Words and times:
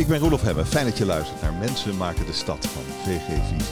Ik 0.00 0.08
ben 0.08 0.18
Roelof 0.18 0.42
Hemmen. 0.42 0.66
Fijn 0.66 0.84
dat 0.84 0.98
je 0.98 1.06
luistert 1.06 1.42
naar 1.42 1.52
Mensen 1.52 1.96
maken 1.96 2.26
de 2.26 2.32
stad 2.32 2.66
van 2.66 2.82
VG 2.82 3.24
Visie. 3.26 3.68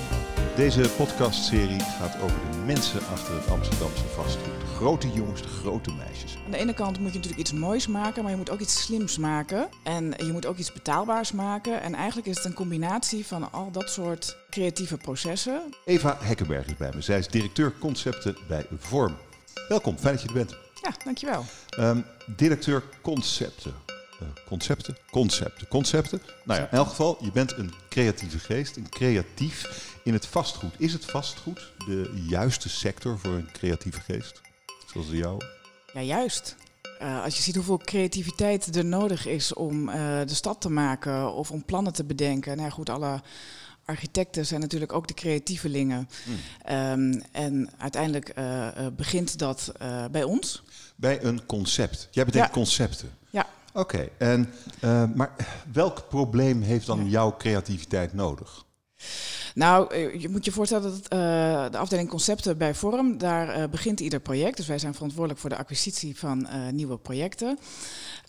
Deze 0.57 0.91
podcastserie 0.97 1.81
gaat 1.81 2.21
over 2.23 2.37
de 2.51 2.57
mensen 2.67 3.01
achter 3.13 3.35
het 3.35 3.51
Amsterdamse 3.51 4.05
vastgoed. 4.05 4.61
De 4.61 4.67
grote 4.67 5.11
jongens, 5.13 5.43
de 5.43 5.49
grote 5.49 5.93
meisjes. 5.93 6.37
Aan 6.45 6.51
de 6.51 6.57
ene 6.57 6.75
kant 6.75 6.99
moet 6.99 7.13
je 7.13 7.15
natuurlijk 7.15 7.41
iets 7.41 7.53
moois 7.53 7.87
maken, 7.87 8.23
maar 8.23 8.31
je 8.31 8.39
moet 8.39 8.51
ook 8.51 8.61
iets 8.61 8.83
slims 8.83 9.19
maken. 9.19 9.69
En 9.83 10.15
je 10.17 10.33
moet 10.33 10.47
ook 10.47 10.57
iets 10.57 10.73
betaalbaars 10.73 11.33
maken. 11.33 11.83
En 11.83 11.95
eigenlijk 11.95 12.27
is 12.27 12.37
het 12.37 12.45
een 12.45 12.55
combinatie 12.55 13.27
van 13.27 13.53
al 13.53 13.71
dat 13.71 13.91
soort 13.91 14.37
creatieve 14.51 14.97
processen. 14.97 15.75
Eva 15.85 16.17
Hekkenberg 16.21 16.67
is 16.67 16.77
bij 16.77 16.91
me. 16.95 17.01
Zij 17.01 17.19
is 17.19 17.29
directeur 17.29 17.73
concepten 17.79 18.37
bij 18.49 18.67
Vorm. 18.79 19.17
Welkom, 19.69 19.99
fijn 19.99 20.15
dat 20.15 20.23
je 20.23 20.29
er 20.29 20.35
bent. 20.35 20.57
Ja, 20.83 20.93
dankjewel. 21.05 21.45
Um, 21.79 22.05
directeur 22.37 22.83
concepten. 23.03 23.88
Concepten? 24.47 24.97
Concepten. 25.11 25.69
Concepten. 25.69 26.21
Nou 26.45 26.61
ja, 26.61 26.71
in 26.71 26.79
elk 26.79 26.89
geval, 26.89 27.19
je 27.21 27.33
bent 27.33 27.57
een 27.57 27.73
creatieve 27.89 28.39
geest, 28.39 28.77
een 28.77 28.89
creatief 28.89 29.87
in 30.05 30.13
het 30.13 30.27
vastgoed. 30.27 30.75
Is 30.79 30.93
het 30.93 31.05
vastgoed 31.05 31.73
de 31.87 32.25
juiste 32.29 32.69
sector 32.69 33.19
voor 33.19 33.33
een 33.33 33.53
creatieve 33.53 34.01
geest? 34.01 34.41
Zoals 34.93 35.09
de 35.09 35.17
jouwe? 35.17 35.45
Ja, 35.93 36.01
juist. 36.01 36.57
Uh, 37.03 37.25
als 37.25 37.37
je 37.37 37.43
ziet 37.43 37.55
hoeveel 37.55 37.79
creativiteit 37.79 38.77
er 38.77 38.85
nodig 38.85 39.27
is 39.27 39.55
om 39.55 39.89
uh, 39.89 39.95
de 40.27 40.35
stad 40.35 40.61
te 40.61 40.71
maken 40.71 41.33
of 41.33 41.51
om 41.51 41.65
plannen 41.65 41.93
te 41.93 42.05
bedenken. 42.05 42.57
Nou 42.57 42.69
ja, 42.69 42.75
goed, 42.75 42.91
alle 42.91 43.23
architecten 43.85 44.47
zijn 44.47 44.61
natuurlijk 44.61 44.93
ook 44.93 45.09
de 45.09 45.15
creatievelingen. 45.15 46.09
Hmm. 46.25 47.15
Um, 47.15 47.23
en 47.33 47.71
uiteindelijk 47.79 48.33
uh, 48.39 48.69
begint 48.97 49.39
dat 49.39 49.73
bij 50.11 50.23
ons. 50.23 50.63
Bij 50.97 51.23
een 51.23 51.47
concept. 51.47 52.09
Jij 52.11 52.25
bedenkt 52.25 52.49
ja. 52.49 52.55
concepten. 52.55 53.18
Oké, 53.79 53.95
okay. 53.95 54.11
en 54.19 54.53
maar 55.15 55.35
welk 55.73 56.09
probleem 56.09 56.63
heeft 56.63 56.87
dan 56.87 57.09
jouw 57.09 57.37
creativiteit 57.37 58.13
nodig? 58.13 58.67
Nou, 59.55 59.97
je 60.19 60.29
moet 60.29 60.45
je 60.45 60.53
voorstellen 60.53 60.91
dat 60.91 61.03
uh, 61.03 61.71
de 61.71 61.79
afdeling 61.79 62.09
concepten 62.09 62.59
bij 62.59 62.75
Vorm, 62.75 63.19
daar 63.19 63.59
uh, 63.59 63.69
begint 63.69 64.01
ieder 64.01 64.21
project. 64.21 64.57
Dus 64.57 64.67
wij 64.67 64.79
zijn 64.79 64.95
verantwoordelijk 64.95 65.41
voor 65.41 65.51
de 65.51 65.57
acquisitie 65.57 66.19
van 66.19 66.47
uh, 66.47 66.69
nieuwe 66.73 66.99
projecten. 66.99 67.59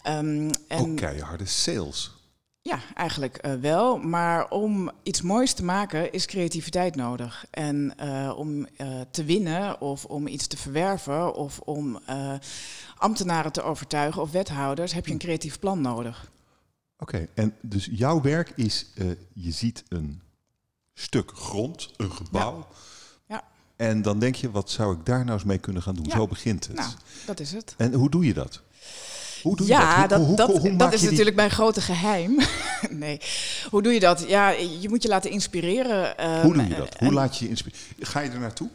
Um, 0.07 0.49
en 0.67 0.79
Ook 0.79 0.95
keiharde 0.95 1.45
sales. 1.45 2.18
Ja, 2.61 2.79
eigenlijk 2.95 3.47
wel. 3.61 3.97
Maar 3.97 4.49
om 4.49 4.91
iets 5.03 5.21
moois 5.21 5.53
te 5.53 5.63
maken 5.63 6.11
is 6.11 6.25
creativiteit 6.25 6.95
nodig. 6.95 7.45
En 7.49 7.93
om 8.35 8.67
te 9.11 9.23
winnen 9.23 9.81
of 9.81 10.05
om 10.05 10.27
iets 10.27 10.47
te 10.47 10.57
verwerven 10.57 11.35
of 11.35 11.59
om 11.59 11.99
ambtenaren 12.97 13.51
te 13.51 13.61
overtuigen 13.61 14.21
of 14.21 14.31
wethouders 14.31 14.93
heb 14.93 15.05
je 15.05 15.11
een 15.11 15.17
creatief 15.17 15.59
plan 15.59 15.81
nodig. 15.81 16.31
Oké, 16.97 17.15
okay, 17.15 17.29
en 17.33 17.55
dus 17.61 17.89
jouw 17.91 18.21
werk 18.21 18.51
is, 18.55 18.85
je 19.33 19.51
ziet 19.51 19.83
een 19.87 20.21
stuk 20.93 21.31
grond, 21.35 21.93
een 21.97 22.11
gebouw. 22.11 22.67
Ja. 23.27 23.35
ja. 23.35 23.43
En 23.75 24.01
dan 24.01 24.19
denk 24.19 24.35
je, 24.35 24.51
wat 24.51 24.69
zou 24.69 24.95
ik 24.97 25.05
daar 25.05 25.19
nou 25.25 25.31
eens 25.31 25.43
mee 25.43 25.57
kunnen 25.57 25.81
gaan 25.81 25.95
doen? 25.95 26.05
Ja. 26.05 26.15
Zo 26.15 26.27
begint 26.27 26.67
het. 26.67 26.75
Nou, 26.75 26.91
dat 27.25 27.39
is 27.39 27.51
het. 27.51 27.73
En 27.77 27.93
hoe 27.93 28.09
doe 28.09 28.25
je 28.25 28.33
dat? 28.33 28.61
Hoe 29.41 29.55
doe 29.55 29.67
je 29.67 29.73
ja, 29.73 30.07
dat? 30.07 30.25
Hoe, 30.25 30.35
dat, 30.35 30.49
hoe, 30.49 30.59
hoe, 30.59 30.75
dat 30.75 30.93
is 30.93 31.01
natuurlijk 31.01 31.35
mijn 31.35 31.51
grote 31.51 31.81
geheim. 31.81 32.39
nee. 32.89 33.21
Hoe 33.69 33.81
doe 33.81 33.93
je 33.93 33.99
dat? 33.99 34.25
Ja, 34.27 34.49
je 34.49 34.89
moet 34.89 35.03
je 35.03 35.09
laten 35.09 35.31
inspireren. 35.31 36.29
Um, 36.29 36.41
hoe 36.41 36.53
doe 36.53 36.67
je 36.67 36.75
dat? 36.75 36.95
Hoe 36.99 37.13
laat 37.13 37.37
je 37.37 37.43
je 37.43 37.49
inspireren? 37.49 37.85
Ga 37.99 38.19
je 38.19 38.29
er 38.29 38.39
naartoe? 38.39 38.69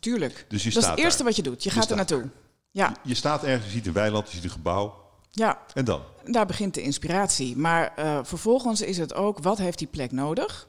Tuurlijk. 0.00 0.46
Dus 0.48 0.62
je 0.62 0.70
dat 0.70 0.82
is 0.82 0.88
het 0.88 0.98
eerste 0.98 1.16
daar. 1.16 1.26
wat 1.26 1.36
je 1.36 1.42
doet. 1.42 1.62
Je, 1.62 1.68
je 1.68 1.74
gaat 1.74 1.90
er 1.90 1.96
naartoe. 1.96 2.28
Ja. 2.70 2.88
Je, 3.02 3.08
je, 3.08 3.14
staat 3.14 3.44
ergens, 3.44 3.66
je 3.66 3.70
ziet 3.70 3.86
een 3.86 3.92
weiland, 3.92 4.28
je 4.28 4.34
ziet 4.34 4.44
een 4.44 4.50
gebouw. 4.50 5.06
Ja. 5.30 5.58
En 5.74 5.84
dan? 5.84 6.02
Daar 6.24 6.46
begint 6.46 6.74
de 6.74 6.82
inspiratie. 6.82 7.56
Maar 7.56 7.92
uh, 7.98 8.18
vervolgens 8.22 8.80
is 8.80 8.98
het 8.98 9.14
ook, 9.14 9.38
wat 9.38 9.58
heeft 9.58 9.78
die 9.78 9.86
plek 9.86 10.12
nodig? 10.12 10.68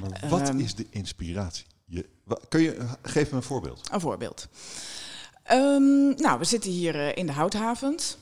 Maar 0.00 0.28
wat 0.28 0.48
um, 0.48 0.58
is 0.58 0.74
de 0.74 0.86
inspiratie? 0.90 1.64
Je, 1.84 2.06
kun 2.48 2.60
je, 2.60 2.76
geef 3.02 3.30
me 3.30 3.36
een 3.36 3.42
voorbeeld. 3.42 3.88
Een 3.92 4.00
voorbeeld. 4.00 4.48
Um, 5.52 6.14
nou, 6.16 6.38
we 6.38 6.44
zitten 6.44 6.70
hier 6.70 6.94
uh, 6.94 7.16
in 7.16 7.26
de 7.26 7.32
Houthavens. 7.32 8.16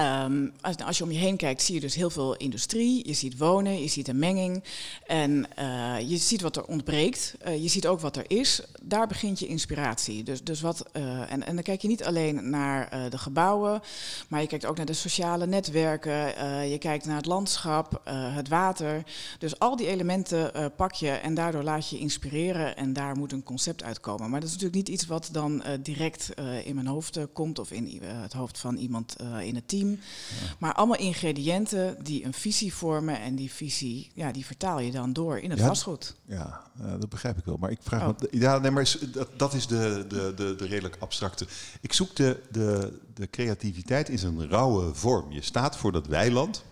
Um, 0.00 0.52
als, 0.60 0.76
als, 0.76 0.98
je 0.98 1.04
om 1.04 1.10
je 1.10 1.18
heen 1.18 1.36
kijkt, 1.36 1.62
zie 1.62 1.74
je 1.74 1.80
dus 1.80 1.94
heel 1.94 2.10
veel 2.10 2.36
industrie. 2.36 3.08
Je 3.08 3.14
ziet 3.14 3.38
wonen, 3.38 3.82
je 3.82 3.88
ziet 3.88 4.08
een 4.08 4.18
menging. 4.18 4.64
En 5.06 5.46
uh, 5.58 6.00
je 6.00 6.16
ziet 6.16 6.40
wat 6.40 6.56
er 6.56 6.64
ontbreekt. 6.64 7.34
Uh, 7.46 7.62
je 7.62 7.68
ziet 7.68 7.86
ook 7.86 8.00
wat 8.00 8.16
er 8.16 8.24
is. 8.26 8.62
Daar 8.82 9.06
begint 9.06 9.38
je 9.38 9.46
inspiratie. 9.46 10.22
Dus, 10.22 10.44
dus 10.44 10.60
wat, 10.60 10.84
uh, 10.92 11.32
en, 11.32 11.46
en 11.46 11.54
dan 11.54 11.62
kijk 11.62 11.82
je 11.82 11.88
niet 11.88 12.04
alleen 12.04 12.50
naar 12.50 13.10
de 13.10 13.18
gebouwen, 13.18 13.80
maar 14.28 14.40
je 14.40 14.46
kijkt 14.46 14.66
ook 14.66 14.76
naar 14.76 14.86
de 14.86 14.92
sociale 14.92 15.46
netwerken. 15.46 16.68
je 16.70 16.78
kijkt 16.78 17.04
naar 17.04 17.16
het 17.16 17.26
landschap, 17.26 18.00
het 18.10 18.48
water. 18.48 19.02
Dus 19.38 19.58
al 19.58 19.76
die 19.76 19.86
elementen 19.86 20.72
pak 20.76 20.92
je 20.92 21.10
en 21.10 21.34
daardoor 21.34 21.62
laat 21.62 21.88
je 21.88 21.98
inspireren. 21.98 22.76
En 22.76 22.92
daar 22.92 23.16
moet 23.16 23.32
een 23.32 23.42
concept 23.42 23.82
uitkomen. 23.82 24.30
Maar 24.30 24.40
dat 24.40 24.48
is 24.48 24.54
natuurlijk 24.54 24.86
niet 24.86 24.96
iets 24.96 25.06
wat 25.06 25.28
dan 25.32 25.62
direct 25.82 26.30
in 26.64 26.74
mijn 26.74 26.86
hoofd 26.86 27.18
komt 27.32 27.58
of 27.58 27.70
in 27.70 28.02
het 28.02 28.32
hoofd 28.32 28.58
van 28.58 28.76
iemand 28.76 29.16
in 29.42 29.54
het 29.54 29.68
team. 29.68 29.87
Ja. 29.90 30.54
Maar 30.58 30.72
allemaal 30.72 30.98
ingrediënten 30.98 31.96
die 32.02 32.24
een 32.24 32.32
visie 32.32 32.74
vormen 32.74 33.20
en 33.20 33.34
die 33.34 33.52
visie, 33.52 34.10
ja, 34.14 34.32
die 34.32 34.46
vertaal 34.46 34.80
je 34.80 34.90
dan 34.90 35.12
door 35.12 35.38
in 35.38 35.50
het 35.50 35.58
ja, 35.58 35.66
vastgoed. 35.66 36.14
Ja, 36.26 36.62
uh, 36.80 36.90
dat 36.90 37.08
begrijp 37.08 37.38
ik 37.38 37.44
wel. 37.44 37.56
Maar 37.56 37.70
ik 37.70 37.78
vraag 37.82 38.08
oh. 38.08 38.18
me, 38.18 38.28
ja, 38.30 38.58
nee, 38.58 38.70
maar 38.70 38.96
dat, 39.12 39.28
dat 39.36 39.54
is 39.54 39.66
de, 39.66 40.04
de, 40.08 40.32
de, 40.36 40.54
de 40.54 40.66
redelijk 40.66 40.96
abstracte. 40.98 41.46
Ik 41.80 41.92
zoek 41.92 42.16
de, 42.16 42.40
de, 42.50 42.98
de 43.14 43.30
creativiteit 43.30 44.08
in 44.08 44.18
zijn 44.18 44.48
rauwe 44.48 44.94
vorm. 44.94 45.32
Je 45.32 45.42
staat 45.42 45.76
voor 45.76 45.92
dat 45.92 46.06
weiland 46.06 46.64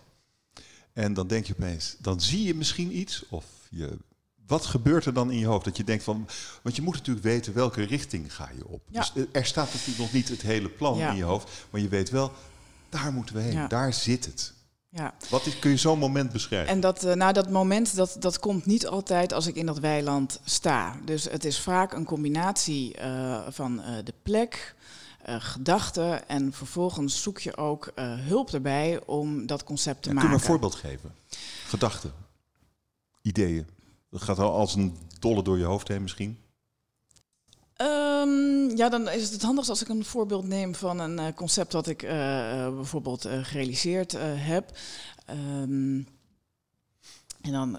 en 0.93 1.15
dan 1.15 1.27
denk 1.27 1.47
je 1.47 1.53
opeens, 1.53 1.97
dan 1.99 2.21
zie 2.21 2.43
je 2.43 2.55
misschien 2.55 2.99
iets 2.99 3.25
of 3.29 3.45
je 3.71 3.99
wat 4.47 4.67
gebeurt 4.67 5.05
er 5.05 5.13
dan 5.13 5.31
in 5.31 5.39
je 5.39 5.47
hoofd? 5.47 5.65
Dat 5.65 5.77
je 5.77 5.85
denkt 5.85 6.05
van, 6.05 6.29
want 6.63 6.77
je 6.77 6.83
moet 6.83 6.95
natuurlijk 6.95 7.27
weten 7.27 7.55
welke 7.55 7.83
richting 7.83 8.35
ga 8.35 8.51
je 8.57 8.69
op. 8.69 8.83
Ja. 8.89 9.01
Dus 9.01 9.25
er 9.33 9.45
staat 9.45 9.73
natuurlijk 9.73 9.99
nog 9.99 10.13
niet 10.13 10.29
het 10.29 10.43
hele 10.43 10.69
plan 10.69 10.99
ja. 10.99 11.11
in 11.11 11.17
je 11.17 11.23
hoofd, 11.23 11.51
maar 11.71 11.81
je 11.81 11.89
weet 11.89 12.11
wel, 12.11 12.33
daar 12.89 13.13
moeten 13.13 13.35
we 13.35 13.41
heen, 13.41 13.53
ja. 13.53 13.67
daar 13.67 13.93
zit 13.93 14.25
het. 14.25 14.55
Ja. 14.89 15.15
Wat 15.31 15.47
is, 15.47 15.59
kun 15.59 15.71
je 15.71 15.77
zo'n 15.77 15.99
moment 15.99 16.33
beschrijven? 16.33 16.69
En 16.69 16.81
dat, 16.81 17.05
uh, 17.05 17.13
nou, 17.13 17.33
dat 17.33 17.51
moment 17.51 17.97
dat, 17.97 18.17
dat 18.19 18.39
komt 18.39 18.67
niet 18.67 18.87
altijd 18.87 19.33
als 19.33 19.47
ik 19.47 19.55
in 19.55 19.67
dat 19.67 19.79
weiland 19.79 20.41
sta. 20.45 20.97
Dus 21.05 21.25
het 21.25 21.45
is 21.45 21.61
vaak 21.61 21.93
een 21.93 22.05
combinatie 22.05 22.97
uh, 22.99 23.47
van 23.49 23.81
uh, 23.81 23.87
de 24.05 24.15
plek, 24.23 24.75
gedachten 25.39 26.29
en 26.29 26.53
vervolgens 26.53 27.23
zoek 27.23 27.39
je 27.39 27.57
ook 27.57 27.93
hulp 28.01 28.51
erbij 28.51 29.01
om 29.07 29.47
dat 29.47 29.65
concept 29.65 30.03
te 30.03 30.09
ja, 30.09 30.15
maken. 30.15 30.29
Kun 30.29 30.39
je 30.39 30.45
een 30.45 30.51
voorbeeld 30.51 30.75
geven? 30.75 31.15
Gedachten, 31.67 32.13
ideeën. 33.23 33.67
Dat 34.11 34.23
gaat 34.23 34.39
al 34.39 34.53
als 34.53 34.75
een 34.75 34.97
dolle 35.19 35.43
door 35.43 35.59
je 35.59 35.65
hoofd 35.65 35.89
heen 35.89 36.03
misschien. 36.03 36.39
Um, 37.83 38.77
ja, 38.77 38.89
dan 38.89 39.09
is 39.09 39.31
het 39.31 39.43
handigst 39.43 39.71
als 39.71 39.83
ik 39.83 39.89
een 39.89 40.05
voorbeeld 40.05 40.47
neem 40.47 40.75
van 40.75 40.99
een 40.99 41.19
uh, 41.19 41.27
concept 41.35 41.73
dat 41.73 41.87
ik 41.87 42.03
uh, 42.03 42.11
bijvoorbeeld 42.75 43.27
uh, 43.27 43.33
gerealiseerd 43.43 44.17
heb. 44.21 44.71
Um, 45.31 46.07
en 47.43 47.53
dan 47.53 47.79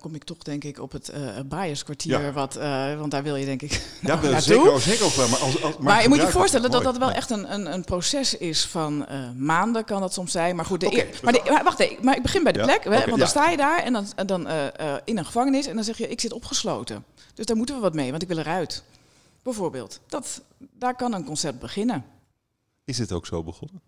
kom 0.00 0.14
ik 0.14 0.24
toch 0.24 0.38
denk 0.38 0.64
ik 0.64 0.80
op 0.80 0.92
het 0.92 1.12
Biaskwartier, 1.48 2.20
ja. 2.20 2.32
wat, 2.32 2.54
want 2.98 3.10
daar 3.10 3.22
wil 3.22 3.36
je 3.36 3.44
denk 3.44 3.62
ik 3.62 3.82
Ja, 4.00 4.20
nou, 4.20 4.40
zeker, 4.40 4.80
zeker 4.80 5.04
ook 5.04 5.12
wel. 5.12 5.28
Maar, 5.28 5.38
als, 5.38 5.62
als, 5.62 5.76
maar, 5.76 5.82
maar 5.82 6.02
je 6.02 6.08
moet 6.08 6.20
je 6.20 6.28
voorstellen 6.28 6.70
dat 6.70 6.82
dat 6.82 6.98
wel 6.98 7.10
echt 7.10 7.30
een, 7.30 7.52
een, 7.52 7.72
een 7.72 7.84
proces 7.84 8.36
is 8.36 8.64
van 8.64 9.06
maanden, 9.36 9.84
kan 9.84 10.00
dat 10.00 10.12
soms 10.12 10.32
zijn. 10.32 10.56
Maar 10.56 10.64
goed, 10.64 10.80
de 10.80 10.86
okay, 10.86 10.98
eer, 10.98 11.20
maar, 11.22 11.32
de, 11.32 11.42
maar 11.50 11.64
wacht 11.64 11.80
even, 11.80 12.04
maar 12.04 12.16
ik 12.16 12.22
begin 12.22 12.42
bij 12.42 12.52
de 12.52 12.58
ja, 12.58 12.64
plek. 12.64 12.84
Hè, 12.84 13.06
want 13.06 13.18
dan 13.18 13.28
sta 13.28 13.50
je 13.50 13.56
daar 13.56 13.82
en 13.82 13.92
dan, 13.92 14.06
dan 14.26 14.48
in 15.04 15.18
een 15.18 15.26
gevangenis 15.26 15.66
en 15.66 15.74
dan 15.74 15.84
zeg 15.84 15.98
je, 15.98 16.08
ik 16.08 16.20
zit 16.20 16.32
opgesloten. 16.32 17.04
Dus 17.34 17.46
daar 17.46 17.56
moeten 17.56 17.74
we 17.74 17.80
wat 17.80 17.94
mee, 17.94 18.10
want 18.10 18.22
ik 18.22 18.28
wil 18.28 18.38
eruit. 18.38 18.82
Bijvoorbeeld. 19.42 20.00
Dat, 20.06 20.42
daar 20.58 20.96
kan 20.96 21.12
een 21.12 21.24
concept 21.24 21.58
beginnen. 21.58 22.04
Is 22.84 22.98
het 22.98 23.12
ook 23.12 23.26
zo 23.26 23.42
begonnen? 23.42 23.82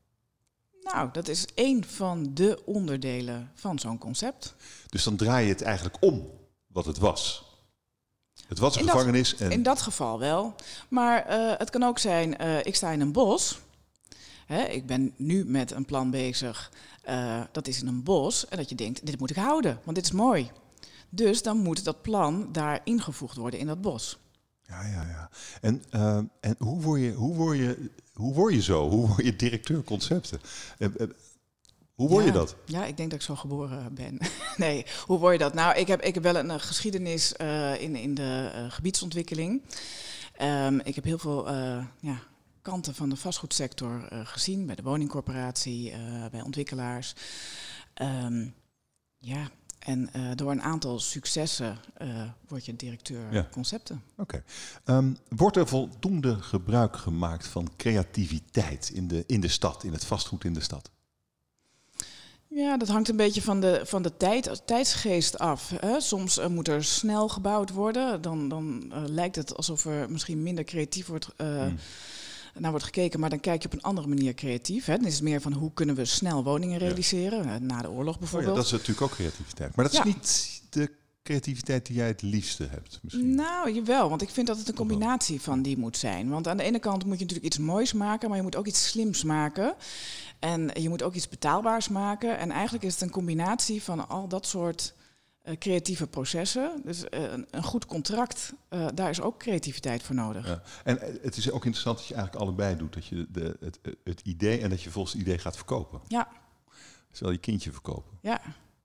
Nou, 0.82 1.08
dat 1.12 1.28
is 1.28 1.46
één 1.54 1.84
van 1.84 2.34
de 2.34 2.62
onderdelen 2.64 3.50
van 3.54 3.78
zo'n 3.78 3.98
concept. 3.98 4.54
Dus 4.88 5.04
dan 5.04 5.16
draai 5.16 5.46
je 5.46 5.52
het 5.52 5.62
eigenlijk 5.62 5.96
om 6.00 6.30
wat 6.66 6.84
het 6.84 6.98
was. 6.98 7.50
Het 8.46 8.58
was 8.58 8.74
een 8.74 8.82
in 8.82 8.88
gevangenis. 8.88 9.30
Dat, 9.30 9.40
en... 9.40 9.50
In 9.50 9.62
dat 9.62 9.82
geval 9.82 10.18
wel. 10.18 10.54
Maar 10.88 11.30
uh, 11.30 11.52
het 11.58 11.70
kan 11.70 11.82
ook 11.82 11.98
zijn, 11.98 12.42
uh, 12.42 12.58
ik 12.64 12.74
sta 12.74 12.90
in 12.90 13.00
een 13.00 13.12
bos. 13.12 13.60
Hè, 14.46 14.62
ik 14.62 14.86
ben 14.86 15.14
nu 15.16 15.44
met 15.44 15.70
een 15.70 15.84
plan 15.84 16.10
bezig. 16.10 16.72
Uh, 17.08 17.42
dat 17.52 17.68
is 17.68 17.80
in 17.80 17.86
een 17.86 18.02
bos. 18.02 18.48
En 18.48 18.56
dat 18.56 18.68
je 18.68 18.74
denkt, 18.74 19.06
dit 19.06 19.18
moet 19.18 19.30
ik 19.30 19.36
houden, 19.36 19.80
want 19.84 19.96
dit 19.96 20.04
is 20.04 20.12
mooi. 20.12 20.50
Dus 21.08 21.42
dan 21.42 21.56
moet 21.56 21.84
dat 21.84 22.02
plan 22.02 22.48
daar 22.52 22.80
ingevoegd 22.84 23.36
worden 23.36 23.60
in 23.60 23.66
dat 23.66 23.80
bos. 23.80 24.18
Ja, 24.72 24.86
ja, 24.86 25.02
ja. 25.02 25.30
En, 25.60 25.82
uh, 25.90 26.16
en 26.40 26.56
hoe, 26.58 26.80
word 26.80 27.00
je, 27.00 27.12
hoe, 27.12 27.34
word 27.34 27.58
je, 27.58 27.90
hoe 28.12 28.34
word 28.34 28.54
je 28.54 28.62
zo? 28.62 28.88
Hoe 28.88 29.06
word 29.06 29.24
je 29.24 29.36
directeur 29.36 29.82
concepten? 29.82 30.40
Uh, 30.78 30.88
uh, 30.98 31.06
hoe 31.94 32.08
word 32.08 32.24
ja, 32.24 32.32
je 32.32 32.38
dat? 32.38 32.56
Ja, 32.64 32.84
ik 32.84 32.96
denk 32.96 33.10
dat 33.10 33.18
ik 33.18 33.24
zo 33.24 33.36
geboren 33.36 33.94
ben. 33.94 34.18
nee, 34.56 34.86
hoe 35.06 35.18
word 35.18 35.32
je 35.32 35.38
dat? 35.38 35.54
Nou, 35.54 35.76
ik 35.76 35.86
heb, 35.86 36.00
ik 36.00 36.14
heb 36.14 36.22
wel 36.22 36.36
een 36.36 36.60
geschiedenis 36.60 37.32
in, 37.78 37.96
in 37.96 38.14
de 38.14 38.66
gebiedsontwikkeling. 38.68 39.62
Um, 40.42 40.80
ik 40.80 40.94
heb 40.94 41.04
heel 41.04 41.18
veel 41.18 41.50
ja, 42.00 42.18
kanten 42.62 42.94
van 42.94 43.08
de 43.08 43.16
vastgoedsector 43.16 44.08
gezien. 44.24 44.66
Bij 44.66 44.74
de 44.74 44.82
woningcorporatie, 44.82 45.92
bij 46.30 46.42
ontwikkelaars. 46.42 47.14
Um, 48.02 48.54
Ja, 49.18 49.50
en 49.84 50.10
uh, 50.16 50.30
door 50.34 50.50
een 50.50 50.62
aantal 50.62 50.98
successen 50.98 51.78
uh, 52.02 52.22
word 52.48 52.66
je 52.66 52.76
directeur 52.76 53.32
ja. 53.32 53.48
concepten. 53.50 54.02
Oké. 54.16 54.42
Okay. 54.84 54.96
Um, 54.98 55.16
wordt 55.28 55.56
er 55.56 55.68
voldoende 55.68 56.36
gebruik 56.40 56.96
gemaakt 56.96 57.46
van 57.46 57.70
creativiteit 57.76 58.90
in 58.94 59.08
de, 59.08 59.24
in 59.26 59.40
de 59.40 59.48
stad, 59.48 59.84
in 59.84 59.92
het 59.92 60.04
vastgoed 60.04 60.44
in 60.44 60.52
de 60.52 60.60
stad? 60.60 60.90
Ja, 62.46 62.76
dat 62.76 62.88
hangt 62.88 63.08
een 63.08 63.16
beetje 63.16 63.42
van 63.42 63.60
de, 63.60 63.80
van 63.84 64.02
de 64.02 64.16
tijd, 64.16 64.62
tijdsgeest 64.66 65.38
af. 65.38 65.72
Hè. 65.76 66.00
Soms 66.00 66.38
uh, 66.38 66.46
moet 66.46 66.68
er 66.68 66.84
snel 66.84 67.28
gebouwd 67.28 67.70
worden. 67.70 68.22
Dan, 68.22 68.48
dan 68.48 68.92
lijkt 69.06 69.36
het 69.36 69.56
alsof 69.56 69.84
er 69.84 70.10
misschien 70.10 70.42
minder 70.42 70.64
creatief 70.64 71.06
wordt... 71.06 71.28
Hmm 71.36 71.78
naar 72.58 72.70
wordt 72.70 72.84
gekeken, 72.84 73.20
maar 73.20 73.30
dan 73.30 73.40
kijk 73.40 73.62
je 73.62 73.68
op 73.68 73.74
een 73.74 73.82
andere 73.82 74.08
manier 74.08 74.34
creatief. 74.34 74.84
Hè. 74.84 74.96
Dan 74.96 75.06
is 75.06 75.14
het 75.14 75.22
meer 75.22 75.40
van 75.40 75.52
hoe 75.52 75.72
kunnen 75.74 75.94
we 75.94 76.04
snel 76.04 76.44
woningen 76.44 76.78
realiseren, 76.78 77.44
ja. 77.44 77.58
na 77.58 77.82
de 77.82 77.90
oorlog 77.90 78.18
bijvoorbeeld. 78.18 78.50
Oh 78.50 78.56
ja, 78.56 78.62
dat 78.62 78.72
is 78.72 78.78
natuurlijk 78.78 79.02
ook 79.12 79.16
creativiteit. 79.18 79.76
Maar 79.76 79.84
dat 79.84 79.94
is 79.94 80.02
niet 80.02 80.62
de 80.70 80.90
creativiteit 81.22 81.86
die 81.86 81.96
jij 81.96 82.06
het 82.06 82.22
liefste 82.22 82.66
hebt 82.70 82.98
misschien? 83.02 83.34
Nou, 83.34 83.72
jawel, 83.72 84.08
want 84.08 84.22
ik 84.22 84.28
vind 84.28 84.46
dat 84.46 84.58
het 84.58 84.68
een 84.68 84.74
combinatie 84.74 85.40
van 85.40 85.62
die 85.62 85.78
moet 85.78 85.96
zijn. 85.96 86.28
Want 86.28 86.48
aan 86.48 86.56
de 86.56 86.62
ene 86.62 86.78
kant 86.78 87.04
moet 87.04 87.18
je 87.18 87.24
natuurlijk 87.24 87.46
iets 87.46 87.58
moois 87.58 87.92
maken, 87.92 88.28
maar 88.28 88.38
je 88.38 88.44
moet 88.44 88.56
ook 88.56 88.66
iets 88.66 88.88
slims 88.88 89.24
maken. 89.24 89.74
En 90.38 90.70
je 90.74 90.88
moet 90.88 91.02
ook 91.02 91.14
iets 91.14 91.28
betaalbaars 91.28 91.88
maken. 91.88 92.38
En 92.38 92.50
eigenlijk 92.50 92.84
is 92.84 92.92
het 92.92 93.02
een 93.02 93.10
combinatie 93.10 93.82
van 93.82 94.08
al 94.08 94.28
dat 94.28 94.46
soort 94.46 94.94
uh, 95.44 95.56
creatieve 95.58 96.06
processen. 96.06 96.80
Dus 96.84 97.04
uh, 97.10 97.22
een 97.50 97.62
goed 97.62 97.86
contract, 97.86 98.52
uh, 98.70 98.86
daar 98.94 99.10
is 99.10 99.20
ook 99.20 99.38
creativiteit 99.38 100.02
voor 100.02 100.14
nodig. 100.14 100.46
Ja. 100.46 100.62
En 100.84 100.98
het 101.22 101.36
is 101.36 101.50
ook 101.50 101.64
interessant 101.64 101.96
dat 101.96 102.06
je 102.06 102.14
eigenlijk 102.14 102.44
allebei 102.44 102.76
doet. 102.76 102.94
Dat 102.94 103.06
je 103.06 103.26
de, 103.30 103.56
het, 103.60 103.78
het 104.04 104.20
idee 104.20 104.60
en 104.60 104.70
dat 104.70 104.82
je 104.82 104.90
volgens 104.90 105.14
het 105.14 105.22
idee 105.22 105.38
gaat 105.38 105.56
verkopen. 105.56 106.00
Ja. 106.08 106.28
Zal 107.10 107.30
je 107.30 107.38
kindje 107.38 107.72
verkopen? 107.72 108.18
Ja. 108.20 108.40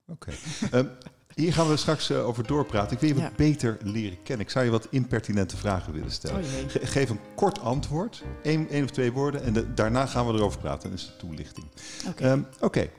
Oké. 0.06 0.32
Okay. 0.60 0.80
um, 0.80 0.90
hier 1.34 1.52
gaan 1.52 1.68
we 1.68 1.76
straks 1.76 2.10
over 2.10 2.46
doorpraten. 2.46 2.92
Ik 2.92 2.98
wil 3.00 3.08
je 3.08 3.14
wat 3.14 3.24
ja. 3.24 3.32
beter 3.36 3.78
leren 3.82 4.22
kennen. 4.22 4.46
Ik 4.46 4.52
zou 4.52 4.64
je 4.64 4.70
wat 4.70 4.86
impertinente 4.90 5.56
vragen 5.56 5.92
willen 5.92 6.10
stellen. 6.10 6.44
Oh 6.44 6.70
Ge 6.70 6.86
geef 6.86 7.10
een 7.10 7.20
kort 7.34 7.60
antwoord, 7.60 8.22
één, 8.42 8.68
één 8.68 8.84
of 8.84 8.90
twee 8.90 9.12
woorden, 9.12 9.42
en 9.42 9.52
de, 9.52 9.74
daarna 9.74 10.06
gaan 10.06 10.26
we 10.26 10.32
erover 10.32 10.60
praten. 10.60 10.90
Dat 10.90 10.98
is 10.98 11.06
de 11.06 11.16
toelichting. 11.16 11.66
Oké. 12.00 12.08
Okay. 12.08 12.30
Um, 12.30 12.46
okay. 12.60 12.90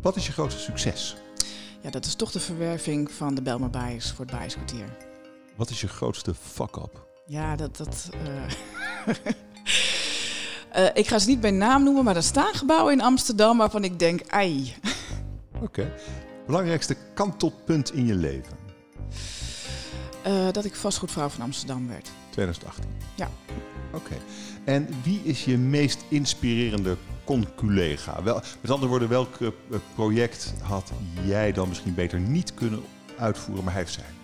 Wat 0.00 0.16
is 0.16 0.26
je 0.26 0.32
grootste 0.32 0.60
succes? 0.60 1.16
Ja, 1.86 1.92
dat 1.92 2.04
is 2.04 2.14
toch 2.14 2.30
de 2.30 2.40
verwerving 2.40 3.10
van 3.10 3.34
de 3.34 3.42
Belmer 3.42 3.70
Bias 3.70 4.12
voor 4.12 4.24
het 4.24 4.38
Biaskwartier. 4.38 4.96
Wat 5.56 5.70
is 5.70 5.80
je 5.80 5.88
grootste 5.88 6.34
fuck-up? 6.34 7.06
Ja, 7.26 7.56
dat... 7.56 7.76
dat 7.76 8.10
uh... 8.14 9.16
uh, 10.76 10.88
ik 11.00 11.06
ga 11.06 11.18
ze 11.18 11.28
niet 11.28 11.40
bij 11.40 11.50
naam 11.50 11.82
noemen, 11.82 12.04
maar 12.04 12.16
er 12.16 12.22
staan 12.22 12.54
gebouwen 12.54 12.92
in 12.92 13.00
Amsterdam 13.00 13.58
waarvan 13.58 13.84
ik 13.84 13.98
denk, 13.98 14.20
ai. 14.28 14.74
Oké. 15.54 15.64
Okay. 15.64 15.92
Belangrijkste 16.46 16.96
kantelpunt 17.14 17.92
in 17.92 18.06
je 18.06 18.14
leven? 18.14 18.56
Uh, 20.26 20.52
dat 20.52 20.64
ik 20.64 20.74
vastgoedvrouw 20.74 21.28
van 21.28 21.42
Amsterdam 21.44 21.88
werd. 21.88 22.10
2018? 22.30 22.90
Ja. 23.14 23.30
Oké. 23.92 24.14
En 24.66 24.88
wie 25.02 25.20
is 25.24 25.44
je 25.44 25.58
meest 25.58 26.04
inspirerende 26.08 26.96
conculega? 27.24 28.22
Wel, 28.22 28.40
met 28.60 28.70
andere 28.70 28.90
woorden, 28.90 29.08
welk 29.08 29.40
eh, 29.40 29.48
project 29.94 30.54
had 30.62 30.90
jij 31.24 31.52
dan 31.52 31.68
misschien 31.68 31.94
beter 31.94 32.20
niet 32.20 32.54
kunnen 32.54 32.82
uitvoeren, 33.18 33.64
maar 33.64 33.72
hij 33.72 33.82
heeft 33.82 33.94
zijn? 33.94 34.14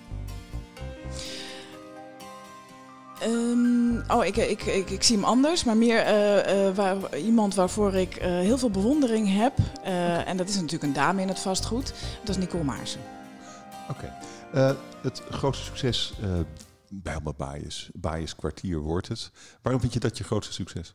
Um, 3.32 4.02
oh, 4.08 4.24
ik, 4.24 4.36
ik, 4.36 4.62
ik, 4.62 4.90
ik, 4.90 5.02
zie 5.02 5.16
hem 5.16 5.24
anders, 5.24 5.64
maar 5.64 5.76
meer 5.76 6.06
uh, 6.06 6.66
uh, 6.66 6.74
waar, 6.74 7.18
iemand 7.18 7.54
waarvoor 7.54 7.94
ik 7.94 8.16
uh, 8.16 8.24
heel 8.24 8.58
veel 8.58 8.70
bewondering 8.70 9.34
heb. 9.36 9.52
Okay. 9.80 10.24
En 10.24 10.36
dat 10.36 10.48
is 10.48 10.54
natuurlijk 10.54 10.82
een 10.82 10.92
dame 10.92 11.22
in 11.22 11.28
het 11.28 11.38
vastgoed. 11.38 11.94
Dat 12.20 12.28
is 12.28 12.36
Nicole 12.36 12.64
Maarsen. 12.64 13.00
Oké. 13.90 14.14
Okay. 14.52 14.76
het 15.02 15.22
grootste 15.30 15.64
succes 15.64 16.14
bij 16.94 17.18
Bias, 17.36 17.90
Bias 17.94 18.36
kwartier 18.36 18.78
wordt 18.78 19.08
het. 19.08 19.30
Waarom 19.62 19.80
vind 19.80 19.92
je 19.92 20.00
dat 20.00 20.18
je 20.18 20.24
grootste 20.24 20.52
succes? 20.52 20.94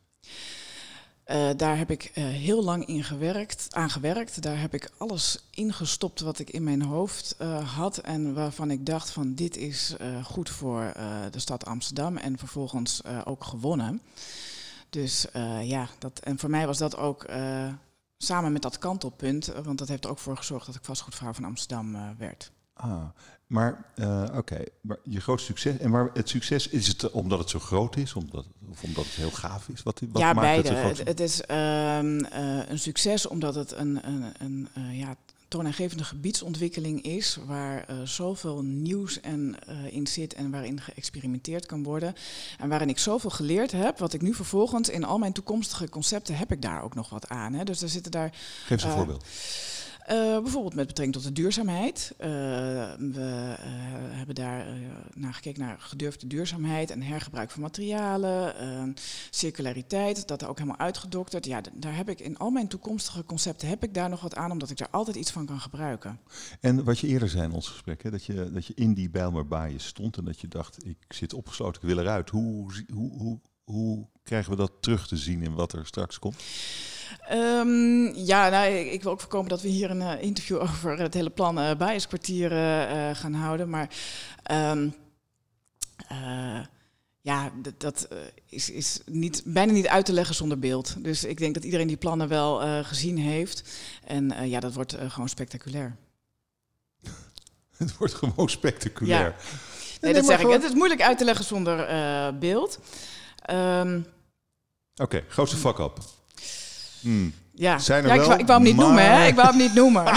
Uh, 1.26 1.50
daar 1.56 1.78
heb 1.78 1.90
ik 1.90 2.12
uh, 2.14 2.24
heel 2.24 2.64
lang 2.64 2.86
in 2.86 3.04
gewerkt, 3.04 3.66
aan 3.70 3.90
gewerkt. 3.90 4.42
Daar 4.42 4.60
heb 4.60 4.74
ik 4.74 4.90
alles 4.96 5.44
ingestopt 5.50 6.20
wat 6.20 6.38
ik 6.38 6.50
in 6.50 6.62
mijn 6.62 6.82
hoofd 6.82 7.36
uh, 7.38 7.74
had 7.76 7.98
en 7.98 8.34
waarvan 8.34 8.70
ik 8.70 8.86
dacht 8.86 9.10
van 9.10 9.34
dit 9.34 9.56
is 9.56 9.94
goed 10.22 10.50
voor 10.50 10.92
de 11.30 11.38
stad 11.38 11.66
Amsterdam 11.66 12.16
en 12.16 12.38
vervolgens 12.38 13.02
ook 13.24 13.44
gewonnen. 13.44 14.02
Dus 14.90 15.26
ja, 15.62 15.88
dat, 15.98 16.18
en 16.18 16.38
voor 16.38 16.50
mij 16.50 16.66
was 16.66 16.78
dat 16.78 16.96
ook 16.96 17.26
samen 18.18 18.52
met 18.52 18.62
dat 18.62 18.78
kantelpunt, 18.78 19.52
want 19.64 19.78
dat 19.78 19.88
heeft 19.88 20.04
er 20.04 20.10
ook 20.10 20.18
voor 20.18 20.36
gezorgd 20.36 20.66
dat 20.66 20.74
ik 20.74 20.84
vastgoedvrouw 20.84 21.32
van 21.32 21.44
Amsterdam 21.44 22.16
werd. 22.18 22.52
Ah, 22.78 23.04
maar 23.46 23.84
uh, 23.96 24.24
oké, 24.34 24.64
maar 24.80 24.96
je 25.02 25.20
groot 25.20 25.40
succes. 25.40 25.78
En 25.78 25.90
maar 25.90 26.10
het 26.14 26.28
succes 26.28 26.68
is 26.68 26.86
het 26.86 27.10
omdat 27.10 27.38
het 27.38 27.50
zo 27.50 27.58
groot 27.58 27.96
is, 27.96 28.14
omdat, 28.14 28.46
of 28.70 28.82
omdat 28.82 29.04
het 29.04 29.14
heel 29.14 29.30
gaaf 29.30 29.68
is? 29.68 29.82
Wat, 29.82 30.00
wat 30.12 30.22
ja, 30.22 30.32
maakt 30.32 30.46
beide. 30.46 30.74
het 30.74 30.98
Het, 30.98 31.08
het 31.08 31.20
is 31.20 31.40
um, 31.40 32.24
uh, 32.24 32.68
een 32.68 32.78
succes 32.78 33.26
omdat 33.26 33.54
het 33.54 33.72
een, 33.72 34.00
een, 34.08 34.68
een 34.74 34.96
ja, 34.96 35.16
toonaangevende 35.48 36.04
gebiedsontwikkeling 36.04 37.02
is, 37.02 37.38
waar 37.46 37.86
zoveel 38.04 38.62
nieuws 38.62 39.20
en, 39.20 39.56
in 39.90 40.06
zit 40.06 40.34
en 40.34 40.50
waarin 40.50 40.80
geëxperimenteerd 40.80 41.66
kan 41.66 41.82
worden. 41.82 42.14
En 42.58 42.68
waarin 42.68 42.88
ik 42.88 42.98
zoveel 42.98 43.30
geleerd 43.30 43.72
heb, 43.72 43.98
wat 43.98 44.12
ik 44.12 44.22
nu 44.22 44.34
vervolgens 44.34 44.88
in 44.88 45.04
al 45.04 45.18
mijn 45.18 45.32
toekomstige 45.32 45.88
concepten 45.88 46.36
heb 46.36 46.52
ik 46.52 46.62
daar 46.62 46.82
ook 46.82 46.94
nog 46.94 47.10
wat 47.10 47.28
aan. 47.28 47.52
Hè. 47.52 47.64
Dus 47.64 47.82
er 47.82 47.88
zitten 47.88 48.12
daar. 48.12 48.30
Geef 48.30 48.70
eens 48.70 48.82
een 48.82 48.90
voorbeeld. 48.90 49.24
Uh, 50.10 50.14
bijvoorbeeld 50.42 50.74
met 50.74 50.86
betrekking 50.86 51.12
tot 51.12 51.24
de 51.24 51.40
duurzaamheid. 51.42 52.14
Uh, 52.20 52.26
we 52.98 53.54
uh, 53.58 53.66
hebben 54.16 54.34
daar 54.34 54.66
naar 55.14 55.34
gekeken 55.34 55.62
naar 55.62 55.80
gedurfde 55.80 56.26
duurzaamheid 56.26 56.90
en 56.90 57.02
hergebruik 57.02 57.50
van 57.50 57.62
materialen, 57.62 58.54
circulariteit, 59.30 60.28
dat 60.28 60.42
er 60.42 60.48
ook 60.48 60.58
helemaal 60.58 60.78
uitgedokterd. 60.78 61.46
Ja, 61.46 61.60
daar 61.74 61.96
heb 61.96 62.08
ik 62.08 62.20
in 62.20 62.38
al 62.38 62.50
mijn 62.50 62.68
toekomstige 62.68 63.24
concepten 63.24 63.68
heb 63.68 63.82
ik 63.82 63.94
daar 63.94 64.08
nog 64.08 64.20
wat 64.20 64.34
aan, 64.34 64.50
omdat 64.50 64.70
ik 64.70 64.76
daar 64.76 64.90
altijd 64.90 65.16
iets 65.16 65.30
van 65.30 65.46
kan 65.46 65.60
gebruiken. 65.60 66.20
En 66.60 66.84
wat 66.84 66.98
je 66.98 67.06
eerder 67.06 67.28
zei 67.28 67.44
in 67.44 67.52
ons 67.52 67.68
gesprek, 67.68 68.02
hè, 68.02 68.10
dat, 68.10 68.24
je, 68.24 68.50
dat 68.52 68.66
je 68.66 68.74
in 68.74 68.94
die 68.94 69.10
Bijlmer 69.10 69.46
stond 69.76 70.16
en 70.16 70.24
dat 70.24 70.40
je 70.40 70.48
dacht, 70.48 70.86
ik 70.86 70.98
zit 71.08 71.34
opgesloten, 71.34 71.82
ik 71.82 71.88
wil 71.88 71.98
eruit. 71.98 72.30
Hoe, 72.30 72.84
hoe, 72.92 73.10
hoe, 73.18 73.40
hoe 73.68 74.06
krijgen 74.22 74.50
we 74.50 74.56
dat 74.56 74.72
terug 74.80 75.06
te 75.08 75.16
zien 75.16 75.42
in 75.42 75.54
wat 75.54 75.72
er 75.72 75.86
straks 75.86 76.18
komt? 76.18 76.36
Um, 77.32 78.14
ja, 78.14 78.48
nou, 78.48 78.72
ik, 78.72 79.02
wil 79.02 79.12
ook 79.12 79.20
voorkomen 79.20 79.48
dat 79.48 79.62
we 79.62 79.68
hier 79.68 79.90
een 79.90 80.00
uh, 80.00 80.22
interview 80.22 80.60
over 80.68 80.98
het 80.98 81.14
hele 81.14 81.30
plan 81.30 81.58
uh, 81.58 81.74
Bijaskwartier 81.74 82.52
uh, 82.52 83.16
gaan 83.16 83.34
houden. 83.34 83.70
Maar 83.70 83.90
um, 84.50 84.94
ja, 87.20 87.52
dat 87.78 88.08
is, 88.46 88.70
is 88.70 89.00
niet, 89.06 89.42
bijna 89.44 89.72
niet 89.72 89.86
uit 89.86 90.04
te 90.04 90.12
leggen 90.12 90.34
zonder 90.34 90.58
beeld. 90.58 91.04
Dus 91.04 91.24
ik 91.24 91.38
denk 91.38 91.54
dat 91.54 91.64
iedereen 91.64 91.86
die 91.86 91.96
plannen 91.96 92.28
wel 92.28 92.84
gezien 92.84 93.18
heeft. 93.18 93.62
En 94.04 94.48
ja, 94.48 94.60
dat 94.60 94.74
wordt 94.74 94.96
gewoon 95.08 95.28
spectaculair. 95.28 95.96
het 97.76 97.96
wordt 97.96 98.14
gewoon 98.14 98.48
spectaculair. 98.48 99.24
Ja. 99.24 99.34
Nee, 100.00 100.14
dat 100.14 100.24
zeg 100.24 100.40
ik. 100.40 100.48
Het 100.48 100.62
is 100.62 100.74
moeilijk 100.74 101.02
uit 101.02 101.18
te 101.18 101.24
leggen 101.24 101.44
zonder 101.44 101.86
beeld. 102.38 102.78
Um, 103.50 104.06
Oké, 104.94 105.02
okay, 105.02 105.24
grootste 105.28 105.56
fuck-up. 105.56 105.98
Hmm. 107.00 107.34
Ja, 107.58 107.78
ja 107.84 107.96
ik, 107.96 108.04
wou, 108.04 108.38
ik 108.38 108.46
wou 108.46 108.58
hem 108.58 108.62
niet 108.62 108.76
noemen, 108.76 109.12
hè? 109.12 109.26
Ik 109.26 109.34
wou 109.34 109.48
hem 109.48 109.56
niet 109.56 109.74
noemen. 109.74 110.04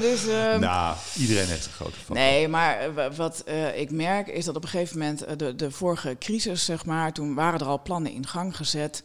dus, 0.00 0.24
um... 0.24 0.60
Nou, 0.60 0.96
iedereen 1.16 1.46
heeft 1.46 1.66
een 1.66 1.72
grote 1.72 1.98
fout. 2.04 2.16
Nee, 2.16 2.48
maar 2.48 2.78
eh, 2.78 3.14
wat 3.16 3.44
uh, 3.48 3.78
ik 3.78 3.90
merk 3.90 4.28
is 4.28 4.44
dat 4.44 4.56
op 4.56 4.62
een 4.62 4.68
gegeven 4.68 4.98
moment, 4.98 5.28
uh, 5.28 5.36
de, 5.36 5.54
de 5.54 5.70
vorige 5.70 6.16
crisis, 6.18 6.64
zeg 6.64 6.84
maar, 6.84 7.12
toen 7.12 7.34
waren 7.34 7.60
er 7.60 7.66
al 7.66 7.82
plannen 7.82 8.12
in 8.12 8.26
gang 8.26 8.56
gezet. 8.56 9.02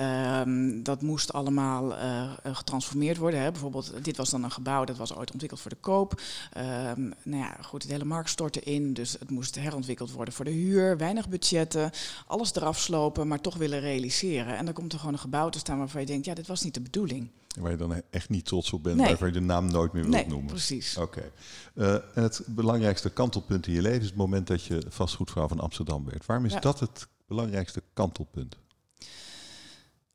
Um, 0.00 0.82
dat 0.82 1.02
moest 1.02 1.32
allemaal 1.32 1.92
uh, 1.92 2.32
getransformeerd 2.44 3.16
worden. 3.16 3.40
Hè. 3.40 3.50
Bijvoorbeeld, 3.50 4.04
dit 4.04 4.16
was 4.16 4.30
dan 4.30 4.44
een 4.44 4.50
gebouw 4.50 4.84
dat 4.84 4.96
was 4.96 5.14
ooit 5.14 5.30
ontwikkeld 5.30 5.60
voor 5.60 5.70
de 5.70 5.76
koop. 5.76 6.20
Um, 6.56 7.14
nou 7.22 7.42
ja, 7.42 7.56
goed, 7.62 7.86
de 7.86 7.92
hele 7.92 8.04
markt 8.04 8.30
stortte 8.30 8.60
in, 8.60 8.92
dus 8.92 9.12
het 9.12 9.30
moest 9.30 9.54
herontwikkeld 9.54 10.12
worden 10.12 10.34
voor 10.34 10.44
de 10.44 10.50
huur. 10.50 10.96
Weinig 10.96 11.28
budgetten, 11.28 11.90
alles 12.26 12.54
eraf 12.54 12.78
slopen, 12.78 13.28
maar 13.28 13.40
toch 13.40 13.56
willen 13.56 13.80
realiseren. 13.80 14.56
En 14.56 14.64
dan 14.64 14.74
komt 14.74 14.92
er 14.92 14.98
gewoon 14.98 15.14
een 15.14 15.20
gebouw 15.20 15.48
te 15.48 15.58
staan 15.58 15.78
waarvan 15.78 16.00
je 16.00 16.06
denkt, 16.06 16.24
ja, 16.24 16.34
dit 16.34 16.46
was 16.46 16.62
niet 16.62 16.74
de 16.74 16.80
bedoeling. 16.80 17.30
Waar 17.58 17.70
je 17.70 17.76
dan 17.76 18.02
echt 18.10 18.28
niet 18.28 18.44
trots 18.44 18.72
op 18.72 18.82
bent, 18.82 18.96
nee. 18.96 19.06
waarvan 19.06 19.28
je 19.28 19.34
de 19.34 19.40
naam 19.40 19.70
nooit 19.70 19.92
meer 19.92 20.02
wilt 20.02 20.14
nee, 20.14 20.26
noemen. 20.26 20.46
precies. 20.46 20.96
Oké. 20.96 21.18
Okay. 21.18 21.30
Uh, 21.74 22.16
en 22.16 22.22
het 22.22 22.42
belangrijkste 22.46 23.10
kantelpunt 23.10 23.66
in 23.66 23.72
je 23.72 23.82
leven 23.82 24.00
is 24.00 24.06
het 24.06 24.16
moment 24.16 24.46
dat 24.46 24.64
je 24.64 24.82
vastgoedvrouw 24.88 25.48
van 25.48 25.60
Amsterdam 25.60 26.04
werd. 26.04 26.26
Waarom 26.26 26.46
is 26.46 26.52
ja. 26.52 26.60
dat 26.60 26.80
het 26.80 27.08
belangrijkste 27.26 27.82
kantelpunt? 27.92 28.56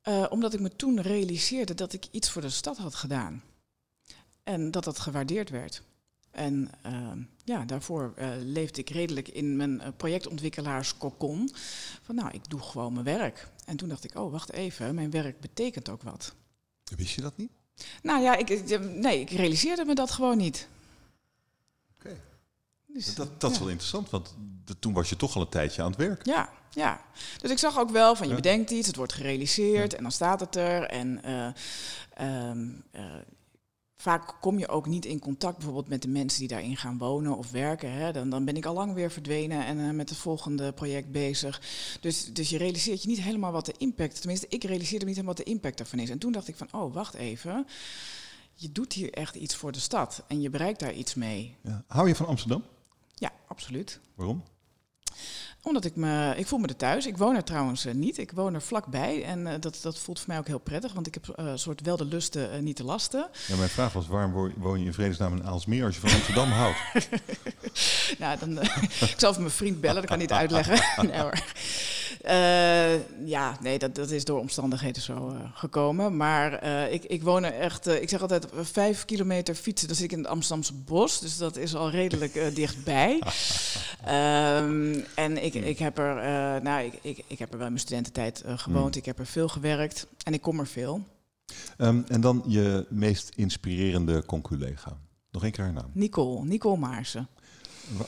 Uh, 0.09 0.25
omdat 0.29 0.53
ik 0.53 0.59
me 0.59 0.75
toen 0.75 1.01
realiseerde 1.01 1.73
dat 1.73 1.93
ik 1.93 2.07
iets 2.11 2.29
voor 2.29 2.41
de 2.41 2.49
stad 2.49 2.77
had 2.77 2.95
gedaan. 2.95 3.43
En 4.43 4.71
dat 4.71 4.83
dat 4.83 4.99
gewaardeerd 4.99 5.49
werd. 5.49 5.81
En 6.31 6.69
uh, 6.85 7.11
ja, 7.43 7.65
daarvoor 7.65 8.13
uh, 8.17 8.29
leefde 8.39 8.81
ik 8.81 8.89
redelijk 8.89 9.27
in 9.27 9.55
mijn 9.55 9.81
projectontwikkelaarskokon. 9.97 11.49
Van 12.01 12.15
nou, 12.15 12.31
ik 12.31 12.49
doe 12.49 12.59
gewoon 12.61 12.93
mijn 12.93 13.05
werk. 13.05 13.47
En 13.65 13.77
toen 13.77 13.89
dacht 13.89 14.03
ik, 14.03 14.15
oh, 14.15 14.31
wacht 14.31 14.51
even, 14.51 14.95
mijn 14.95 15.11
werk 15.11 15.39
betekent 15.39 15.89
ook 15.89 16.03
wat. 16.03 16.33
Wist 16.95 17.15
je 17.15 17.21
dat 17.21 17.37
niet? 17.37 17.51
Nou 18.01 18.21
ja, 18.21 18.35
ik, 18.35 18.79
nee, 18.81 19.19
ik 19.19 19.29
realiseerde 19.29 19.85
me 19.85 19.95
dat 19.95 20.11
gewoon 20.11 20.37
niet. 20.37 20.67
Dus, 22.93 23.15
dat 23.15 23.41
dat 23.41 23.51
is 23.51 23.59
wel 23.59 23.69
interessant, 23.69 24.09
want 24.09 24.35
toen 24.79 24.93
was 24.93 25.09
je 25.09 25.15
toch 25.15 25.35
al 25.35 25.41
een 25.41 25.49
tijdje 25.49 25.81
aan 25.81 25.89
het 25.89 25.99
werk. 25.99 26.25
Ja, 26.25 26.49
ja. 26.69 27.01
Dus 27.41 27.51
ik 27.51 27.57
zag 27.57 27.79
ook 27.79 27.89
wel 27.89 28.15
van 28.15 28.27
je 28.27 28.35
bedenkt 28.35 28.71
iets, 28.71 28.87
het 28.87 28.95
wordt 28.95 29.13
gerealiseerd 29.13 29.95
en 29.95 30.03
dan 30.03 30.11
staat 30.11 30.39
het 30.39 30.55
er. 30.55 30.83
En 30.83 31.21
uh, 31.25 33.15
vaak 34.01 34.35
kom 34.41 34.59
je 34.59 34.67
ook 34.67 34.85
niet 34.85 35.05
in 35.05 35.19
contact 35.19 35.55
bijvoorbeeld 35.55 35.87
met 35.87 36.01
de 36.01 36.07
mensen 36.07 36.39
die 36.39 36.47
daarin 36.47 36.77
gaan 36.77 36.97
wonen 36.97 37.37
of 37.37 37.51
werken. 37.51 37.91
Hè. 37.91 38.11
Dan, 38.11 38.29
dan 38.29 38.45
ben 38.45 38.57
ik 38.57 38.65
al 38.65 38.73
lang 38.73 38.93
weer 38.93 39.11
verdwenen 39.11 39.65
en 39.65 39.77
uh, 39.77 39.91
met 39.91 40.09
het 40.09 40.17
volgende 40.17 40.71
project 40.71 41.11
bezig. 41.11 41.61
Dus, 42.01 42.33
dus 42.33 42.49
je 42.49 42.57
realiseert 42.57 43.01
je 43.01 43.07
niet 43.07 43.21
helemaal 43.21 43.51
wat 43.51 43.65
de 43.65 43.75
impact, 43.77 44.19
tenminste 44.19 44.47
ik 44.49 44.63
realiseerde 44.63 45.05
niet 45.05 45.15
helemaal 45.15 45.35
wat 45.35 45.45
de 45.45 45.51
impact 45.51 45.77
daarvan 45.77 45.99
is. 45.99 46.09
En 46.09 46.17
toen 46.17 46.31
dacht 46.31 46.47
ik 46.47 46.55
van, 46.55 46.67
oh 46.71 46.93
wacht 46.93 47.13
even, 47.13 47.67
je 48.53 48.71
doet 48.71 48.93
hier 48.93 49.13
echt 49.13 49.35
iets 49.35 49.55
voor 49.55 49.71
de 49.71 49.79
stad 49.79 50.23
en 50.27 50.41
je 50.41 50.49
bereikt 50.49 50.79
daar 50.79 50.93
iets 50.93 51.15
mee. 51.15 51.55
Ja. 51.61 51.83
Hou 51.87 52.07
je 52.07 52.15
van 52.15 52.25
Amsterdam? 52.25 52.63
Ja, 53.13 53.31
absoluut. 53.47 53.99
Waarom? 54.15 54.43
Omdat 55.69 55.85
ik 55.85 55.95
me, 55.95 56.33
ik 56.37 56.47
voel 56.47 56.59
me 56.59 56.67
er 56.67 56.75
thuis. 56.75 57.05
Ik 57.05 57.17
woon 57.17 57.35
er 57.35 57.43
trouwens 57.43 57.85
uh, 57.85 57.93
niet. 57.93 58.17
Ik 58.17 58.31
woon 58.31 58.53
er 58.53 58.61
vlakbij. 58.61 59.23
En 59.23 59.39
uh, 59.39 59.53
dat, 59.59 59.79
dat 59.81 59.99
voelt 59.99 60.19
voor 60.19 60.27
mij 60.27 60.37
ook 60.37 60.47
heel 60.47 60.59
prettig, 60.59 60.93
want 60.93 61.07
ik 61.07 61.13
heb 61.13 61.33
een 61.35 61.45
uh, 61.45 61.51
soort 61.55 61.81
wel 61.81 61.97
de 61.97 62.05
lusten, 62.05 62.63
niet 62.63 62.77
de 62.77 62.83
lasten. 62.83 63.29
Ja, 63.47 63.55
mijn 63.55 63.69
vraag 63.69 63.93
was, 63.93 64.07
waarom 64.07 64.53
woon 64.57 64.79
je 64.79 64.85
in 64.85 64.93
vredesnaam 64.93 65.35
in 65.35 65.43
Aalsmeer 65.43 65.85
als 65.85 65.95
je 65.95 66.01
van 66.01 66.11
Amsterdam 66.11 66.49
houdt? 66.49 66.77
nou, 68.19 68.39
dan, 68.39 68.61
ik 69.13 69.15
zal 69.17 69.29
even 69.29 69.41
mijn 69.41 69.53
vriend 69.53 69.81
bellen, 69.81 69.95
dat 69.95 70.05
kan 70.05 70.17
niet 70.17 70.31
uitleggen. 70.31 70.79
nee, 71.07 71.19
hoor. 71.19 71.43
Uh, 72.25 73.27
ja, 73.27 73.57
nee, 73.61 73.79
dat, 73.79 73.95
dat 73.95 74.11
is 74.11 74.25
door 74.25 74.39
omstandigheden 74.39 75.01
zo 75.01 75.29
uh, 75.29 75.39
gekomen. 75.53 76.17
Maar 76.17 76.63
uh, 76.63 76.93
ik, 76.93 77.03
ik 77.03 77.23
woon 77.23 77.43
er 77.43 77.53
echt, 77.53 77.87
ik 77.87 78.09
zeg 78.09 78.21
altijd, 78.21 78.47
vijf 78.61 79.05
kilometer 79.05 79.55
fietsen. 79.55 79.87
Dan 79.87 79.95
zit 79.95 80.05
ik 80.05 80.11
in 80.11 80.17
het 80.17 80.27
Amsterdamse 80.27 80.73
bos, 80.73 81.19
dus 81.19 81.37
dat 81.37 81.57
is 81.57 81.75
al 81.75 81.89
redelijk 81.89 82.55
dichtbij. 82.55 83.21
um, 84.09 85.05
en 85.15 85.43
ik, 85.43 85.53
ik, 85.63 85.79
heb 85.79 85.97
er, 85.97 86.15
nou, 86.61 86.85
ik, 86.85 86.93
ik, 87.01 87.23
ik 87.27 87.39
heb 87.39 87.51
er 87.51 87.57
wel 87.57 87.65
in 87.67 87.73
mijn 87.73 87.85
studententijd 87.85 88.43
gewoond. 88.45 88.93
Mm. 88.93 88.99
Ik 88.99 89.05
heb 89.05 89.19
er 89.19 89.25
veel 89.25 89.47
gewerkt 89.47 90.07
en 90.23 90.33
ik 90.33 90.41
kom 90.41 90.59
er 90.59 90.67
veel. 90.67 91.01
Um, 91.77 92.03
en 92.07 92.21
dan 92.21 92.43
je 92.47 92.85
meest 92.89 93.31
inspirerende 93.35 94.25
conculega. 94.25 94.97
Nog 95.31 95.43
één 95.43 95.51
keer 95.51 95.63
haar 95.63 95.73
naam. 95.73 95.91
Nicole, 95.93 96.45
Nicole 96.45 96.77
Maarsen. 96.77 97.27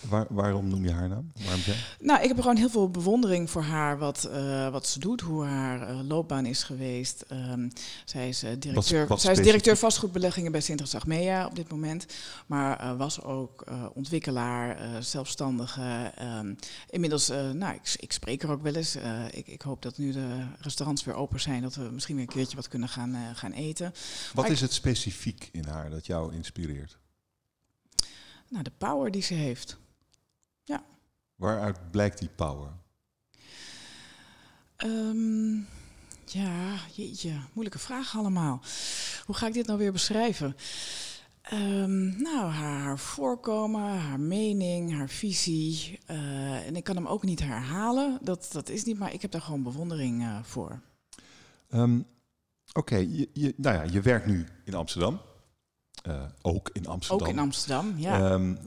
Waar, 0.09 0.25
waarom 0.29 0.67
noem 0.67 0.83
je 0.83 0.91
haar 0.91 1.09
naam? 1.09 1.31
Waarom 1.43 1.61
zij? 1.61 1.75
Nou, 1.99 2.21
ik 2.21 2.27
heb 2.27 2.39
gewoon 2.39 2.57
heel 2.57 2.69
veel 2.69 2.89
bewondering 2.89 3.49
voor 3.49 3.61
haar, 3.61 3.97
wat, 3.97 4.29
uh, 4.31 4.69
wat 4.69 4.87
ze 4.87 4.99
doet, 4.99 5.21
hoe 5.21 5.45
haar 5.45 5.89
uh, 5.89 5.99
loopbaan 6.07 6.45
is 6.45 6.63
geweest. 6.63 7.25
Um, 7.31 7.71
zij 8.05 8.29
is, 8.29 8.43
uh, 8.43 8.49
directeur, 8.59 8.99
wat, 8.99 9.07
wat 9.07 9.21
zij 9.21 9.31
is 9.31 9.39
directeur 9.39 9.77
vastgoedbeleggingen 9.77 10.51
bij 10.51 10.61
Sint 10.61 10.95
Achmea 10.95 11.45
op 11.45 11.55
dit 11.55 11.71
moment, 11.71 12.05
maar 12.45 12.97
was 12.97 13.21
ook 13.21 13.63
ontwikkelaar, 13.93 14.77
zelfstandige. 15.03 16.13
Um, 16.39 16.55
inmiddels, 16.89 17.27
nou, 17.53 17.73
ik, 17.73 17.95
ik, 17.99 18.11
spreek 18.11 18.43
er 18.43 18.51
ook 18.51 18.61
wel 18.61 18.75
eens. 18.75 18.97
ik, 19.31 19.47
ik, 19.47 19.61
hoop 19.61 19.81
dat 19.81 19.97
nu 19.97 20.11
de 20.11 20.45
restaurants 20.59 21.03
weer 21.03 21.15
open 21.15 21.39
zijn, 21.39 21.61
dat 21.61 21.75
we 21.75 21.89
misschien 21.91 22.15
weer 22.15 22.25
een 22.27 22.33
keertje 22.33 22.55
wat 22.55 22.67
kunnen 22.67 22.89
gaan, 22.89 23.15
gaan 23.33 23.51
eten. 23.51 23.93
Wat 24.33 24.43
maar 24.43 24.53
is 24.53 24.61
het 24.61 24.73
specifiek 24.73 25.49
in 25.51 25.65
haar 25.65 25.89
dat 25.89 26.05
jou 26.05 26.33
inspireert? 26.33 26.99
Nou, 28.51 28.63
de 28.63 28.71
power 28.77 29.11
die 29.11 29.21
ze 29.21 29.33
heeft. 29.33 29.77
Ja. 30.63 30.83
Waaruit 31.35 31.91
blijkt 31.91 32.19
die 32.19 32.29
power? 32.29 32.71
Um, 34.77 35.67
ja, 36.25 36.75
jeetje, 36.95 37.39
moeilijke 37.53 37.79
vraag 37.79 38.17
allemaal. 38.17 38.61
Hoe 39.25 39.35
ga 39.35 39.47
ik 39.47 39.53
dit 39.53 39.65
nou 39.65 39.79
weer 39.79 39.91
beschrijven? 39.91 40.55
Um, 41.53 42.21
nou, 42.21 42.51
haar, 42.51 42.79
haar, 42.79 42.99
voorkomen, 42.99 43.81
haar 43.81 44.19
mening, 44.19 44.93
haar 44.93 45.09
visie. 45.09 45.99
Uh, 46.07 46.67
en 46.67 46.75
ik 46.75 46.83
kan 46.83 46.95
hem 46.95 47.07
ook 47.07 47.23
niet 47.23 47.39
herhalen. 47.39 48.19
Dat, 48.21 48.49
dat 48.51 48.69
is 48.69 48.83
niet, 48.83 48.99
maar 48.99 49.13
ik 49.13 49.21
heb 49.21 49.31
daar 49.31 49.41
gewoon 49.41 49.63
bewondering 49.63 50.21
uh, 50.21 50.43
voor. 50.43 50.81
Um, 51.69 52.05
Oké, 52.73 52.79
okay, 52.79 53.07
je, 53.07 53.29
je, 53.33 53.53
nou 53.57 53.75
ja, 53.75 53.93
je 53.93 54.01
werkt 54.01 54.25
nu 54.25 54.45
in 54.65 54.73
Amsterdam. 54.73 55.21
Uh, 56.07 56.21
ook 56.41 56.69
in 56.73 56.87
Amsterdam. 56.87 57.27
Ook 57.27 57.33
in 57.33 57.39
Amsterdam, 57.39 57.93
ja. 57.97 58.31
Um, 58.31 58.57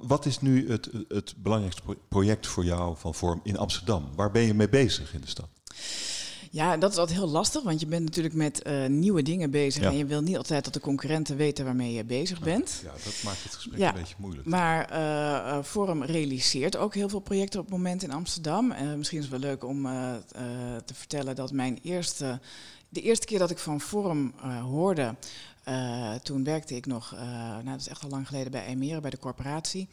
wat 0.00 0.26
is 0.26 0.40
nu 0.40 0.70
het, 0.70 0.90
het 1.08 1.34
belangrijkste 1.36 1.82
project 2.08 2.46
voor 2.46 2.64
jou 2.64 2.96
van 2.96 3.14
Vorm 3.14 3.40
in 3.42 3.58
Amsterdam? 3.58 4.08
Waar 4.16 4.30
ben 4.30 4.42
je 4.42 4.54
mee 4.54 4.68
bezig 4.68 5.14
in 5.14 5.20
de 5.20 5.26
stad? 5.26 5.48
Ja, 6.50 6.76
dat 6.76 6.92
is 6.92 6.96
altijd 6.96 7.18
heel 7.18 7.28
lastig, 7.28 7.62
want 7.62 7.80
je 7.80 7.86
bent 7.86 8.04
natuurlijk 8.04 8.34
met 8.34 8.66
uh, 8.66 8.86
nieuwe 8.86 9.22
dingen 9.22 9.50
bezig. 9.50 9.82
Ja. 9.82 9.90
En 9.90 9.96
je 9.96 10.04
wil 10.04 10.20
niet 10.20 10.36
altijd 10.36 10.64
dat 10.64 10.72
de 10.72 10.80
concurrenten 10.80 11.36
weten 11.36 11.64
waarmee 11.64 11.92
je 11.92 12.04
bezig 12.04 12.40
bent. 12.40 12.80
Ja, 12.84 12.90
dat 12.90 13.20
maakt 13.24 13.42
het 13.42 13.54
gesprek 13.54 13.78
ja. 13.78 13.88
een 13.88 13.98
beetje 14.00 14.14
moeilijk. 14.18 14.46
Maar 14.46 14.92
uh, 14.92 15.62
Forum 15.62 16.02
realiseert 16.02 16.76
ook 16.76 16.94
heel 16.94 17.08
veel 17.08 17.20
projecten 17.20 17.60
op 17.60 17.66
het 17.66 17.74
moment 17.74 18.02
in 18.02 18.12
Amsterdam. 18.12 18.72
Uh, 18.72 18.94
misschien 18.94 19.18
is 19.18 19.24
het 19.24 19.40
wel 19.40 19.50
leuk 19.50 19.64
om 19.64 19.82
te 20.84 20.94
vertellen 20.94 21.34
dat 21.34 21.52
mijn 21.52 21.78
eerste, 21.82 22.40
de 22.88 23.00
eerste 23.00 23.26
keer 23.26 23.38
dat 23.38 23.50
ik 23.50 23.58
van 23.58 23.80
Forum 23.80 24.34
hoorde, 24.70 25.14
uh, 25.68 26.14
toen 26.14 26.44
werkte 26.44 26.76
ik 26.76 26.86
nog, 26.86 27.12
uh, 27.14 27.20
nou 27.38 27.64
dat 27.64 27.80
is 27.80 27.88
echt 27.88 28.04
al 28.04 28.10
lang 28.10 28.26
geleden 28.26 28.52
bij 28.52 28.66
Emere, 28.66 29.00
bij 29.00 29.10
de 29.10 29.18
corporatie. 29.18 29.88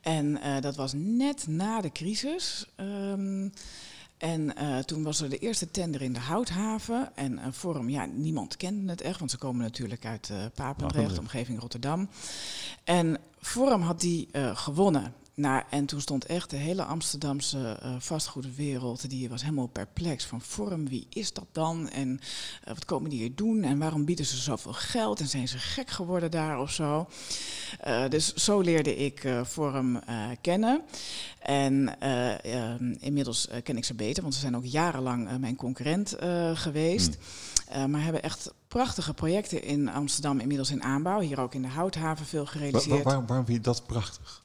En 0.00 0.26
uh, 0.26 0.60
dat 0.60 0.76
was 0.76 0.92
net 0.96 1.46
na 1.46 1.80
de 1.80 1.92
crisis. 1.92 2.66
Um, 2.76 3.52
en 4.18 4.54
toen 4.86 5.02
was 5.02 5.20
er 5.20 5.30
de 5.30 5.38
eerste 5.38 5.70
tender 5.70 6.02
in 6.02 6.12
de 6.12 6.18
Houthaven. 6.20 7.16
En 7.16 7.52
Forum, 7.52 7.88
ja, 7.88 8.04
niemand 8.04 8.56
kende 8.56 8.90
het 8.90 9.00
echt, 9.00 9.18
want 9.18 9.30
ze 9.30 9.38
komen 9.38 9.62
natuurlijk 9.62 10.06
uit 10.06 10.30
Papendrecht, 10.54 11.18
omgeving 11.18 11.60
Rotterdam. 11.60 12.08
En 12.84 13.18
Forum 13.40 13.80
had 13.80 14.00
die 14.00 14.28
gewonnen. 14.54 15.14
Nou, 15.36 15.62
en 15.70 15.86
toen 15.86 16.00
stond 16.00 16.26
echt 16.26 16.50
de 16.50 16.56
hele 16.56 16.84
Amsterdamse 16.84 17.78
uh, 17.84 17.94
vastgoedwereld, 17.98 19.10
die 19.10 19.28
was 19.28 19.42
helemaal 19.42 19.66
perplex 19.66 20.24
van 20.24 20.40
vorm. 20.40 20.88
Wie 20.88 21.06
is 21.10 21.32
dat 21.32 21.46
dan? 21.52 21.88
En 21.88 22.08
uh, 22.08 22.74
wat 22.74 22.84
komen 22.84 23.10
die 23.10 23.18
hier 23.18 23.34
doen? 23.34 23.62
En 23.62 23.78
waarom 23.78 24.04
bieden 24.04 24.26
ze 24.26 24.36
zoveel 24.36 24.72
geld? 24.72 25.20
En 25.20 25.28
zijn 25.28 25.48
ze 25.48 25.58
gek 25.58 25.90
geworden 25.90 26.30
daar 26.30 26.60
of 26.60 26.70
zo? 26.70 27.08
Uh, 27.86 28.08
dus 28.08 28.34
zo 28.34 28.60
leerde 28.60 28.96
ik 28.96 29.28
Forum 29.46 30.00
kennen. 30.40 30.82
En 31.38 32.00
ehm, 32.00 32.94
inmiddels 32.98 33.48
ken 33.62 33.76
ik 33.76 33.84
ze 33.84 33.94
beter, 33.94 34.22
want 34.22 34.34
ze 34.34 34.40
zijn 34.40 34.56
ook 34.56 34.64
jarenlang 34.64 35.38
mijn 35.38 35.56
concurrent 35.56 36.16
geweest. 36.54 37.16
Hmm. 37.68 37.90
maar 37.90 38.02
hebben 38.02 38.22
echt 38.22 38.52
prachtige 38.68 39.14
projecten 39.14 39.62
in 39.62 39.88
Amsterdam 39.88 40.40
inmiddels 40.40 40.70
in 40.70 40.82
aanbouw. 40.82 41.20
Hier 41.20 41.40
ook 41.40 41.54
in 41.54 41.62
de 41.62 41.68
Houthaven 41.68 42.26
veel 42.26 42.46
gerealiseerd. 42.46 43.02
Waar, 43.02 43.14
waar, 43.14 43.26
waarom 43.26 43.46
vind 43.46 43.58
je 43.58 43.62
dat 43.64 43.86
prachtig? 43.86 44.43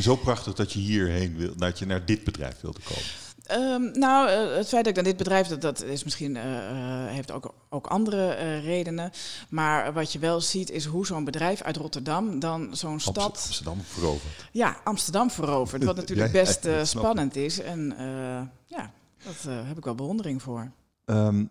Zo 0.00 0.16
prachtig 0.16 0.54
dat 0.54 0.72
je 0.72 0.78
hierheen 0.78 1.36
wil, 1.36 1.56
dat 1.56 1.78
je 1.78 1.86
naar 1.86 2.04
dit 2.04 2.24
bedrijf 2.24 2.60
wilde 2.60 2.80
komen. 2.88 3.04
Um, 3.50 3.98
nou, 3.98 4.30
uh, 4.30 4.56
het 4.56 4.68
feit 4.68 4.84
dat 4.84 4.86
ik 4.86 4.94
naar 4.94 5.04
dit 5.04 5.16
bedrijf, 5.16 5.46
dat, 5.46 5.60
dat 5.60 5.82
is 5.82 6.04
misschien, 6.04 6.34
uh, 6.34 6.42
heeft 7.06 7.30
ook, 7.30 7.54
ook 7.68 7.86
andere 7.86 8.36
uh, 8.36 8.64
redenen. 8.64 9.10
Maar 9.48 9.92
wat 9.92 10.12
je 10.12 10.18
wel 10.18 10.40
ziet, 10.40 10.70
is 10.70 10.84
hoe 10.84 11.06
zo'n 11.06 11.24
bedrijf 11.24 11.62
uit 11.62 11.76
Rotterdam 11.76 12.38
dan 12.38 12.76
zo'n 12.76 13.00
stad... 13.00 13.18
Amsterdam 13.18 13.82
verovert. 13.82 14.48
Ja, 14.52 14.76
Amsterdam 14.84 15.30
verovert. 15.30 15.84
Wat 15.84 15.96
natuurlijk 16.06 16.32
best 16.32 16.68
spannend 16.82 17.36
is. 17.36 17.60
En 17.60 17.94
ja, 18.66 18.90
dat 19.24 19.36
heb 19.48 19.76
ik 19.76 19.84
wel 19.84 19.94
bewondering 19.94 20.42
voor. 20.42 20.70
Um, 21.04 21.50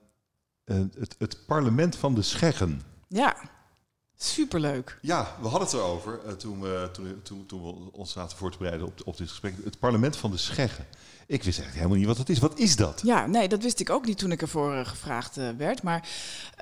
het, 0.63 1.15
het 1.17 1.37
parlement 1.45 1.95
van 1.95 2.15
de 2.15 2.21
Scheggen. 2.21 2.81
Ja. 3.07 3.35
Superleuk. 4.17 4.97
Ja, 5.01 5.35
we 5.41 5.47
hadden 5.47 5.67
het 5.67 5.73
erover 5.77 6.19
uh, 6.25 6.31
toen, 6.31 6.61
we, 6.61 6.89
toen, 6.93 7.19
toen, 7.23 7.45
toen, 7.45 7.63
we 7.63 7.91
ons 7.91 8.11
zaten 8.11 8.37
voor 8.37 8.51
te 8.51 8.57
bereiden 8.57 8.87
op, 8.87 9.01
op 9.05 9.17
dit 9.17 9.29
gesprek. 9.29 9.53
Het 9.63 9.79
parlement 9.79 10.17
van 10.17 10.31
de 10.31 10.37
Scheggen. 10.37 10.85
Ik 11.27 11.43
wist 11.43 11.59
eigenlijk 11.59 11.75
helemaal 11.75 11.97
niet 11.97 12.07
wat 12.07 12.17
het 12.17 12.29
is. 12.29 12.39
Wat 12.39 12.59
is 12.59 12.75
dat? 12.75 13.01
Ja, 13.03 13.25
nee, 13.25 13.47
dat 13.47 13.61
wist 13.61 13.79
ik 13.79 13.89
ook 13.89 14.05
niet 14.05 14.17
toen 14.17 14.31
ik 14.31 14.41
ervoor 14.41 14.73
uh, 14.73 14.85
gevraagd 14.85 15.37
uh, 15.37 15.49
werd. 15.57 15.83
Maar 15.83 16.09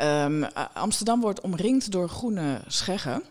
um, 0.02 0.44
Amsterdam 0.74 1.22
wordt 1.22 1.42
omringd 1.42 1.92
door 1.92 2.10
groene 2.10 2.62
scheggen. 2.68 3.24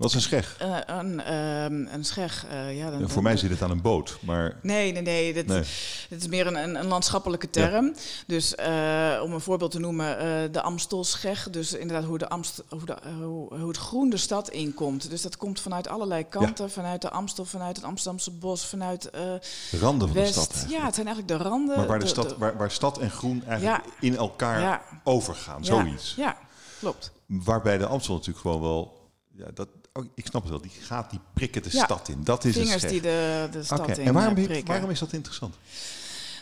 Wat 0.00 0.08
is 0.08 0.14
een 0.14 0.20
scheg? 0.20 0.56
Uh, 0.62 0.76
een, 0.86 1.34
um, 1.34 1.88
een 1.92 2.04
scheg, 2.04 2.46
uh, 2.50 2.76
ja, 2.76 2.90
dan, 2.90 3.00
ja, 3.00 3.08
Voor 3.08 3.22
mij 3.22 3.36
zit 3.36 3.50
het 3.50 3.62
aan 3.62 3.70
een 3.70 3.80
boot, 3.80 4.18
maar... 4.20 4.58
Nee, 4.62 4.92
nee, 4.92 5.02
nee. 5.02 5.32
Dit, 5.32 5.46
nee. 5.46 5.62
dit 6.08 6.20
is 6.20 6.28
meer 6.28 6.46
een, 6.46 6.54
een, 6.54 6.74
een 6.74 6.86
landschappelijke 6.86 7.50
term. 7.50 7.84
Ja. 7.84 7.92
Dus 8.26 8.54
uh, 8.54 9.22
om 9.22 9.32
een 9.32 9.40
voorbeeld 9.40 9.70
te 9.70 9.78
noemen, 9.78 10.52
de 10.52 10.62
Amstelscheg. 10.62 11.50
Dus 11.50 11.72
inderdaad 11.72 12.04
hoe, 12.04 12.18
de 12.18 12.28
Amst, 12.28 12.62
hoe, 12.68 12.84
de, 12.84 12.96
hoe, 13.22 13.54
hoe, 13.58 13.68
het 13.68 13.76
groen 13.76 14.10
de 14.10 14.16
stad 14.16 14.50
inkomt. 14.50 15.10
Dus 15.10 15.22
dat 15.22 15.36
komt 15.36 15.60
vanuit 15.60 15.88
allerlei 15.88 16.28
kanten. 16.28 16.64
Ja. 16.64 16.70
Vanuit 16.70 17.02
de 17.02 17.10
Amstel, 17.10 17.44
vanuit 17.44 17.76
het 17.76 17.84
Amsterdamse 17.84 18.30
bos, 18.30 18.66
vanuit 18.66 19.02
De 19.02 19.40
randen 19.80 20.08
van 20.08 20.16
West. 20.16 20.34
de 20.34 20.40
stad 20.40 20.52
eigenlijk. 20.52 20.80
Ja, 20.80 20.86
het 20.86 20.94
zijn 20.94 21.06
eigenlijk 21.06 21.38
de 21.38 21.48
randen. 21.48 21.76
Maar 21.76 21.86
waar, 21.86 21.98
de, 21.98 22.04
de 22.04 22.10
stad, 22.10 22.36
waar, 22.36 22.56
waar 22.56 22.70
stad 22.70 22.98
en 22.98 23.10
groen 23.10 23.44
eigenlijk 23.44 23.84
in 24.00 24.16
elkaar 24.16 24.82
overgaan, 25.04 25.64
zoiets. 25.64 26.14
Ja, 26.16 26.36
klopt. 26.78 27.12
Waarbij 27.26 27.78
de 27.78 27.86
Amstel 27.86 28.14
natuurlijk 28.14 28.40
gewoon 28.40 28.60
wel... 28.60 28.98
Ja, 29.32 29.46
dat, 29.54 29.68
oh, 29.92 30.04
ik 30.14 30.26
snap 30.26 30.42
het 30.42 30.50
wel, 30.50 30.60
die 30.60 30.70
gaat 30.70 31.10
die 31.10 31.20
prikken 31.34 31.62
de 31.62 31.68
ja, 31.72 31.84
stad 31.84 32.08
in. 32.08 32.24
Dat 32.24 32.44
is 32.44 32.56
vingers 32.56 32.82
het 32.82 32.90
die 32.90 33.00
de, 33.00 33.48
de 33.50 33.62
stad 33.62 33.78
okay. 33.78 33.94
in 33.94 34.06
En 34.06 34.12
waarom, 34.12 34.34
prikken. 34.34 34.66
waarom 34.66 34.90
is 34.90 34.98
dat 34.98 35.12
interessant? 35.12 35.54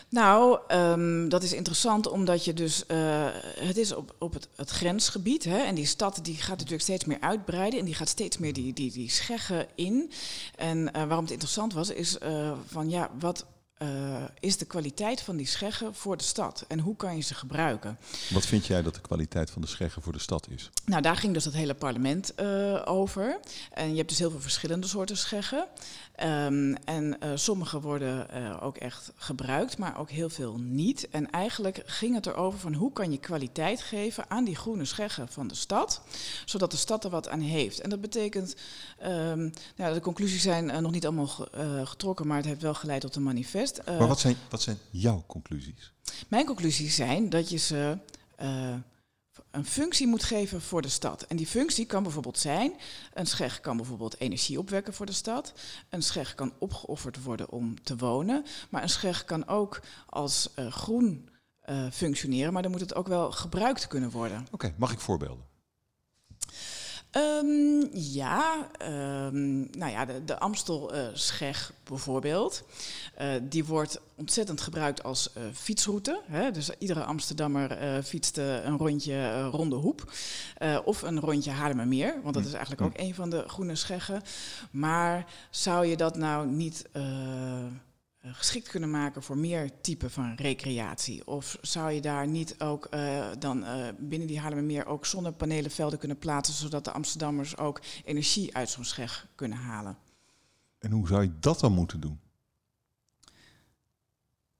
Nou, 0.09 0.59
um, 0.67 1.29
dat 1.29 1.43
is 1.43 1.53
interessant 1.53 2.07
omdat 2.07 2.45
je 2.45 2.53
dus, 2.53 2.83
uh, 2.87 3.27
het 3.59 3.77
is 3.77 3.93
op, 3.93 4.15
op 4.19 4.33
het, 4.33 4.47
het 4.55 4.69
grensgebied 4.69 5.43
hè, 5.43 5.57
en 5.57 5.75
die 5.75 5.85
stad 5.85 6.19
die 6.21 6.35
gaat 6.35 6.57
natuurlijk 6.57 6.81
steeds 6.81 7.05
meer 7.05 7.19
uitbreiden 7.19 7.79
en 7.79 7.85
die 7.85 7.93
gaat 7.93 8.09
steeds 8.09 8.37
meer 8.37 8.53
die, 8.53 8.73
die, 8.73 8.91
die 8.91 9.09
scheggen 9.09 9.67
in. 9.75 10.11
En 10.55 10.77
uh, 10.77 10.91
waarom 10.91 11.23
het 11.23 11.31
interessant 11.31 11.73
was, 11.73 11.89
is 11.89 12.17
uh, 12.23 12.51
van 12.65 12.89
ja, 12.89 13.09
wat 13.19 13.45
uh, 13.81 14.23
is 14.39 14.57
de 14.57 14.65
kwaliteit 14.65 15.21
van 15.21 15.37
die 15.37 15.47
scheggen 15.47 15.95
voor 15.95 16.17
de 16.17 16.23
stad 16.23 16.65
en 16.67 16.79
hoe 16.79 16.95
kan 16.95 17.15
je 17.15 17.21
ze 17.21 17.33
gebruiken? 17.33 17.97
Wat 18.29 18.45
vind 18.45 18.65
jij 18.65 18.81
dat 18.81 18.95
de 18.95 19.01
kwaliteit 19.01 19.49
van 19.49 19.61
de 19.61 19.67
scheggen 19.67 20.01
voor 20.01 20.13
de 20.13 20.19
stad 20.19 20.47
is? 20.49 20.69
Nou, 20.85 21.01
daar 21.01 21.15
ging 21.15 21.33
dus 21.33 21.45
het 21.45 21.53
hele 21.53 21.73
parlement 21.73 22.33
uh, 22.39 22.81
over. 22.85 23.39
En 23.71 23.89
je 23.89 23.95
hebt 23.97 24.09
dus 24.09 24.19
heel 24.19 24.31
veel 24.31 24.39
verschillende 24.39 24.87
soorten 24.87 25.17
scheggen. 25.17 25.67
Um, 26.23 26.75
en 26.75 27.17
uh, 27.23 27.31
sommige 27.35 27.81
worden 27.81 28.27
ook 28.61 28.77
echt 28.77 29.11
gebruikt, 29.15 29.77
maar 29.77 29.99
ook 29.99 30.09
heel 30.09 30.29
veel 30.29 30.57
niet. 30.57 31.09
En 31.09 31.29
eigenlijk 31.29 31.81
ging 31.85 32.15
het 32.15 32.25
erover 32.25 32.59
van 32.59 32.73
hoe 32.73 32.93
kan 32.93 33.11
je 33.11 33.17
kwaliteit 33.17 33.81
geven 33.81 34.29
aan 34.29 34.43
die 34.43 34.55
groene 34.55 34.85
scheggen 34.85 35.27
van 35.27 35.47
de 35.47 35.55
stad, 35.55 36.01
zodat 36.45 36.71
de 36.71 36.77
stad 36.77 37.03
er 37.03 37.09
wat 37.09 37.29
aan 37.29 37.39
heeft. 37.39 37.79
En 37.79 37.89
dat 37.89 38.01
betekent, 38.01 38.55
um, 39.03 39.53
nou, 39.75 39.93
de 39.93 39.99
conclusies 40.01 40.41
zijn 40.41 40.81
nog 40.81 40.91
niet 40.91 41.05
allemaal 41.05 41.47
getrokken, 41.83 42.27
maar 42.27 42.37
het 42.37 42.45
heeft 42.45 42.61
wel 42.61 42.73
geleid 42.73 43.01
tot 43.01 43.15
een 43.15 43.23
manifest. 43.23 43.68
Uh, 43.77 43.99
maar 43.99 44.07
wat 44.07 44.19
zijn, 44.19 44.35
wat 44.49 44.61
zijn 44.61 44.77
jouw 44.89 45.23
conclusies? 45.27 45.93
Mijn 46.27 46.45
conclusies 46.45 46.95
zijn 46.95 47.29
dat 47.29 47.49
je 47.49 47.57
ze 47.57 47.97
uh, 48.41 48.75
een 49.51 49.65
functie 49.65 50.07
moet 50.07 50.23
geven 50.23 50.61
voor 50.61 50.81
de 50.81 50.89
stad. 50.89 51.21
En 51.21 51.37
die 51.37 51.47
functie 51.47 51.85
kan 51.85 52.03
bijvoorbeeld 52.03 52.37
zijn: 52.37 52.73
een 53.13 53.25
scheg 53.27 53.59
kan 53.59 53.77
bijvoorbeeld 53.77 54.19
energie 54.19 54.59
opwekken 54.59 54.93
voor 54.93 55.05
de 55.05 55.11
stad. 55.11 55.53
Een 55.89 56.03
scheg 56.03 56.35
kan 56.35 56.53
opgeofferd 56.59 57.23
worden 57.23 57.49
om 57.49 57.83
te 57.83 57.97
wonen. 57.97 58.45
Maar 58.69 58.83
een 58.83 58.89
scheg 58.89 59.25
kan 59.25 59.47
ook 59.47 59.81
als 60.05 60.49
uh, 60.55 60.71
groen 60.71 61.29
functioneren, 61.91 62.53
maar 62.53 62.61
dan 62.61 62.71
moet 62.71 62.79
het 62.79 62.95
ook 62.95 63.07
wel 63.07 63.31
gebruikt 63.31 63.87
kunnen 63.87 64.09
worden. 64.09 64.39
Oké, 64.39 64.53
okay, 64.53 64.73
mag 64.77 64.91
ik 64.91 64.99
voorbeelden? 64.99 65.48
Um, 67.17 67.89
ja, 67.93 68.69
um, 68.81 69.67
nou 69.71 69.91
ja, 69.91 70.05
de, 70.05 70.25
de 70.25 70.39
Amstel-scheg 70.39 71.69
uh, 71.69 71.89
bijvoorbeeld. 71.89 72.63
Uh, 73.21 73.27
die 73.41 73.65
wordt 73.65 73.99
ontzettend 74.15 74.61
gebruikt 74.61 75.03
als 75.03 75.29
uh, 75.37 75.43
fietsroute. 75.53 76.21
Hè? 76.25 76.51
Dus 76.51 76.69
iedere 76.77 77.03
Amsterdammer 77.03 78.03
fietst 78.03 78.37
een 78.37 78.77
rondje 78.77 79.43
Ronde 79.43 79.75
Hoep. 79.75 80.11
of 80.83 81.01
een 81.01 81.19
rondje 81.19 81.51
Haarlemmermeer, 81.51 82.19
want 82.23 82.35
dat 82.35 82.45
is 82.45 82.53
eigenlijk 82.53 82.81
ook 82.81 82.97
een 82.97 83.15
van 83.15 83.29
de 83.29 83.43
groene 83.47 83.75
scheggen. 83.75 84.21
Maar 84.71 85.25
zou 85.49 85.85
je 85.85 85.97
dat 85.97 86.17
nou 86.17 86.47
niet 86.47 86.85
geschikt 88.21 88.67
kunnen 88.67 88.91
maken 88.91 89.23
voor 89.23 89.37
meer 89.37 89.81
typen 89.81 90.11
van 90.11 90.35
recreatie? 90.35 91.27
Of 91.27 91.57
zou 91.61 91.91
je 91.91 92.01
daar 92.01 92.27
niet 92.27 92.59
ook 92.59 92.87
uh, 92.93 93.27
dan 93.39 93.63
uh, 93.63 93.87
binnen 93.99 94.27
die 94.27 94.39
Haarlemmermeer 94.39 94.85
ook 94.85 95.05
zonnepanelenvelden 95.05 95.99
kunnen 95.99 96.17
plaatsen, 96.17 96.55
zodat 96.55 96.85
de 96.85 96.91
Amsterdammers 96.91 97.57
ook 97.57 97.81
energie 98.05 98.55
uit 98.55 98.69
zo'n 98.69 98.85
scheg 98.85 99.27
kunnen 99.35 99.57
halen? 99.57 99.97
En 100.79 100.91
hoe 100.91 101.07
zou 101.07 101.21
je 101.21 101.31
dat 101.39 101.59
dan 101.59 101.73
moeten 101.73 101.99
doen? 101.99 102.19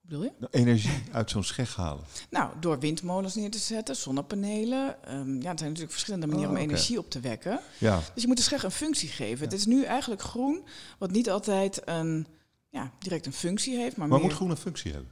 Bedoel 0.02 0.24
je? 0.24 0.32
De 0.40 0.48
energie 0.52 1.04
uit 1.12 1.30
zo'n 1.30 1.44
scheg 1.44 1.76
halen. 1.76 2.04
Nou, 2.30 2.60
door 2.60 2.80
windmolens 2.80 3.36
neer 3.36 3.52
te 3.52 3.58
zetten, 3.58 3.96
zonnepanelen. 3.96 4.96
Um, 5.16 5.42
ja, 5.42 5.52
er 5.52 5.58
zijn 5.58 5.70
natuurlijk 5.70 5.92
verschillende 5.92 6.28
manieren 6.28 6.52
oh, 6.52 6.58
om 6.58 6.64
okay. 6.64 6.74
energie 6.74 7.00
op 7.00 7.10
te 7.10 7.20
wekken. 7.20 7.60
Ja. 7.78 8.02
Dus 8.14 8.22
je 8.22 8.28
moet 8.28 8.38
de 8.38 8.44
scheg 8.44 8.64
een 8.64 8.72
functie 8.72 9.10
geven. 9.10 9.38
Ja. 9.38 9.44
Het 9.44 9.54
is 9.54 9.66
nu 9.66 9.84
eigenlijk 9.84 10.22
groen, 10.22 10.66
wat 10.98 11.12
niet 11.12 11.30
altijd 11.30 11.88
een 11.88 12.28
ja, 12.70 12.92
direct 13.00 13.26
een 13.26 13.34
functie 13.34 13.78
heeft. 13.78 13.98
Maar, 13.98 14.08
maar 14.08 14.18
meer... 14.18 14.28
moet 14.28 14.36
groen 14.36 14.50
een 14.50 14.58
functie 14.58 14.92
hebben? 14.92 15.12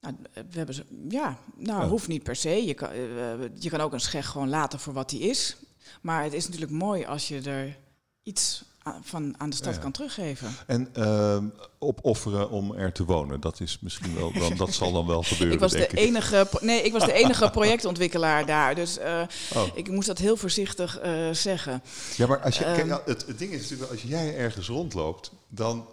Nou, 0.00 0.16
we 0.32 0.56
hebben 0.56 0.74
ze, 0.74 0.84
ja, 1.08 1.38
nou, 1.56 1.88
hoeft 1.88 2.08
niet 2.08 2.22
per 2.22 2.36
se. 2.36 2.64
Je 2.66 2.74
kan, 2.74 2.94
uh, 2.94 3.34
je 3.58 3.70
kan 3.70 3.80
ook 3.80 3.92
een 3.92 4.00
scheg 4.00 4.26
gewoon 4.26 4.48
laten 4.48 4.78
voor 4.78 4.92
wat 4.92 5.10
die 5.10 5.20
is. 5.20 5.56
Maar 6.00 6.22
het 6.22 6.32
is 6.32 6.44
natuurlijk 6.44 6.72
mooi 6.72 7.04
als 7.04 7.28
je 7.28 7.40
er 7.40 7.78
iets 8.22 8.64
van 9.02 9.34
aan 9.38 9.50
de 9.50 9.56
stad 9.56 9.74
ja, 9.74 9.80
kan 9.80 9.92
teruggeven. 9.92 10.54
En 10.66 10.88
uh, 10.96 11.38
opofferen 11.78 12.50
om 12.50 12.74
er 12.74 12.92
te 12.92 13.04
wonen, 13.04 13.40
dat 13.40 13.60
is 13.60 13.78
misschien 13.80 14.14
wel, 14.14 14.32
dan, 14.32 14.56
dat 14.56 14.74
zal 14.74 14.92
dan 14.92 15.06
wel 15.06 15.22
gebeuren. 15.32 15.54
ik 15.54 15.60
was 15.60 15.72
de 15.72 15.86
ik. 15.86 15.92
enige, 15.92 16.48
nee, 16.60 16.82
ik 16.82 16.92
was 16.92 17.04
de 17.04 17.12
enige 17.12 17.50
projectontwikkelaar 17.58 18.46
daar, 18.46 18.74
dus 18.74 18.98
uh, 18.98 19.22
oh. 19.54 19.62
ik 19.74 19.90
moest 19.90 20.06
dat 20.06 20.18
heel 20.18 20.36
voorzichtig 20.36 21.04
uh, 21.04 21.30
zeggen. 21.30 21.82
Ja, 22.16 22.26
maar 22.26 22.40
als 22.40 22.58
je, 22.58 22.66
um, 22.66 22.74
kijk, 22.74 23.06
het, 23.06 23.26
het 23.26 23.38
ding 23.38 23.52
is 23.52 23.60
natuurlijk, 23.60 23.90
als 23.90 24.02
jij 24.02 24.36
ergens 24.36 24.68
rondloopt, 24.68 25.32
dan 25.48 25.86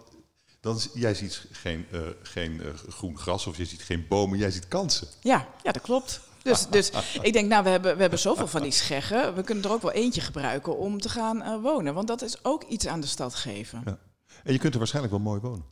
dan 0.60 0.80
jij 0.94 1.14
ziet 1.14 1.46
geen, 1.50 1.86
uh, 1.92 2.00
geen 2.22 2.52
uh, 2.52 2.74
groen 2.88 3.18
gras 3.18 3.46
of 3.46 3.56
je 3.56 3.64
ziet 3.64 3.82
geen 3.82 4.06
bomen, 4.08 4.38
jij 4.38 4.50
ziet 4.50 4.68
kansen. 4.68 5.08
Ja, 5.20 5.48
ja 5.62 5.72
dat 5.72 5.82
klopt. 5.82 6.20
Dus, 6.42 6.66
dus 6.66 6.90
ik 7.22 7.32
denk, 7.32 7.48
nou, 7.48 7.64
we 7.64 7.70
hebben, 7.70 7.94
we 7.94 8.00
hebben 8.00 8.18
zoveel 8.18 8.46
van 8.46 8.62
die 8.62 8.72
scheggen. 8.72 9.34
We 9.34 9.42
kunnen 9.42 9.64
er 9.64 9.70
ook 9.70 9.82
wel 9.82 9.92
eentje 9.92 10.20
gebruiken 10.20 10.78
om 10.78 11.00
te 11.00 11.08
gaan 11.08 11.36
uh, 11.36 11.62
wonen. 11.62 11.94
Want 11.94 12.08
dat 12.08 12.22
is 12.22 12.44
ook 12.44 12.62
iets 12.62 12.86
aan 12.86 13.00
de 13.00 13.06
stad 13.06 13.34
geven. 13.34 13.82
Ja. 13.84 13.98
En 14.44 14.52
je 14.52 14.58
kunt 14.58 14.72
er 14.72 14.78
waarschijnlijk 14.78 15.14
wel 15.14 15.24
mooi 15.24 15.40
wonen. 15.40 15.64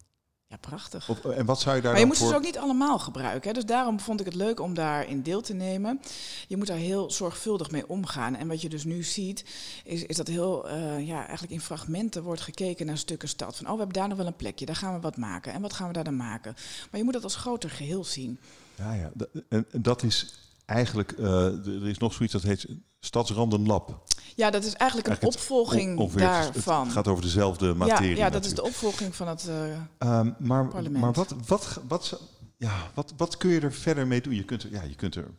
Ja, 0.51 0.57
prachtig. 0.57 1.09
Of, 1.09 1.25
en 1.25 1.47
wat 1.47 1.61
zou 1.61 1.77
je 1.77 1.83
daar 1.83 1.91
maar 1.93 2.01
je 2.01 2.07
moet 2.07 2.17
voor... 2.17 2.27
ze 2.27 2.33
dus 2.33 2.41
ook 2.41 2.47
niet 2.47 2.59
allemaal 2.59 2.99
gebruiken. 2.99 3.49
Hè? 3.49 3.55
Dus 3.55 3.65
daarom 3.65 4.01
vond 4.01 4.21
ik 4.21 4.27
het 4.27 4.35
leuk 4.35 4.61
om 4.61 4.75
daarin 4.75 5.23
deel 5.23 5.41
te 5.41 5.55
nemen. 5.55 6.01
Je 6.47 6.57
moet 6.57 6.67
daar 6.67 6.77
heel 6.77 7.11
zorgvuldig 7.11 7.71
mee 7.71 7.89
omgaan. 7.89 8.37
En 8.37 8.49
wat 8.49 8.63
je 8.63 8.69
dus 8.69 8.85
nu 8.85 9.03
ziet, 9.03 9.45
is, 9.85 10.03
is 10.03 10.17
dat 10.17 10.27
heel 10.27 10.69
uh, 10.69 11.07
ja, 11.07 11.19
eigenlijk 11.19 11.53
in 11.53 11.61
fragmenten 11.61 12.23
wordt 12.23 12.41
gekeken 12.41 12.87
naar 12.87 12.99
stukken 12.99 13.29
stad. 13.29 13.57
Van 13.57 13.67
oh, 13.67 13.73
we 13.73 13.79
hebben 13.79 13.97
daar 13.97 14.09
nog 14.09 14.17
wel 14.17 14.27
een 14.27 14.37
plekje, 14.37 14.67
daar 14.67 14.77
gaan 14.77 14.95
we 14.95 15.01
wat 15.01 15.17
maken. 15.17 15.53
En 15.53 15.61
wat 15.61 15.73
gaan 15.73 15.87
we 15.87 15.93
daar 15.93 16.05
dan 16.05 16.17
maken? 16.17 16.55
Maar 16.91 17.01
je 17.01 17.05
moet 17.05 17.13
dat 17.13 17.25
als 17.25 17.37
groter 17.37 17.71
geheel 17.71 18.05
zien. 18.05 18.39
Ja, 18.75 18.93
ja. 18.93 19.11
En, 19.49 19.67
en 19.71 19.83
dat 19.83 20.03
is 20.03 20.35
eigenlijk, 20.65 21.15
uh, 21.19 21.67
er 21.67 21.89
is 21.89 21.99
nog 21.99 22.13
zoiets 22.13 22.33
dat 22.33 22.43
heet 22.43 22.67
Stadsrandenlab. 23.01 24.07
Ja, 24.35 24.51
dat 24.51 24.65
is 24.65 24.73
eigenlijk 24.73 25.09
een 25.09 25.29
opvolging 25.29 26.13
daarvan. 26.13 26.85
Het 26.85 26.93
gaat 26.93 27.09
over 27.09 27.23
dezelfde 27.23 27.75
materie. 27.75 28.17
Ja, 28.17 28.17
ja 28.17 28.31
dat 28.31 28.45
is 28.45 28.55
de 28.55 28.63
opvolging 28.63 29.15
van 29.15 29.29
het 29.29 29.49
uh, 29.49 30.19
um, 30.19 30.35
maar, 30.39 30.69
parlement. 30.69 31.05
Maar 31.05 31.13
wat, 31.13 31.35
wat, 31.47 31.81
wat, 31.89 32.21
ja, 32.57 32.91
wat, 32.95 33.13
wat 33.17 33.37
kun 33.37 33.51
je 33.51 33.61
er 33.61 33.73
verder 33.73 34.07
mee 34.07 34.21
doen? 34.21 34.35
Je 34.35 34.45
kunt 34.45 34.63
er, 34.63 34.71
ja, 34.71 34.83
je 34.83 34.95
kunt 34.95 35.15
er, 35.15 35.31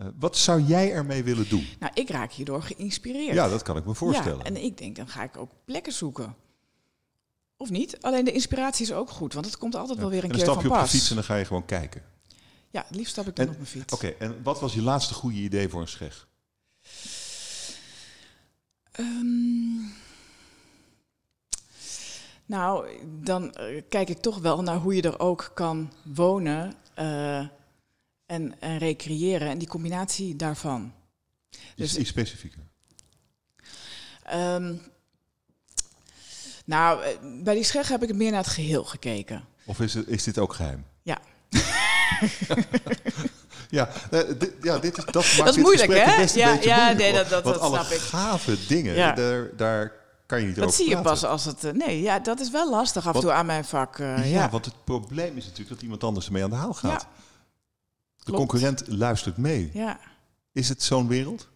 uh, 0.00 0.06
wat 0.18 0.36
zou 0.36 0.62
jij 0.62 0.92
ermee 0.92 1.24
willen 1.24 1.48
doen? 1.48 1.66
Nou, 1.78 1.92
ik 1.94 2.10
raak 2.10 2.32
hierdoor 2.32 2.62
geïnspireerd. 2.62 3.34
Ja, 3.34 3.48
dat 3.48 3.62
kan 3.62 3.76
ik 3.76 3.84
me 3.84 3.94
voorstellen. 3.94 4.38
Ja, 4.38 4.44
en 4.44 4.64
ik 4.64 4.78
denk, 4.78 4.96
dan 4.96 5.08
ga 5.08 5.22
ik 5.22 5.36
ook 5.36 5.50
plekken 5.64 5.92
zoeken. 5.92 6.34
Of 7.56 7.70
niet? 7.70 8.00
Alleen 8.00 8.24
de 8.24 8.32
inspiratie 8.32 8.86
is 8.86 8.92
ook 8.92 9.10
goed, 9.10 9.32
want 9.32 9.46
het 9.46 9.58
komt 9.58 9.74
altijd 9.74 9.96
ja. 9.96 10.02
wel 10.02 10.10
weer 10.10 10.24
een 10.24 10.30
en 10.30 10.36
keer 10.36 10.44
van 10.44 10.54
pas. 10.54 10.62
Dan 10.62 10.70
stap 10.70 10.80
je 10.80 10.84
op 10.84 10.90
de 10.90 10.98
fiets 10.98 11.10
en 11.10 11.16
dan 11.16 11.24
ga 11.24 11.36
je 11.36 11.44
gewoon 11.44 11.64
kijken. 11.64 12.02
Ja, 12.70 12.84
het 12.86 12.96
liefst 12.96 13.12
stap 13.12 13.26
ik 13.26 13.36
dan 13.36 13.44
en, 13.44 13.50
op 13.50 13.56
mijn 13.56 13.68
fiets. 13.68 13.92
Oké, 13.92 14.06
okay, 14.06 14.28
en 14.28 14.42
wat 14.42 14.60
was 14.60 14.74
je 14.74 14.82
laatste 14.82 15.14
goede 15.14 15.38
idee 15.38 15.68
voor 15.68 15.80
een 15.80 15.88
scheg? 15.88 16.28
Um, 19.00 19.92
nou, 22.46 22.88
dan 23.22 23.54
uh, 23.60 23.82
kijk 23.88 24.08
ik 24.08 24.18
toch 24.18 24.38
wel 24.38 24.62
naar 24.62 24.76
hoe 24.76 24.94
je 24.94 25.02
er 25.02 25.18
ook 25.18 25.50
kan 25.54 25.92
wonen 26.02 26.74
uh, 26.98 27.38
en, 28.26 28.60
en 28.60 28.78
recreëren 28.78 29.48
en 29.48 29.58
die 29.58 29.68
combinatie 29.68 30.36
daarvan. 30.36 30.92
Dus 31.76 31.96
iets 31.96 32.08
specifieker. 32.08 32.60
Um, 34.34 34.80
nou, 36.64 37.16
bij 37.42 37.54
die 37.54 37.64
scheg 37.64 37.88
heb 37.88 38.02
ik 38.02 38.14
meer 38.14 38.30
naar 38.30 38.42
het 38.42 38.52
geheel 38.52 38.84
gekeken. 38.84 39.44
Of 39.64 39.80
is, 39.80 39.94
het, 39.94 40.06
is 40.08 40.22
dit 40.22 40.38
ook 40.38 40.54
geheim? 40.54 40.84
Ja. 41.02 41.20
ja, 43.72 43.88
dit, 44.38 44.52
ja, 44.62 44.78
dit 44.78 44.98
is, 44.98 45.04
dat 45.04 45.34
maakt 45.38 45.56
is 45.56 45.56
moeilijk, 45.56 45.92
hè? 45.92 46.22
Ja, 46.34 46.58
ja 46.60 46.92
nee, 46.92 47.12
dat, 47.12 47.28
dat, 47.28 47.44
dat 47.44 47.58
alle 47.58 47.78
snap 47.78 47.90
ik. 47.90 47.98
gave 47.98 48.66
dingen, 48.68 48.94
ja. 48.94 49.12
daar, 49.12 49.56
daar 49.56 49.92
kan 50.26 50.40
je 50.40 50.46
niet 50.46 50.56
dat 50.56 50.64
over 50.64 50.76
zie 50.76 50.88
je 50.88 51.00
pas 51.00 51.24
als 51.24 51.44
het... 51.44 51.64
Uh, 51.64 51.72
nee, 51.72 52.02
ja, 52.02 52.18
dat 52.18 52.40
is 52.40 52.50
wel 52.50 52.70
lastig 52.70 53.06
af 53.06 53.14
en 53.14 53.20
toe 53.20 53.32
aan 53.32 53.46
mijn 53.46 53.64
vak. 53.64 53.98
Uh, 53.98 54.16
ja, 54.16 54.24
ja, 54.24 54.50
want 54.50 54.64
het 54.64 54.74
probleem 54.84 55.36
is 55.36 55.44
natuurlijk 55.44 55.70
dat 55.70 55.82
iemand 55.82 56.04
anders 56.04 56.26
ermee 56.26 56.44
aan 56.44 56.50
de 56.50 56.56
haal 56.56 56.74
gaat. 56.74 57.02
Ja. 57.02 57.08
De 58.16 58.24
Klopt. 58.24 58.38
concurrent 58.38 58.82
luistert 58.86 59.36
mee. 59.36 59.70
Ja, 59.72 59.98
Is 60.52 60.68
het 60.68 60.82
zo'n 60.82 61.08
wereld? 61.08 61.48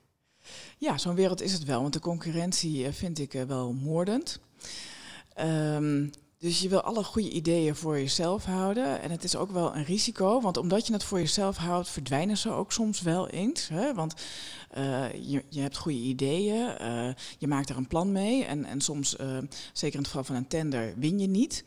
ja 0.79 0.98
zo'n 0.98 1.14
wereld 1.14 1.42
is 1.42 1.52
het 1.52 1.64
wel. 1.64 1.81
Want 1.81 1.92
de 1.92 2.00
concurrentie 2.00 2.90
vind 2.90 3.18
ik 3.18 3.33
wel 3.46 3.72
moordend. 3.72 4.40
Um, 5.40 6.11
dus 6.38 6.61
je 6.61 6.68
wil 6.68 6.81
alle 6.81 7.05
goede 7.05 7.31
ideeën 7.31 7.77
voor 7.77 7.99
jezelf 7.99 8.44
houden. 8.44 9.01
En 9.03 9.11
het 9.11 9.25
is 9.25 9.37
ook 9.37 9.51
wel 9.51 9.77
een 9.77 9.85
risico, 9.85 10.40
want 10.40 10.57
omdat 10.57 10.87
je 10.87 10.92
het 10.92 11.05
voor 11.05 11.18
jezelf 11.18 11.57
houdt, 11.57 11.88
verdwijnen 11.88 12.37
ze 12.37 12.51
ook 12.51 12.72
soms 12.72 13.01
wel 13.01 13.29
eens. 13.29 13.68
Hè? 13.68 13.94
Want 13.94 14.14
uh, 14.79 15.12
je, 15.12 15.44
je, 15.49 15.61
hebt 15.61 15.77
goede 15.77 15.99
ideeën, 15.99 16.77
uh, 16.81 17.09
je 17.38 17.46
maakt 17.46 17.68
er 17.68 17.77
een 17.77 17.87
plan 17.87 18.12
mee. 18.12 18.44
En, 18.44 18.64
en 18.64 18.81
soms, 18.81 19.16
uh, 19.20 19.38
zeker 19.72 19.94
in 19.94 20.01
het 20.01 20.07
geval 20.07 20.25
van 20.25 20.37
een 20.37 20.49
tender, 20.49 20.94
win 20.96 21.18
je 21.18 21.27
niet. 21.27 21.64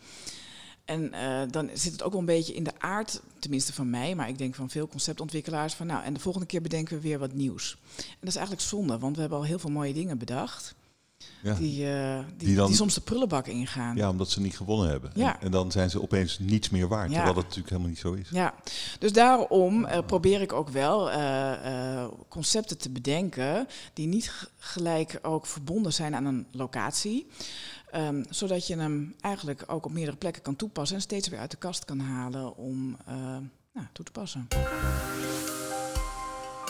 En 0.86 1.12
dan 1.52 1.70
zit 1.74 1.92
het 1.92 2.04
ook 2.04 2.12
wel 2.12 2.20
een 2.20 2.26
beetje 2.26 2.54
in 2.54 2.64
de 2.64 2.80
aard, 2.80 3.22
tenminste 3.40 3.74
van 3.74 3.90
mij, 3.90 4.16
maar 4.16 4.30
ik 4.30 4.38
denk 4.38 4.56
van 4.56 4.70
veel 4.70 4.88
conceptontwikkelaars, 4.88 5.74
van 5.74 5.88
nou, 5.88 6.04
en 6.04 6.14
de 6.14 6.20
volgende 6.20 6.48
keer 6.48 6.62
bedenken 6.62 6.96
we 6.96 7.02
weer 7.02 7.20
wat 7.20 7.34
nieuws. 7.34 7.78
En 7.98 8.18
dat 8.20 8.30
is 8.30 8.36
eigenlijk 8.36 8.68
zonde, 8.68 9.00
want 9.00 9.16
we 9.16 9.22
hebben 9.22 9.40
al 9.40 9.46
heel 9.46 9.60
veel 9.60 9.70
mooie 9.70 9.94
dingen 9.94 10.18
bedacht. 10.18 10.76
Ja. 11.44 11.54
Die, 11.54 11.86
uh, 11.86 12.20
die, 12.38 12.66
die, 12.66 12.76
soms 12.76 12.94
de 12.94 13.02
prullenbak 13.02 13.48
ingaan. 13.48 13.96
Ja, 13.96 14.10
omdat 14.10 14.30
ze 14.30 14.42
niet 14.42 14.58
gewonnen 14.58 14.90
hebben. 14.90 15.12
Ja. 15.14 15.36
En, 15.36 15.46
en, 15.46 15.52
dan 15.52 15.72
zijn 15.72 15.90
ze 15.90 16.02
opeens 16.02 16.40
niets 16.40 16.70
meer 16.70 16.88
waard, 16.88 17.12
terwijl 17.12 17.34
dat 17.34 17.44
natuurlijk 17.44 17.70
helemaal 17.70 17.90
niet 17.90 18.00
zo 18.00 18.14
is. 18.14 18.30
Ja, 18.30 18.54
dus 19.00 19.14
daarom 19.14 19.86
uh, 19.86 19.98
probeer 20.06 20.42
ik 20.42 20.54
ook 20.54 20.70
wel 20.70 21.12
uh, 21.12 22.08
concepten 22.28 22.78
te 22.78 22.90
bedenken 22.90 23.68
die 23.94 24.08
niet 24.08 24.48
gelijk 24.58 25.20
ook 25.22 25.46
verbonden 25.46 25.94
zijn 25.94 26.16
aan 26.16 26.26
een 26.26 26.48
locatie. 26.52 27.28
Um, 27.96 28.26
zodat 28.30 28.68
je 28.68 28.78
hem 28.78 29.16
eigenlijk 29.22 29.64
ook 29.68 29.86
op 29.86 29.92
meerdere 29.92 30.18
plekken 30.18 30.42
kan 30.42 30.56
toepassen 30.56 30.96
en 30.96 31.02
steeds 31.02 31.28
weer 31.28 31.40
uit 31.40 31.52
de 31.52 31.58
kast 31.58 31.86
kan 31.86 32.00
halen 32.00 32.56
om 32.56 32.98
nou, 33.74 33.88
toe 33.94 34.06
te 34.06 34.12
passen. 34.12 34.48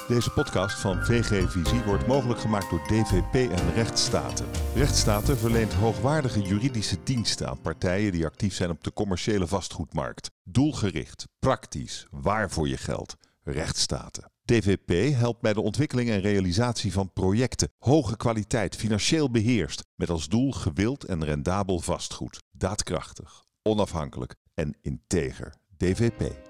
Deze 0.09 0.29
podcast 0.31 0.79
van 0.79 1.05
VG 1.05 1.51
Visie 1.51 1.83
wordt 1.83 2.07
mogelijk 2.07 2.39
gemaakt 2.39 2.69
door 2.69 2.87
DVP 2.87 3.51
en 3.51 3.73
Rechtsstaten. 3.73 4.45
Rechtsstaten 4.75 5.37
verleent 5.37 5.73
hoogwaardige 5.73 6.41
juridische 6.41 6.97
diensten 7.03 7.49
aan 7.49 7.61
partijen 7.61 8.11
die 8.11 8.25
actief 8.25 8.53
zijn 8.53 8.69
op 8.69 8.83
de 8.83 8.93
commerciële 8.93 9.47
vastgoedmarkt. 9.47 10.31
Doelgericht, 10.43 11.27
praktisch, 11.39 12.07
waar 12.11 12.49
voor 12.49 12.67
je 12.67 12.77
geld. 12.77 13.15
Rechtsstaten. 13.43 14.31
DVP 14.45 15.15
helpt 15.15 15.41
bij 15.41 15.53
de 15.53 15.61
ontwikkeling 15.61 16.09
en 16.09 16.21
realisatie 16.21 16.93
van 16.93 17.13
projecten. 17.13 17.71
Hoge 17.79 18.17
kwaliteit, 18.17 18.75
financieel 18.75 19.31
beheerst. 19.31 19.83
Met 19.95 20.09
als 20.09 20.27
doel 20.27 20.51
gewild 20.51 21.03
en 21.03 21.25
rendabel 21.25 21.79
vastgoed. 21.79 22.43
Daadkrachtig, 22.51 23.43
onafhankelijk 23.61 24.35
en 24.53 24.77
integer. 24.81 25.53
DVP. 25.77 26.48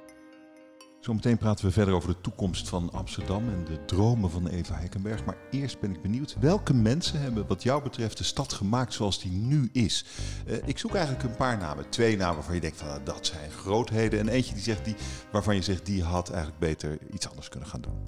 Zometeen 1.00 1.38
praten 1.38 1.66
we 1.66 1.72
verder 1.72 1.94
over 1.94 2.10
de 2.10 2.22
toekomst 2.22 2.70
van 2.70 2.92
Amsterdam 2.92 3.50
en 3.50 3.66
de 3.66 3.86
dromen 3.86 4.30
van 4.30 4.48
Eva 4.48 4.76
Hekkenberg. 4.76 5.26
Maar 5.26 5.38
eerst 5.52 5.80
ben 5.80 5.92
ik 5.92 6.02
benieuwd, 6.02 6.36
welke 6.40 6.74
mensen 6.74 7.22
hebben 7.22 7.48
wat 7.48 7.64
jou 7.64 7.84
betreft 7.84 8.18
de 8.18 8.24
stad 8.24 8.54
gemaakt 8.54 8.94
zoals 8.94 9.22
die 9.22 9.32
nu 9.32 9.70
is? 9.72 10.06
Uh, 10.48 10.56
ik 10.66 10.78
zoek 10.78 10.94
eigenlijk 10.96 11.24
een 11.24 11.36
paar 11.36 11.58
namen. 11.58 11.90
Twee 11.90 12.18
namen 12.18 12.36
waarvan 12.36 12.56
je 12.56 12.62
denkt 12.62 12.78
van 12.78 12.88
nou, 12.88 13.00
dat 13.04 13.26
zijn 13.26 13.52
grootheden. 13.52 14.20
En 14.20 14.28
eentje 14.28 14.54
die 14.54 14.64
zegt 14.64 14.86
die, 14.86 14.96
waarvan 15.32 15.56
je 15.56 15.62
zegt 15.62 15.86
die 15.86 16.04
had 16.04 16.30
eigenlijk 16.30 16.60
beter 16.60 16.98
iets 17.14 17.30
anders 17.30 17.50
kunnen 17.50 17.70
gaan 17.70 17.82
doen. 17.82 18.04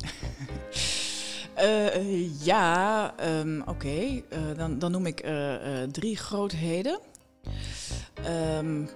Uh, 1.58 2.43
ja, 2.51 3.13
um, 3.39 3.62
oké. 3.65 3.88
Uh, 3.88 4.21
dan, 4.58 4.80
dan 4.80 4.91
noem 4.91 5.06
ik 5.06 5.25
drie 5.91 6.17
grootheden. 6.17 6.99
Um, 8.58 8.89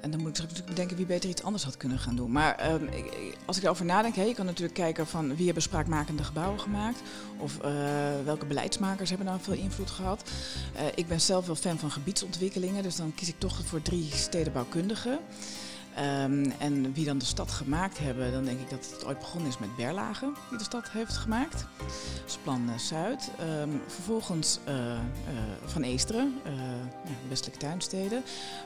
en, 0.00 0.10
dan 0.10 0.20
moet 0.20 0.38
ik 0.38 0.42
natuurlijk 0.42 0.66
bedenken 0.66 0.96
wie 0.96 1.06
beter 1.06 1.30
iets 1.30 1.42
anders 1.42 1.64
had 1.64 1.76
kunnen 1.76 1.98
gaan 1.98 2.16
doen. 2.16 2.32
Maar 2.32 2.72
um, 2.72 2.88
ik, 2.88 3.36
als 3.44 3.56
ik 3.56 3.62
erover 3.62 3.84
nadenk, 3.84 4.14
hè, 4.14 4.22
je 4.22 4.34
kan 4.34 4.46
natuurlijk 4.46 4.74
kijken 4.74 5.06
van 5.06 5.36
wie 5.36 5.44
hebben 5.44 5.62
spraakmakende 5.62 6.24
gebouwen 6.24 6.60
gemaakt. 6.60 7.00
Of 7.38 7.58
uh, 7.64 7.70
welke 8.24 8.46
beleidsmakers 8.46 9.08
hebben 9.08 9.26
daar 9.26 9.40
veel 9.40 9.54
invloed 9.54 9.90
gehad. 9.90 10.30
Uh, 10.76 10.80
ik 10.94 11.08
ben 11.08 11.20
zelf 11.20 11.46
wel 11.46 11.54
fan 11.54 11.78
van 11.78 11.90
gebiedsontwikkelingen, 11.90 12.82
dus 12.82 12.96
dan 12.96 13.14
kies 13.14 13.28
ik 13.28 13.38
toch 13.38 13.60
voor 13.64 13.82
drie 13.82 14.10
stedenbouwkundigen. 14.12 15.18
Um, 16.00 16.52
en 16.58 16.92
wie 16.92 17.04
dan 17.04 17.18
de 17.18 17.24
stad 17.24 17.50
gemaakt 17.50 17.98
hebben, 17.98 18.32
dan 18.32 18.44
denk 18.44 18.60
ik 18.60 18.70
dat 18.70 18.90
het 18.92 19.06
ooit 19.06 19.18
begonnen 19.18 19.48
is 19.48 19.58
met 19.58 19.76
Berlage, 19.76 20.32
die 20.48 20.58
de 20.58 20.64
stad 20.64 20.90
heeft 20.90 21.16
gemaakt. 21.16 21.66
Dat 21.78 22.26
is 22.26 22.38
plan 22.42 22.68
uh, 22.68 22.78
Zuid. 22.78 23.30
Um, 23.62 23.82
vervolgens 23.86 24.58
uh, 24.68 24.74
uh, 24.74 24.98
Van 25.64 25.82
Eesteren, 25.82 26.40
ja, 26.44 27.10
westelijke 27.28 27.58
tuinsteden. 27.58 28.22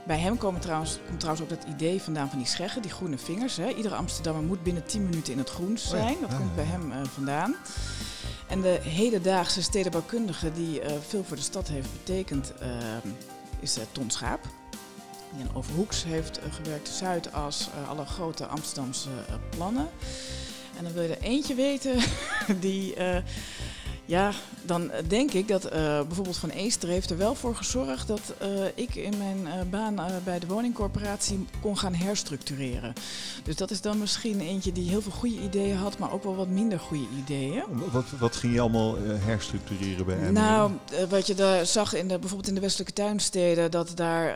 Bij 0.07 0.19
hem 0.19 0.39
komen 0.39 0.61
trouwens, 0.61 0.99
komt 1.07 1.21
trouwens 1.21 1.45
ook 1.45 1.59
dat 1.59 1.69
idee 1.69 2.03
vandaan 2.03 2.29
van 2.29 2.39
die 2.39 2.47
scheggen, 2.47 2.83
die 2.83 2.91
groene 2.91 3.19
vingers. 3.19 3.57
Hè. 3.57 3.69
Iedere 3.69 3.95
Amsterdammer 3.95 4.43
moet 4.43 4.63
binnen 4.63 4.87
10 4.87 5.05
minuten 5.05 5.33
in 5.33 5.39
het 5.39 5.51
groen 5.51 5.79
zijn. 5.79 6.17
Dat 6.21 6.37
komt 6.37 6.55
bij 6.55 6.65
hem 6.65 7.07
vandaan. 7.07 7.57
En 8.49 8.61
de 8.61 8.79
hedendaagse 8.83 9.63
stedenbouwkundige 9.63 10.53
die 10.53 10.81
veel 11.09 11.25
voor 11.25 11.37
de 11.37 11.43
stad 11.43 11.69
heeft 11.69 11.93
betekend, 11.93 12.53
ehm, 12.61 13.09
is 13.61 13.79
Ton 13.93 14.11
Schaap 14.11 14.41
Overhoeks 15.53 16.05
heeft 16.05 16.39
uh, 16.39 16.53
gewerkt, 16.53 16.89
Zuidas, 16.89 17.69
uh, 17.69 17.89
alle 17.89 18.05
grote 18.05 18.47
Amsterdamse 18.47 19.09
uh, 19.09 19.35
plannen. 19.49 19.89
En 20.77 20.85
dan 20.85 20.93
wil 20.93 21.03
je 21.03 21.17
er 21.17 21.23
eentje 21.23 21.55
weten 21.55 21.97
die 22.61 22.95
ja, 24.07 24.33
dan 24.63 24.91
denk 25.09 25.33
ik 25.33 25.49
dat 25.49 25.65
uh, 25.65 25.71
bijvoorbeeld 26.03 26.37
Van 26.37 26.51
Eester 26.51 26.89
heeft 26.89 27.11
er 27.11 27.17
wel 27.17 27.35
voor 27.35 27.57
gezorgd 27.57 28.07
dat 28.07 28.35
uh, 28.43 28.49
ik 28.75 28.95
in 28.95 29.19
mijn 29.19 29.39
uh, 29.41 29.53
baan 29.71 30.01
bij 30.25 30.39
de 30.39 30.47
woningcorporatie 30.47 31.47
kon 31.61 31.79
gaan 31.79 31.95
herstructureren. 31.95 32.93
Dus 33.45 33.57
dat 33.57 33.71
is 33.71 33.81
dan 33.81 33.99
misschien 33.99 34.41
eentje 34.41 34.73
die 34.73 34.89
heel 34.89 35.03
veel 35.03 35.13
goede 35.13 35.41
ideeën 35.41 35.77
had, 35.77 35.99
maar 35.99 36.13
ook 36.13 36.23
wel 36.23 36.37
wat 36.37 36.49
minder 36.49 36.81
goede 36.81 37.07
ideeën. 37.19 37.63
Wat, 37.93 38.05
wat 38.19 38.37
ging 38.37 38.55
je 38.55 38.61
allemaal 38.61 38.97
herstructureren 38.99 40.07
bij 40.07 40.17
hem? 40.17 40.33
Nou, 40.33 40.73
wat 41.09 41.27
je 41.27 41.35
daar 41.35 41.67
zag 41.67 41.95
in 41.95 42.09
de, 42.09 42.19
bijvoorbeeld 42.19 42.49
in 42.49 42.55
de 42.55 42.61
westelijke 42.61 42.93
tuinsteden, 42.93 43.71
dat 43.71 43.93
daar 43.95 44.35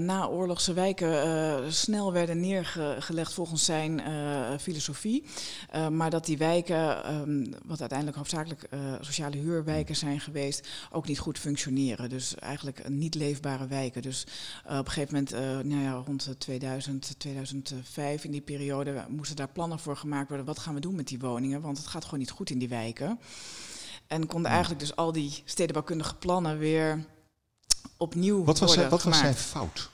naoorlogse 0.00 0.72
wijken 0.72 1.72
snel 1.72 2.12
werden 2.12 2.40
neergelegd 2.40 3.32
volgens 3.32 3.64
zijn 3.64 4.00
filosofie. 4.60 5.24
maar 5.90 6.10
dat 6.10 6.24
die 6.26 6.38
wijken, 6.38 7.12
um, 7.14 7.54
wat 7.64 7.80
uiteindelijk 7.80 8.18
hoofdzakelijk 8.18 8.68
sociale 9.00 9.36
huurwijken 9.36 9.96
zijn 9.96 10.20
geweest, 10.20 10.68
ook 10.90 11.06
niet 11.06 11.18
goed 11.18 11.38
functioneren. 11.38 12.08
Dus 12.08 12.34
eigenlijk 12.34 12.88
niet 12.88 13.14
leefbare 13.14 13.66
wijken. 13.66 14.02
Dus 14.02 14.26
uh, 14.66 14.78
op 14.78 14.86
een 14.86 14.92
gegeven 14.92 15.14
moment, 15.14 15.34
uh, 15.34 15.70
nou 15.72 15.82
ja, 15.82 15.92
rond 15.92 16.34
2000, 16.38 17.14
2005, 17.18 18.24
in 18.24 18.30
die 18.30 18.40
periode, 18.40 19.04
moesten 19.08 19.36
daar 19.36 19.48
plannen 19.48 19.78
voor 19.78 19.96
gemaakt 19.96 20.28
worden. 20.28 20.46
Wat 20.46 20.58
gaan 20.58 20.74
we 20.74 20.80
doen 20.80 20.94
met 20.94 21.08
die 21.08 21.18
woningen? 21.18 21.60
Want 21.60 21.78
het 21.78 21.86
gaat 21.86 22.04
gewoon 22.04 22.18
niet 22.18 22.30
goed 22.30 22.50
in 22.50 22.58
die 22.58 22.68
wijken. 22.68 23.18
En 24.06 24.26
konden 24.26 24.50
eigenlijk 24.50 24.80
dus 24.80 24.96
al 24.96 25.12
die 25.12 25.42
stedenbouwkundige 25.44 26.14
plannen 26.14 26.58
weer 26.58 27.04
opnieuw 27.96 28.44
wat 28.44 28.58
was 28.58 28.74
worden 28.74 28.90
Wat 28.90 29.02
was 29.02 29.18
zijn 29.18 29.34
fout? 29.34 29.90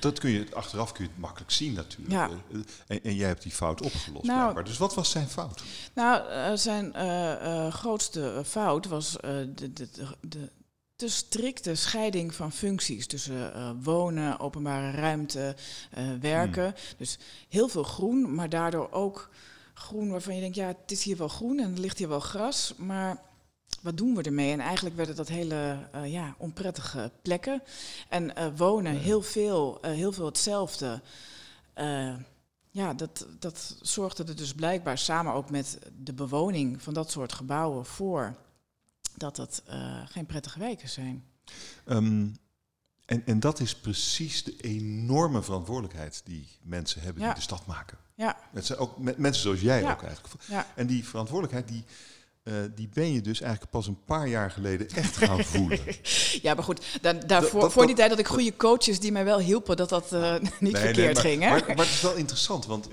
Dat 0.00 0.18
kun 0.18 0.30
je 0.30 0.46
achteraf 0.52 0.92
kun 0.92 1.04
je 1.04 1.10
het 1.10 1.20
makkelijk 1.20 1.50
zien 1.50 1.72
natuurlijk. 1.72 2.12
Ja. 2.12 2.30
Eh, 2.30 2.58
en, 2.86 3.02
en, 3.02 3.14
jij 3.14 3.28
hebt 3.28 3.42
die 3.42 3.52
fout 3.52 3.82
opgelost. 3.82 4.26
Nou, 4.26 4.62
dus 4.62 4.78
wat 4.78 4.94
was 4.94 5.10
zijn 5.10 5.28
fout? 5.28 5.62
Nou, 5.94 6.30
uh, 6.30 6.56
zijn 6.56 6.92
uh, 6.96 7.30
uh, 7.42 7.72
grootste 7.72 8.42
fout 8.44 8.86
was 8.86 9.12
de, 9.20 9.54
de, 9.54 9.72
de, 9.72 9.88
de 10.20 10.50
te 10.96 11.08
strikte 11.08 11.74
scheiding 11.74 12.34
van 12.34 12.52
functies 12.52 13.06
tussen 13.06 13.82
wonen, 13.82 14.40
openbare 14.40 14.90
ruimte, 14.90 15.56
werken. 16.20 16.64
Hmm. 16.64 16.74
Dus 16.96 17.18
heel 17.48 17.68
veel 17.68 17.82
groen, 17.82 18.34
maar 18.34 18.48
daardoor 18.48 18.90
ook 18.90 19.30
groen 19.74 20.10
waarvan 20.10 20.34
je 20.34 20.40
denkt, 20.40 20.56
ja, 20.56 20.66
het 20.66 20.90
is 20.90 21.02
hier 21.02 21.16
wel 21.16 21.28
groen 21.28 21.58
en 21.58 21.72
er 21.72 21.80
ligt 21.80 21.98
hier 21.98 22.08
wel 22.08 22.20
gras, 22.20 22.74
maar 22.76 23.22
wat 23.84 23.96
doen 23.96 24.14
we 24.14 24.22
ermee? 24.22 24.52
En 24.52 24.60
eigenlijk 24.60 24.96
werden 24.96 25.16
dat 25.16 25.28
hele 25.28 25.88
uh, 25.94 26.12
ja, 26.12 26.34
onprettige 26.38 27.10
plekken. 27.22 27.62
En 28.08 28.24
uh, 28.38 28.46
wonen 28.56 28.96
heel 28.96 29.22
veel, 29.22 29.78
uh, 29.84 29.90
heel 29.90 30.12
veel 30.12 30.26
hetzelfde. 30.26 31.00
ja, 32.70 32.94
dat, 32.94 33.26
dat 33.38 33.76
zorgde 33.82 34.24
er 34.24 34.36
dus 34.36 34.54
blijkbaar 34.54 34.98
samen 34.98 35.32
ook 35.32 35.50
met 35.50 35.78
de 36.02 36.12
bewoning 36.12 36.82
van 36.82 36.94
dat 36.94 37.10
soort 37.10 37.32
gebouwen 37.32 37.86
voor 37.86 38.36
dat 39.16 39.36
het 39.36 39.62
geen 40.04 40.26
prettige 40.26 40.58
wijken 40.58 40.88
zijn. 40.88 41.24
Um, 41.86 42.36
en, 43.06 43.26
en 43.26 43.40
dat 43.40 43.60
is 43.60 43.76
precies 43.76 44.44
de 44.44 44.56
enorme 44.56 45.42
verantwoordelijkheid 45.42 46.22
die 46.24 46.48
mensen 46.62 47.00
hebben 47.00 47.22
ja. 47.22 47.28
die 47.28 47.36
de 47.36 47.42
stad 47.42 47.66
maken. 47.66 47.98
Ja. 48.14 48.36
Het 48.52 48.66
zijn 48.66 48.78
ook 48.78 48.98
mensen 48.98 49.42
zoals 49.42 49.60
jij 49.60 49.80
ja. 49.80 49.92
ook 49.92 50.02
eigenlijk. 50.02 50.44
Ja. 50.44 50.66
En 50.74 50.86
die 50.86 51.04
verantwoordelijkheid 51.04 51.68
die 51.68 51.84
uh, 52.44 52.54
die 52.74 52.88
ben 52.92 53.12
je 53.12 53.20
dus 53.20 53.40
eigenlijk 53.40 53.70
pas 53.70 53.86
een 53.86 54.04
paar 54.04 54.28
jaar 54.28 54.50
geleden 54.50 54.88
echt 54.88 55.16
gaan 55.16 55.44
voelen. 55.54 55.78
ja, 56.42 56.54
maar 56.54 56.64
goed, 56.64 56.98
da 57.00 57.12
daarvoor, 57.12 57.60
dat, 57.60 57.72
voor 57.72 57.86
die 57.86 57.94
tijd 57.94 58.10
dat 58.10 58.18
ik 58.18 58.26
goede 58.26 58.56
coaches 58.56 59.00
die 59.00 59.12
mij 59.12 59.24
wel 59.24 59.38
hielpen, 59.38 59.76
dat 59.76 59.88
dat 59.88 60.12
uh, 60.12 60.32
niet 60.40 60.60
nee, 60.60 60.76
verkeerd 60.76 60.96
nee, 60.96 61.12
maar, 61.14 61.22
ging. 61.22 61.42
Hè? 61.42 61.48
Maar, 61.48 61.64
maar, 61.66 61.76
het 61.76 61.94
is 61.94 62.00
wel 62.00 62.14
interessant, 62.14 62.66
want 62.66 62.88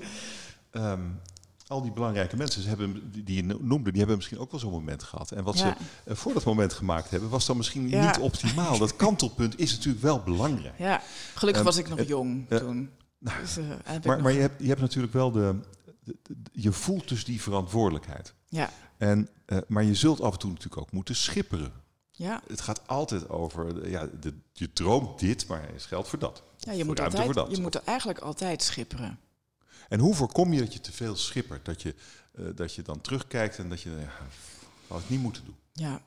um, 0.72 1.20
al 1.66 1.82
die 1.82 1.92
belangrijke 1.92 2.36
mensen 2.36 2.68
hebben, 2.68 3.10
die 3.24 3.36
je 3.36 3.56
noemde, 3.60 3.90
die 3.90 3.98
hebben 3.98 4.16
misschien 4.16 4.38
ook 4.38 4.50
wel 4.50 4.60
zo'n 4.60 4.70
moment 4.70 5.02
gehad. 5.02 5.30
En 5.30 5.44
wat 5.44 5.58
ja. 5.58 5.76
ze 5.78 6.10
uh, 6.10 6.16
voor 6.16 6.32
dat 6.32 6.44
moment 6.44 6.72
gemaakt 6.72 7.10
hebben, 7.10 7.28
was 7.28 7.46
dan 7.46 7.56
misschien 7.56 7.88
ja. 7.88 8.06
niet 8.06 8.18
optimaal. 8.18 8.78
Dat 8.78 8.96
kantelpunt 8.96 9.58
is 9.58 9.72
natuurlijk 9.72 10.02
wel 10.02 10.20
belangrijk. 10.20 10.78
Ja, 10.78 11.02
gelukkig 11.34 11.62
um, 11.62 11.68
was 11.68 11.76
ik 11.76 11.88
nog 11.88 12.02
jong 12.06 12.48
toen. 12.48 12.90
Nou, 13.18 13.40
dus, 13.40 13.58
maar, 14.04 14.22
maar 14.22 14.32
je, 14.32 14.40
hebt, 14.40 14.62
je 14.62 14.68
hebt 14.68 14.80
natuurlijk 14.80 15.12
wel 15.12 15.30
de, 15.30 15.54
de, 16.04 16.16
de, 16.22 16.34
je 16.52 16.72
voelt 16.72 17.08
dus 17.08 17.24
die 17.24 17.42
verantwoordelijkheid. 17.42 18.34
Ja. 18.48 18.70
En, 19.02 19.28
uh, 19.46 19.58
maar 19.68 19.84
je 19.84 19.94
zult 19.94 20.20
af 20.20 20.32
en 20.32 20.38
toe 20.38 20.50
natuurlijk 20.50 20.82
ook 20.82 20.92
moeten 20.92 21.16
schipperen. 21.16 21.72
Ja. 22.10 22.42
Het 22.46 22.60
gaat 22.60 22.88
altijd 22.88 23.28
over, 23.28 23.88
ja, 23.88 24.08
de, 24.20 24.34
je 24.52 24.72
droomt 24.72 25.18
dit, 25.18 25.46
maar 25.46 25.62
er 25.62 25.74
is 25.74 25.86
geld 25.86 26.08
voor 26.08 26.18
dat. 26.18 26.42
Ja, 26.56 26.72
je, 26.72 26.84
moet, 26.84 27.00
altijd, 27.00 27.24
voor 27.24 27.34
dat. 27.34 27.56
je 27.56 27.62
moet 27.62 27.74
er 27.74 27.82
eigenlijk 27.84 28.18
altijd 28.18 28.62
schipperen. 28.62 29.18
En 29.88 30.00
hoe 30.00 30.14
voorkom 30.14 30.52
je 30.52 30.60
dat 30.60 30.72
je 30.72 30.80
te 30.80 30.92
veel 30.92 31.16
schippert? 31.16 31.64
Dat 31.64 31.82
je, 31.82 31.94
uh, 32.34 32.46
dat 32.54 32.74
je 32.74 32.82
dan 32.82 33.00
terugkijkt 33.00 33.58
en 33.58 33.68
dat 33.68 33.80
je, 33.80 33.90
ja, 33.90 34.26
had 34.86 35.00
het 35.00 35.10
niet 35.10 35.20
moeten 35.20 35.44
doen. 35.44 35.56
Ja, 35.72 36.00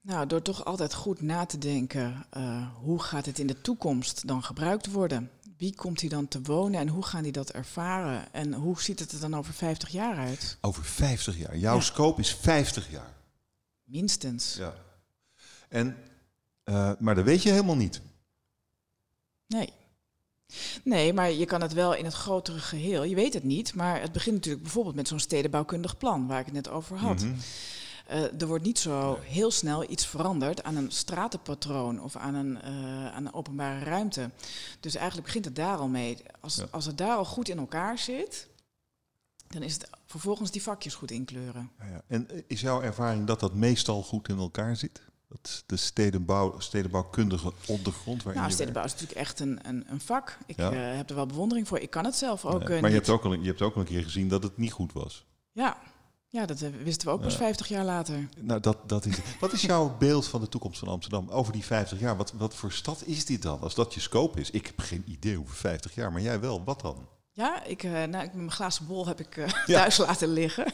nou, 0.00 0.26
door 0.26 0.42
toch 0.42 0.64
altijd 0.64 0.94
goed 0.94 1.20
na 1.20 1.46
te 1.46 1.58
denken, 1.58 2.26
uh, 2.36 2.68
hoe 2.74 3.02
gaat 3.02 3.26
het 3.26 3.38
in 3.38 3.46
de 3.46 3.60
toekomst 3.60 4.26
dan 4.26 4.42
gebruikt 4.42 4.92
worden? 4.92 5.30
Wie 5.56 5.74
komt 5.74 6.00
hier 6.00 6.10
dan 6.10 6.28
te 6.28 6.42
wonen 6.42 6.80
en 6.80 6.88
hoe 6.88 7.04
gaan 7.04 7.22
die 7.22 7.32
dat 7.32 7.50
ervaren? 7.50 8.32
En 8.32 8.52
hoe 8.52 8.82
ziet 8.82 8.98
het 8.98 9.12
er 9.12 9.20
dan 9.20 9.36
over 9.36 9.54
50 9.54 9.88
jaar 9.88 10.16
uit? 10.16 10.58
Over 10.60 10.84
50 10.84 11.38
jaar? 11.38 11.56
Jouw 11.56 11.74
ja. 11.74 11.80
scope 11.80 12.20
is 12.20 12.34
50 12.34 12.90
jaar? 12.90 13.14
Minstens. 13.84 14.56
Ja. 14.56 14.74
En, 15.68 15.96
uh, 16.64 16.92
maar 16.98 17.14
dat 17.14 17.24
weet 17.24 17.42
je 17.42 17.50
helemaal 17.50 17.76
niet. 17.76 18.00
Nee. 19.46 19.72
Nee, 20.84 21.12
maar 21.12 21.30
je 21.32 21.44
kan 21.44 21.60
het 21.60 21.72
wel 21.72 21.94
in 21.94 22.04
het 22.04 22.14
grotere 22.14 22.58
geheel. 22.58 23.04
Je 23.04 23.14
weet 23.14 23.34
het 23.34 23.44
niet, 23.44 23.74
maar 23.74 24.00
het 24.00 24.12
begint 24.12 24.34
natuurlijk 24.34 24.62
bijvoorbeeld 24.62 24.94
met 24.94 25.08
zo'n 25.08 25.18
stedenbouwkundig 25.18 25.96
plan 25.96 26.26
waar 26.26 26.38
ik 26.38 26.44
het 26.44 26.54
net 26.54 26.68
over 26.68 26.96
had. 26.96 27.22
Mm 27.22 27.36
uh, 28.10 28.40
er 28.40 28.46
wordt 28.46 28.64
niet 28.64 28.78
zo 28.78 29.18
heel 29.22 29.50
snel 29.50 29.90
iets 29.90 30.06
veranderd 30.06 30.62
aan 30.62 30.76
een 30.76 30.90
stratenpatroon 30.90 32.00
of 32.00 32.16
aan 32.16 32.34
een, 32.34 32.58
uh, 32.64 33.14
aan 33.14 33.26
een 33.26 33.34
openbare 33.34 33.84
ruimte. 33.84 34.30
Dus 34.80 34.94
eigenlijk 34.94 35.26
begint 35.26 35.44
het 35.44 35.56
daar 35.56 35.76
al 35.76 35.88
mee. 35.88 36.22
Als, 36.40 36.56
ja. 36.56 36.66
als 36.70 36.86
het 36.86 36.98
daar 36.98 37.16
al 37.16 37.24
goed 37.24 37.48
in 37.48 37.58
elkaar 37.58 37.98
zit, 37.98 38.48
dan 39.46 39.62
is 39.62 39.74
het 39.74 39.88
vervolgens 40.06 40.50
die 40.50 40.62
vakjes 40.62 40.94
goed 40.94 41.10
inkleuren. 41.10 41.70
Ja, 41.78 42.02
en 42.06 42.28
is 42.46 42.60
jouw 42.60 42.82
ervaring 42.82 43.26
dat 43.26 43.40
dat 43.40 43.54
meestal 43.54 44.02
goed 44.02 44.28
in 44.28 44.38
elkaar 44.38 44.76
zit? 44.76 45.02
Dat 45.28 45.62
de 45.66 45.76
stedenbouw, 45.76 46.58
stedenbouwkundige 46.58 47.52
ondergrond 47.66 48.22
waarin 48.22 48.42
Nou, 48.42 48.54
stedenbouw 48.54 48.84
is 48.84 48.92
natuurlijk 48.92 49.20
echt 49.20 49.40
een, 49.40 49.58
een, 49.62 49.84
een 49.88 50.00
vak. 50.00 50.38
Ik 50.46 50.56
ja. 50.56 50.72
uh, 50.72 50.96
heb 50.96 51.10
er 51.10 51.16
wel 51.16 51.26
bewondering 51.26 51.68
voor. 51.68 51.78
Ik 51.78 51.90
kan 51.90 52.04
het 52.04 52.14
zelf 52.14 52.44
ook 52.44 52.68
Maar 52.68 52.90
je 52.90 52.96
hebt, 52.96 53.08
ook 53.08 53.24
al, 53.24 53.32
je 53.32 53.46
hebt 53.46 53.62
ook 53.62 53.74
al 53.74 53.80
een 53.80 53.86
keer 53.86 54.02
gezien 54.02 54.28
dat 54.28 54.42
het 54.42 54.56
niet 54.56 54.72
goed 54.72 54.92
was. 54.92 55.26
Ja, 55.52 55.78
ja, 56.34 56.46
dat 56.46 56.58
wisten 56.58 57.08
we 57.08 57.14
ook 57.14 57.20
pas 57.20 57.32
ja. 57.32 57.38
50 57.38 57.68
jaar 57.68 57.84
later. 57.84 58.28
Nou, 58.40 58.60
dat, 58.60 58.76
dat 58.86 59.06
is, 59.06 59.16
wat 59.40 59.52
is 59.52 59.62
jouw 59.62 59.96
beeld 59.98 60.26
van 60.26 60.40
de 60.40 60.48
toekomst 60.48 60.78
van 60.78 60.88
Amsterdam 60.88 61.28
over 61.30 61.52
die 61.52 61.64
50 61.64 62.00
jaar? 62.00 62.16
Wat, 62.16 62.32
wat 62.36 62.54
voor 62.54 62.72
stad 62.72 63.02
is 63.06 63.24
dit 63.24 63.42
dan? 63.42 63.60
Als 63.60 63.74
dat 63.74 63.94
je 63.94 64.00
scope 64.00 64.40
is. 64.40 64.50
Ik 64.50 64.66
heb 64.66 64.80
geen 64.80 65.04
idee 65.06 65.40
over 65.40 65.54
50 65.54 65.94
jaar, 65.94 66.12
maar 66.12 66.20
jij 66.20 66.40
wel. 66.40 66.64
Wat 66.64 66.80
dan? 66.80 67.08
Ja, 67.32 67.64
ik, 67.64 67.82
uh, 67.82 67.92
nou, 67.92 68.28
mijn 68.32 68.50
glazen 68.50 68.86
bol 68.86 69.06
heb 69.06 69.20
ik 69.20 69.36
uh, 69.36 69.46
ja. 69.66 69.78
thuis 69.78 69.96
laten 69.96 70.28
liggen. 70.28 70.66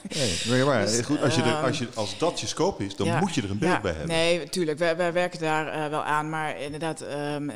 Nee, 0.49 0.65
maar, 0.65 0.85
dus, 0.87 1.01
goed, 1.01 1.23
als, 1.23 1.35
je 1.35 1.43
er, 1.43 1.55
als, 1.55 1.79
je, 1.79 1.89
als 1.95 2.19
dat 2.19 2.41
je 2.41 2.47
scope 2.47 2.85
is, 2.85 2.97
dan 2.97 3.07
ja, 3.07 3.21
moet 3.21 3.35
je 3.35 3.43
er 3.43 3.51
een 3.51 3.59
beeld 3.59 3.83
bij 3.83 3.93
hebben. 3.93 4.17
Nee, 4.17 4.39
natuurlijk. 4.39 4.79
Wij, 4.79 4.97
wij 4.97 5.13
werken 5.13 5.41
daar 5.41 5.77
uh, 5.77 5.91
wel 5.91 6.03
aan. 6.03 6.31
Maar 6.31 6.61
inderdaad, 6.61 7.03
um, 7.03 7.51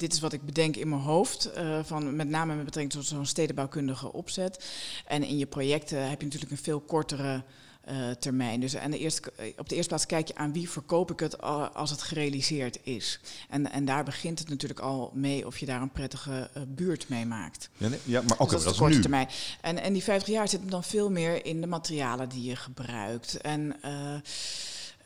dit 0.00 0.12
is 0.12 0.20
wat 0.20 0.32
ik 0.32 0.44
bedenk 0.44 0.76
in 0.76 0.88
mijn 0.88 1.00
hoofd, 1.00 1.50
uh, 1.56 1.78
van 1.82 2.16
met 2.16 2.28
name 2.28 2.54
met 2.54 2.64
betrekking 2.64 2.94
tot 2.94 3.06
zo'n 3.06 3.26
stedenbouwkundige 3.26 4.12
opzet. 4.12 4.64
En 5.06 5.22
in 5.22 5.38
je 5.38 5.46
projecten 5.46 6.08
heb 6.08 6.18
je 6.18 6.24
natuurlijk 6.24 6.52
een 6.52 6.58
veel 6.58 6.80
kortere 6.80 7.42
uh, 7.90 8.10
termijn. 8.10 8.60
Dus 8.60 8.76
aan 8.76 8.90
de 8.90 8.98
eerste, 8.98 9.32
op 9.56 9.68
de 9.68 9.74
eerste 9.74 9.88
plaats 9.88 10.06
kijk 10.06 10.28
je 10.28 10.34
aan 10.34 10.52
wie 10.52 10.70
verkoop 10.70 11.10
ik 11.10 11.20
het 11.20 11.42
als 11.74 11.90
het 11.90 12.02
gerealiseerd 12.02 12.78
is. 12.82 13.20
En, 13.48 13.72
en 13.72 13.84
daar 13.84 14.04
begint 14.04 14.38
het 14.38 14.48
natuurlijk 14.48 14.80
al 14.80 15.10
mee 15.14 15.46
of 15.46 15.58
je 15.58 15.66
daar 15.66 15.82
een 15.82 15.92
prettige 15.92 16.50
uh, 16.56 16.62
buurt 16.68 17.08
mee 17.08 17.26
maakt. 17.26 17.70
Ja, 17.76 17.88
nee, 17.88 17.98
ja 18.04 18.22
maar 18.22 18.38
ook 18.38 18.50
dus 18.50 18.62
dat, 18.62 18.72
is 18.72 18.78
de 18.78 18.84
korte 18.84 19.00
termijn. 19.00 19.28
En, 19.60 19.78
en 19.78 19.92
die 19.92 20.02
50 20.02 20.34
jaar 20.34 20.48
zit 20.48 20.70
dan 20.70 20.84
veel 20.84 21.10
meer 21.10 21.46
in 21.46 21.60
de 21.60 21.66
materialen 21.66 22.28
die 22.28 22.42
je 22.42 22.56
gebruikt. 22.56 23.40
En 23.40 23.76
uh, 23.84 24.14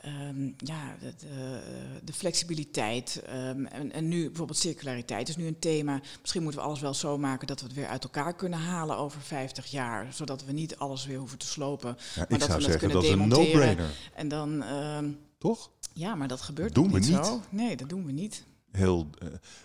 Um, 0.07 0.55
ja, 0.57 0.95
de, 0.99 1.13
de, 1.17 1.59
de 2.03 2.13
flexibiliteit. 2.13 3.23
Um, 3.29 3.65
en, 3.65 3.91
en, 3.91 4.07
nu 4.07 4.25
bijvoorbeeld 4.25 4.57
circulariteit 4.57 5.29
is 5.29 5.35
nu 5.35 5.47
een 5.47 5.59
thema. 5.59 6.01
Misschien 6.21 6.43
moeten 6.43 6.61
we 6.61 6.67
alles 6.67 6.79
wel 6.79 6.93
zo 6.93 7.17
maken 7.17 7.47
dat 7.47 7.59
we 7.59 7.65
het 7.65 7.75
weer 7.75 7.87
uit 7.87 8.03
elkaar 8.03 8.35
kunnen 8.35 8.59
halen 8.59 8.97
over 8.97 9.21
50 9.21 9.65
jaar. 9.65 10.13
Zodat 10.13 10.45
we 10.45 10.51
niet 10.51 10.77
alles 10.77 11.05
weer 11.05 11.17
hoeven 11.17 11.37
te 11.37 11.45
slopen. 11.45 11.97
Ja, 12.15 12.25
maar 12.29 12.39
dat 12.39 12.47
we 12.47 12.63
het 12.63 12.77
kunnen 12.77 12.97
dat 12.97 13.05
demonteren. 13.05 13.43
Is 13.43 13.47
een 13.47 13.53
no-brainer. 13.53 13.89
En 14.15 14.27
dan. 14.27 14.63
Um, 14.63 15.19
Toch? 15.37 15.71
Ja, 15.93 16.15
maar 16.15 16.27
dat 16.27 16.41
gebeurt 16.41 16.75
doen 16.75 16.91
we 16.91 16.99
niet, 16.99 17.09
niet 17.09 17.25
zo. 17.25 17.41
Nee, 17.49 17.75
dat 17.75 17.89
doen 17.89 18.05
we 18.05 18.11
niet. 18.11 18.43
Heel 18.71 19.09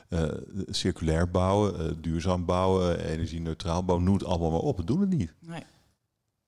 uh, 0.09 0.21
uh, 0.21 0.33
circulair 0.67 1.31
bouwen, 1.31 1.87
uh, 1.87 1.93
duurzaam 2.01 2.45
bouwen, 2.45 3.05
energie-neutraal 3.05 3.85
bouwen, 3.85 4.07
noem 4.07 4.15
het 4.15 4.25
allemaal 4.25 4.51
maar 4.51 4.61
op. 4.61 4.77
Dat 4.77 4.87
doen 4.87 5.01
we 5.01 5.07
niet. 5.07 5.33
Nee. 5.41 5.63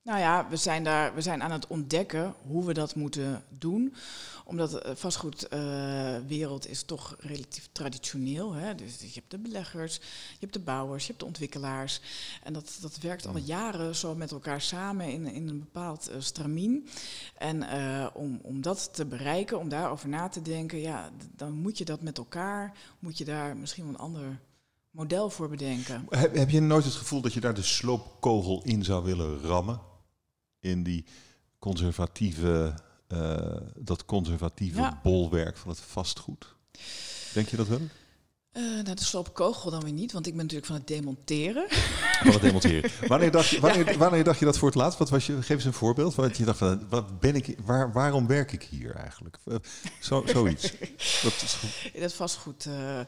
Nou 0.03 0.19
ja, 0.19 0.47
we 0.49 0.55
zijn, 0.55 0.83
daar, 0.83 1.15
we 1.15 1.21
zijn 1.21 1.43
aan 1.43 1.51
het 1.51 1.67
ontdekken 1.67 2.33
hoe 2.47 2.65
we 2.65 2.73
dat 2.73 2.95
moeten 2.95 3.43
doen. 3.49 3.93
Omdat 4.45 4.71
de 4.71 4.95
vastgoedwereld 4.95 6.65
uh, 6.65 6.71
is 6.71 6.83
toch 6.83 7.15
relatief 7.19 7.69
traditioneel. 7.71 8.53
Hè? 8.53 8.75
Dus 8.75 8.99
je 8.99 9.13
hebt 9.13 9.31
de 9.31 9.37
beleggers, 9.37 9.95
je 9.95 10.37
hebt 10.39 10.53
de 10.53 10.59
bouwers, 10.59 11.01
je 11.01 11.07
hebt 11.07 11.19
de 11.19 11.25
ontwikkelaars. 11.25 12.01
En 12.43 12.53
dat, 12.53 12.77
dat 12.81 12.97
werkt 12.97 13.27
al 13.27 13.37
jaren 13.37 13.95
zo 13.95 14.15
met 14.15 14.31
elkaar 14.31 14.61
samen 14.61 15.11
in, 15.11 15.27
in 15.27 15.47
een 15.47 15.59
bepaald 15.59 16.09
uh, 16.09 16.15
stramien. 16.19 16.87
En 17.37 17.63
uh, 17.63 18.07
om, 18.13 18.39
om 18.41 18.61
dat 18.61 18.93
te 18.93 19.05
bereiken, 19.05 19.59
om 19.59 19.69
daarover 19.69 20.09
na 20.09 20.29
te 20.29 20.41
denken, 20.41 20.79
ja, 20.79 21.09
dan 21.35 21.53
moet 21.53 21.77
je 21.77 21.85
dat 21.85 22.01
met 22.01 22.17
elkaar, 22.17 22.77
moet 22.99 23.17
je 23.17 23.25
daar 23.25 23.57
misschien 23.57 23.83
wel 23.83 23.93
een 23.93 23.99
ander 23.99 24.39
model 24.91 25.29
voor 25.29 25.49
bedenken. 25.49 26.05
Heb, 26.09 26.35
heb 26.35 26.49
je 26.49 26.61
nooit 26.61 26.83
het 26.83 26.93
gevoel 26.93 27.21
dat 27.21 27.33
je 27.33 27.39
daar 27.39 27.53
de 27.53 27.63
sloopkogel 27.63 28.61
in 28.63 28.83
zou 28.83 29.03
willen 29.03 29.41
rammen? 29.41 29.91
In 30.63 30.83
die 30.83 31.05
conservatieve, 31.59 32.73
uh, 33.07 33.57
dat 33.77 34.05
conservatieve 34.05 34.79
ja. 34.79 34.99
bolwerk 35.03 35.57
van 35.57 35.69
het 35.69 35.79
vastgoed. 35.79 36.55
Denk 37.33 37.47
je 37.47 37.57
dat 37.57 37.67
wel? 37.67 37.79
Uh, 38.53 38.83
nou, 38.83 38.95
de 38.95 39.03
sloopkogel 39.03 39.71
dan 39.71 39.83
weer 39.83 39.93
niet, 39.93 40.11
want 40.11 40.27
ik 40.27 40.33
ben 40.33 40.41
natuurlijk 40.41 40.67
van 40.67 40.75
het 40.75 40.87
demonteren. 40.87 41.65
Van 41.69 42.31
het 42.31 42.41
demonteren. 42.41 42.91
wanneer, 43.07 43.31
dacht 43.31 43.49
je, 43.49 43.59
wanneer, 43.59 43.97
wanneer 43.97 44.23
dacht 44.23 44.39
je 44.39 44.45
dat 44.45 44.57
voor 44.57 44.67
het 44.67 44.77
laatst? 44.77 44.99
Wat 44.99 45.09
was 45.09 45.25
je, 45.25 45.41
geef 45.41 45.55
eens 45.55 45.65
een 45.65 45.73
voorbeeld. 45.73 46.15
Wat 46.15 46.37
je 46.37 46.45
dacht 46.45 46.57
van, 46.57 46.89
wat 46.89 47.19
ben 47.19 47.35
ik, 47.35 47.57
waar, 47.65 47.91
waarom 47.91 48.27
werk 48.27 48.51
ik 48.51 48.63
hier 48.63 48.95
eigenlijk? 48.95 49.37
Zo, 49.99 50.23
zoiets. 50.25 50.71
dat, 51.23 51.33
is 51.93 52.01
het 52.01 52.13
vastgoed. 52.13 52.65
Uh, 52.65 52.99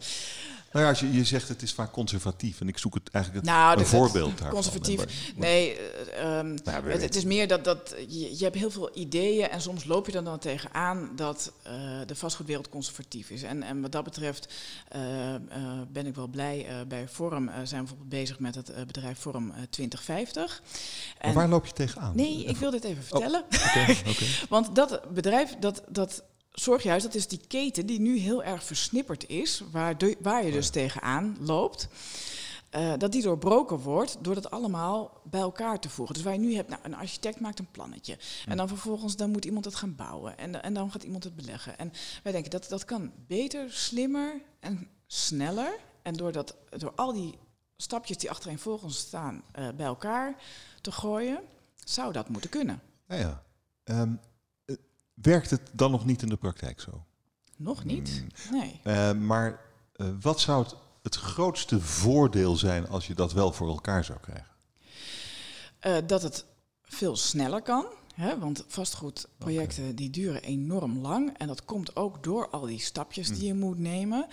nou 0.75 0.87
ja, 0.87 0.93
als 0.93 0.99
je, 0.99 1.13
je 1.13 1.23
zegt 1.23 1.47
het 1.47 1.61
is 1.61 1.73
vaak 1.73 1.91
conservatief 1.91 2.61
en 2.61 2.67
ik 2.67 2.77
zoek 2.77 2.93
het 2.93 3.09
eigenlijk 3.11 3.45
het, 3.45 3.55
nou, 3.55 3.79
een 3.79 3.85
voorbeeld 3.85 4.29
daarvan. 4.29 4.49
Conservatief, 4.49 5.33
nee, 5.35 5.77
uh, 6.19 6.37
um, 6.37 6.53
nou, 6.63 6.89
het, 6.89 7.01
het, 7.01 7.15
is 7.15 7.23
meer 7.23 7.47
dat, 7.47 7.63
dat 7.63 7.95
je, 8.07 8.37
je 8.37 8.43
hebt 8.43 8.55
heel 8.55 8.71
veel 8.71 8.89
ideeën 8.93 9.49
en 9.49 9.61
soms 9.61 9.85
loop 9.85 10.05
je 10.05 10.11
er 10.11 10.23
dan 10.23 10.39
tegenaan 10.39 11.09
dat 11.15 11.51
uh, 11.67 11.71
de 12.05 12.15
vastgoedwereld 12.15 12.69
conservatief 12.69 13.29
is. 13.29 13.43
En, 13.43 13.63
en 13.63 13.81
wat 13.81 13.91
dat 13.91 14.03
betreft 14.03 14.53
uh, 14.95 15.35
ben 15.91 16.05
ik 16.05 16.15
wel 16.15 16.27
blij. 16.27 16.85
bij 16.87 17.07
Forum 17.07 17.45
zijn 17.45 17.65
we 17.65 17.75
bijvoorbeeld 17.77 18.09
bezig 18.09 18.39
met 18.39 18.55
het 18.55 18.73
bedrijf 18.87 19.19
Forum 19.19 19.53
2050. 19.69 20.61
En 21.17 21.33
waar 21.33 21.47
loop 21.47 21.65
je 21.65 21.73
tegenaan? 21.73 22.15
Nee, 22.15 22.43
ik 22.43 22.57
wil 22.57 22.71
dit 22.71 22.83
even 22.83 23.03
vertellen. 23.03 23.43
Oh, 23.51 23.65
okay, 23.65 23.97
okay. 23.99 24.27
Want 24.49 24.75
dat 24.75 25.13
bedrijf, 25.13 25.55
dat, 25.59 25.83
dat 25.87 26.23
zorg 26.59 26.83
juist, 26.83 27.05
dat 27.05 27.15
is 27.15 27.27
die 27.27 27.41
keten 27.47 27.85
die 27.85 27.99
nu 27.99 28.17
heel 28.17 28.43
erg 28.43 28.63
versnipperd 28.63 29.27
is, 29.27 29.63
waar, 29.71 29.97
de, 29.97 30.17
waar 30.21 30.45
je 30.45 30.51
dus 30.51 30.69
tegenaan 30.69 31.37
loopt. 31.39 31.87
Uh, 32.75 32.93
dat 32.97 33.11
die 33.11 33.21
doorbroken 33.21 33.79
wordt 33.79 34.17
door 34.21 34.35
dat 34.35 34.51
allemaal 34.51 35.21
bij 35.23 35.41
elkaar 35.41 35.79
te 35.79 35.89
voegen. 35.89 36.15
Dus 36.15 36.23
waar 36.23 36.33
je 36.33 36.39
nu 36.39 36.55
hebt, 36.55 36.69
nou, 36.69 36.81
een 36.83 36.95
architect 36.95 37.39
maakt 37.39 37.59
een 37.59 37.71
plannetje. 37.71 38.17
En 38.45 38.57
dan 38.57 38.67
vervolgens 38.67 39.15
dan 39.15 39.31
moet 39.31 39.45
iemand 39.45 39.65
het 39.65 39.75
gaan 39.75 39.95
bouwen. 39.95 40.37
En, 40.37 40.63
en 40.63 40.73
dan 40.73 40.91
gaat 40.91 41.03
iemand 41.03 41.23
het 41.23 41.35
beleggen. 41.35 41.77
En 41.77 41.91
wij 42.23 42.31
denken 42.31 42.51
dat 42.51 42.69
dat 42.69 42.85
kan 42.85 43.11
beter, 43.27 43.71
slimmer 43.71 44.41
en 44.59 44.87
sneller. 45.07 45.79
En 46.01 46.13
door, 46.13 46.31
dat, 46.31 46.55
door 46.69 46.93
al 46.95 47.13
die 47.13 47.37
stapjes 47.77 48.17
die 48.17 48.29
achterin 48.29 48.59
volgens 48.59 48.97
staan 48.97 49.43
uh, 49.59 49.67
bij 49.75 49.85
elkaar 49.85 50.35
te 50.81 50.91
gooien, 50.91 51.39
zou 51.83 52.13
dat 52.13 52.29
moeten 52.29 52.49
kunnen. 52.49 52.81
Ja, 53.07 53.15
ja. 53.15 53.43
Um, 53.83 54.19
Werkt 55.15 55.49
het 55.49 55.61
dan 55.71 55.91
nog 55.91 56.05
niet 56.05 56.21
in 56.21 56.29
de 56.29 56.35
praktijk 56.35 56.81
zo? 56.81 57.03
Nog 57.55 57.83
niet, 57.83 58.23
mm. 58.51 58.59
nee. 58.59 58.81
Uh, 58.83 59.11
maar 59.11 59.61
uh, 59.95 60.07
wat 60.21 60.39
zou 60.39 60.63
het, 60.63 60.75
het, 61.03 61.15
grootste 61.15 61.81
voordeel 61.81 62.55
zijn 62.55 62.87
als 62.87 63.07
je 63.07 63.13
dat 63.13 63.33
wel 63.33 63.51
voor 63.51 63.67
elkaar 63.67 64.03
zou 64.03 64.19
krijgen? 64.19 64.51
Uh, 65.85 65.97
dat 66.07 66.21
het 66.21 66.45
veel 66.83 67.15
sneller 67.15 67.61
kan. 67.61 67.85
Hè, 68.15 68.39
want 68.39 68.63
vastgoedprojecten 68.67 69.83
okay. 69.83 69.95
die 69.95 70.09
duren 70.09 70.41
enorm 70.41 70.97
lang. 70.97 71.37
En 71.37 71.47
dat 71.47 71.65
komt 71.65 71.95
ook 71.95 72.23
door 72.23 72.49
al 72.49 72.65
die 72.65 72.79
stapjes 72.79 73.27
die 73.27 73.45
je 73.45 73.53
moet 73.53 73.79
nemen. 73.79 74.27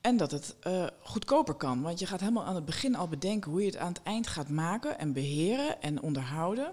En 0.00 0.16
dat 0.16 0.30
het 0.30 0.56
goedkoper 1.00 1.54
kan. 1.54 1.82
Want 1.82 1.98
je 1.98 2.06
gaat 2.06 2.20
helemaal 2.20 2.44
aan 2.44 2.54
het 2.54 2.64
begin 2.64 2.94
al 2.94 3.08
bedenken 3.08 3.50
hoe 3.50 3.60
je 3.60 3.66
het 3.66 3.76
aan 3.76 3.92
het 3.92 4.02
eind 4.02 4.26
gaat 4.26 4.48
maken 4.48 4.98
en 4.98 5.12
beheren 5.12 5.82
en 5.82 6.02
onderhouden. 6.02 6.72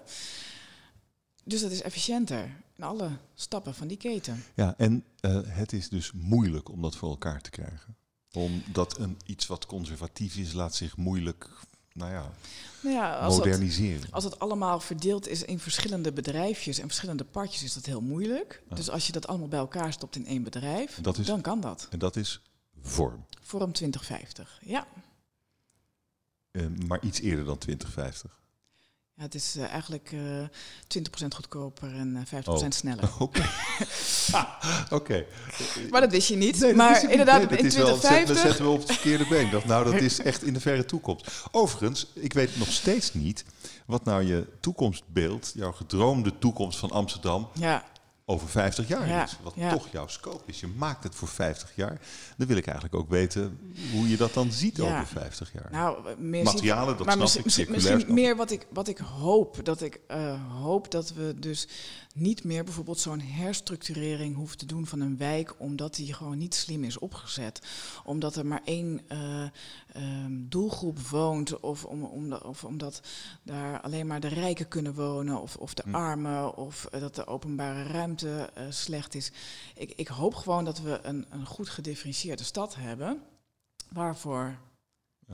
Dus 1.44 1.60
dat 1.60 1.70
is 1.70 1.82
efficiënter 1.82 2.62
in 2.76 2.84
alle 2.84 3.10
stappen 3.34 3.74
van 3.74 3.86
die 3.86 3.96
keten. 3.96 4.44
Ja, 4.54 4.74
en 4.76 5.04
uh, 5.20 5.40
het 5.44 5.72
is 5.72 5.88
dus 5.88 6.12
moeilijk 6.12 6.68
om 6.68 6.82
dat 6.82 6.96
voor 6.96 7.10
elkaar 7.10 7.40
te 7.40 7.50
krijgen. 7.50 7.96
Omdat 8.32 8.98
een, 8.98 9.18
iets 9.26 9.46
wat 9.46 9.66
conservatief 9.66 10.36
is, 10.36 10.52
laat 10.52 10.74
zich 10.74 10.96
moeilijk 10.96 11.48
nou 11.94 12.12
ja, 12.12 12.32
nou 12.82 12.94
ja 12.94 13.18
als 13.18 13.36
moderniseren. 13.36 14.10
Als 14.10 14.24
het 14.24 14.38
allemaal 14.38 14.80
verdeeld 14.80 15.28
is 15.28 15.42
in 15.42 15.58
verschillende 15.58 16.12
bedrijfjes 16.12 16.78
en 16.78 16.86
verschillende 16.86 17.24
partjes, 17.24 17.62
is 17.62 17.72
dat 17.72 17.86
heel 17.86 18.00
moeilijk. 18.00 18.62
Dus 18.74 18.90
als 18.90 19.06
je 19.06 19.12
dat 19.12 19.26
allemaal 19.26 19.48
bij 19.48 19.58
elkaar 19.58 19.92
stopt 19.92 20.16
in 20.16 20.26
één 20.26 20.42
bedrijf, 20.42 20.98
is, 21.18 21.26
dan 21.26 21.40
kan 21.40 21.60
dat. 21.60 21.86
En 21.90 21.98
dat 21.98 22.16
is 22.16 22.42
vorm. 22.82 23.26
Vorm 23.40 23.72
2050, 23.72 24.60
ja. 24.64 24.86
Uh, 26.52 26.66
maar 26.86 27.04
iets 27.04 27.20
eerder 27.20 27.44
dan 27.44 27.58
2050. 27.58 28.41
Ja, 29.22 29.28
het 29.28 29.36
is 29.36 29.56
uh, 29.56 29.64
eigenlijk 29.64 30.12
uh, 30.12 30.20
20% 30.98 31.26
goedkoper 31.34 31.94
en 31.94 32.26
uh, 32.34 32.42
50% 32.42 32.44
oh. 32.44 32.64
sneller. 32.68 33.10
Oké. 33.18 33.42
ah, 34.32 34.64
okay. 34.90 35.26
Maar 35.90 36.00
dat 36.00 36.10
wist 36.10 36.28
je 36.28 36.36
niet. 36.36 36.60
Nee, 36.60 36.74
maar 36.74 37.10
inderdaad, 37.10 37.50
nee, 37.50 37.58
in 37.58 37.68
2050... 37.68 38.34
Wel, 38.34 38.44
zetten 38.44 38.64
we 38.64 38.70
op 38.70 38.78
het 38.78 38.92
verkeerde 38.92 39.26
been. 39.28 39.50
Dacht, 39.50 39.64
nou, 39.64 39.84
dat 39.84 40.00
is 40.00 40.18
echt 40.30 40.42
in 40.42 40.52
de 40.52 40.60
verre 40.60 40.84
toekomst. 40.84 41.30
Overigens, 41.50 42.06
ik 42.14 42.32
weet 42.32 42.56
nog 42.58 42.72
steeds 42.72 43.14
niet 43.14 43.44
wat 43.86 44.04
nou 44.04 44.22
je 44.22 44.46
toekomstbeeld, 44.60 45.52
jouw 45.54 45.72
gedroomde 45.72 46.38
toekomst 46.38 46.78
van 46.78 46.90
Amsterdam, 46.90 47.48
ja. 47.54 47.84
Over 48.32 48.48
50 48.48 48.88
jaar 48.88 49.08
Ja, 49.08 49.24
is. 49.24 49.36
Wat 49.42 49.52
ja. 49.56 49.70
toch 49.72 49.88
jouw 49.92 50.06
scope 50.06 50.42
is. 50.46 50.60
Je 50.60 50.66
maakt 50.66 51.04
het 51.04 51.14
voor 51.14 51.28
50 51.28 51.72
jaar. 51.76 52.00
Dan 52.36 52.46
wil 52.46 52.56
ik 52.56 52.66
eigenlijk 52.66 52.96
ook 52.96 53.08
weten 53.10 53.58
hoe 53.92 54.08
je 54.08 54.16
dat 54.16 54.34
dan 54.34 54.52
ziet 54.52 54.76
Ja. 54.76 54.82
over 54.84 55.06
50 55.06 55.52
jaar. 55.52 55.68
Nou, 55.70 56.16
meer 56.18 56.44
Materialen, 56.44 56.96
dat 56.96 57.06
maar 57.06 57.14
snap 57.14 57.22
misschien, 57.24 57.44
ik, 57.44 57.44
misschien- 57.44 57.64
circulair 57.66 57.94
misschien 57.94 58.00
snap 58.00 58.08
ik. 58.18 58.24
meer 58.24 58.36
wat 58.36 58.50
ik, 58.50 58.66
wat 58.72 58.88
ik 58.88 58.98
hoop. 58.98 59.64
Dat 59.64 59.80
ik 59.82 60.00
eh, 60.06 60.40
hoop 60.62 60.90
dat 60.90 61.12
we 61.12 61.34
dus 61.38 61.68
niet 62.14 62.44
meer 62.44 62.64
bijvoorbeeld 62.64 62.98
zo'n 62.98 63.20
herstructurering 63.20 64.36
hoeven 64.36 64.58
te 64.58 64.66
doen 64.66 64.86
van 64.86 65.00
een 65.00 65.16
wijk, 65.16 65.54
omdat 65.58 65.94
die 65.94 66.14
gewoon 66.14 66.38
niet 66.38 66.54
slim 66.54 66.84
is 66.84 66.98
opgezet. 66.98 67.60
Omdat 68.04 68.36
er 68.36 68.46
maar 68.46 68.60
één 68.64 69.00
eh, 69.08 69.42
ehm, 69.92 70.32
doelgroep 70.48 70.98
woont, 71.00 71.60
of, 71.60 71.84
om, 71.84 72.04
om, 72.04 72.32
of 72.32 72.64
omdat 72.64 73.00
daar 73.42 73.80
alleen 73.80 74.06
maar 74.06 74.20
de 74.20 74.28
rijken 74.28 74.68
kunnen 74.68 74.94
wonen, 74.94 75.40
of, 75.40 75.56
of 75.56 75.74
de 75.74 75.82
Hm. 75.86 75.94
armen, 75.94 76.56
of 76.56 76.84
eh, 76.84 77.00
dat 77.00 77.14
de 77.14 77.26
openbare 77.26 77.82
ruimte 77.82 78.21
eh, 78.22 78.42
slecht 78.70 79.14
is. 79.14 79.32
Ik, 79.74 79.92
ik 79.96 80.08
hoop 80.08 80.34
gewoon 80.34 80.64
dat 80.64 80.80
we 80.80 81.00
een, 81.02 81.26
een 81.30 81.46
goed 81.46 81.68
gedifferentieerde 81.68 82.44
stad 82.44 82.74
hebben, 82.74 83.22
waarvoor 83.88 84.56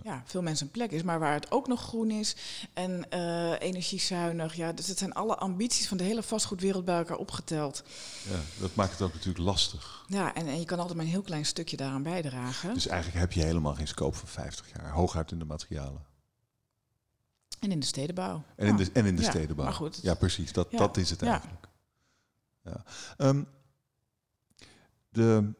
ja, 0.03 0.23
veel 0.27 0.43
mensen 0.43 0.67
een 0.67 0.73
plek 0.73 0.91
is, 0.91 1.03
maar 1.03 1.19
waar 1.19 1.33
het 1.33 1.51
ook 1.51 1.67
nog 1.67 1.83
groen 1.83 2.11
is 2.11 2.37
en 2.75 3.11
eh, 3.11 3.61
energiezuinig. 3.61 4.55
Ja, 4.55 4.73
dus 4.73 4.87
het 4.87 4.99
zijn 4.99 5.13
alle 5.13 5.37
ambities 5.37 5.89
van 5.89 5.97
de 5.97 6.05
hele 6.05 6.23
vastgoedwereld 6.23 6.85
bij 6.85 6.97
elkaar 6.99 7.17
opgeteld. 7.17 7.83
Ja, 8.31 8.41
dat 8.61 8.75
maakt 8.75 8.91
het 8.93 9.03
ook 9.03 9.13
natuurlijk 9.13 9.45
lastig. 9.45 10.05
Ja, 10.09 10.35
en, 10.35 10.47
en 10.47 10.59
je 10.59 10.65
kan 10.65 10.79
altijd 10.79 10.97
maar 10.97 11.07
een 11.07 11.13
heel 11.13 11.23
klein 11.23 11.47
stukje 11.47 11.77
daaraan 11.77 12.03
bijdragen. 12.03 12.75
Dus 12.75 12.87
eigenlijk 12.87 13.21
heb 13.21 13.33
je 13.33 13.43
helemaal 13.43 13.75
geen 13.75 13.89
scope 13.89 14.17
voor 14.17 14.29
50 14.29 14.67
jaar. 14.77 14.91
Hooguit 14.93 15.31
in 15.33 15.39
de 15.39 15.45
materialen. 15.45 16.07
en 17.61 17.71
in 17.73 17.81
de 17.81 17.87
stedenbouw. 17.87 18.43
En 18.57 18.67
in 18.67 18.77
de, 18.77 18.91
en 18.93 19.07
in 19.07 19.17
de 19.17 19.23
Ja, 19.23 19.31
stedenbouw. 19.31 19.65
maar 19.65 19.75
goed. 19.75 19.99
Ja, 20.03 20.15
precies. 20.15 20.53
Dat, 20.53 20.69
Ja. 20.71 20.79
dat 20.79 20.97
is 20.97 21.11
het 21.11 21.21
Ja. 21.21 21.31
eigenlijk. 21.31 21.68
Ehm, 23.17 23.43
de, 25.09 25.53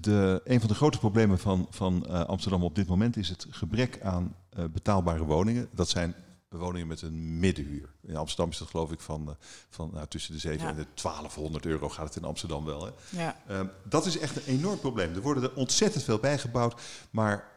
de, 0.00 0.40
een 0.44 0.60
van 0.60 0.68
de 0.68 0.74
grote 0.74 0.98
problemen 0.98 1.38
van, 1.38 1.66
van 1.70 2.06
eh, 2.06 2.24
Amsterdam 2.24 2.62
op 2.62 2.74
dit 2.74 2.86
moment 2.86 3.16
is 3.16 3.28
het 3.28 3.46
gebrek 3.50 4.00
aan 4.02 4.34
eh, 4.50 4.64
betaalbare 4.64 5.24
woningen. 5.24 5.68
Dat 5.72 5.88
zijn 5.88 6.14
woningen 6.58 6.86
met 6.86 7.02
een 7.02 7.38
middenhuur. 7.38 7.88
In 8.02 8.16
Amsterdam 8.16 8.50
is 8.50 8.58
dat 8.58 8.68
geloof 8.68 8.92
ik 8.92 9.00
van, 9.00 9.28
eh, 9.28 9.34
van 9.68 9.90
nou, 9.92 10.06
tussen 10.06 10.32
de 10.32 10.38
7 10.38 10.60
Ja. 10.60 10.68
en 10.68 10.76
de 10.76 10.86
1200 10.94 11.66
euro 11.66 11.88
gaat 11.88 12.06
het 12.06 12.16
in 12.16 12.24
Amsterdam 12.24 12.64
wel. 12.64 12.84
Hè? 12.84 12.90
Ja, 13.22 13.36
Ehm, 13.46 13.66
dat 13.84 14.06
is 14.06 14.18
echt 14.18 14.36
een 14.36 14.42
enorm 14.54 14.78
probleem. 14.80 15.14
Er 15.14 15.20
worden 15.22 15.42
er 15.42 15.54
ontzettend 15.54 16.04
veel 16.04 16.18
bijgebouwd, 16.18 16.80
maar 17.10 17.48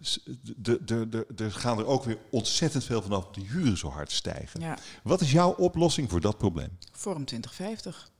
s- 0.00 0.20
de- 0.56 0.84
de- 0.84 1.08
de- 1.08 1.26
er 1.36 1.52
gaan 1.52 1.78
er 1.78 1.86
ook 1.86 2.04
weer 2.04 2.18
ontzettend 2.30 2.84
veel 2.84 3.02
vanaf 3.02 3.30
de 3.30 3.40
huren 3.40 3.76
zo 3.78 3.88
hard 3.88 4.12
stijgen. 4.12 4.60
ja. 4.60 4.78
Wat 5.02 5.20
is 5.20 5.32
jouw 5.32 5.50
oplossing 5.52 6.10
voor 6.10 6.20
dat 6.20 6.38
probleem? 6.38 6.78
Forum 6.92 7.24
2050. 7.24 8.10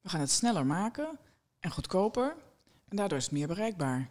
We 0.00 0.08
gaan 0.08 0.20
het 0.20 0.30
sneller 0.30 0.66
maken 0.66 1.18
en 1.60 1.70
goedkoper. 1.70 2.34
En 2.88 2.96
daardoor 2.96 3.18
is 3.18 3.24
het 3.24 3.32
meer 3.32 3.46
bereikbaar. 3.46 4.08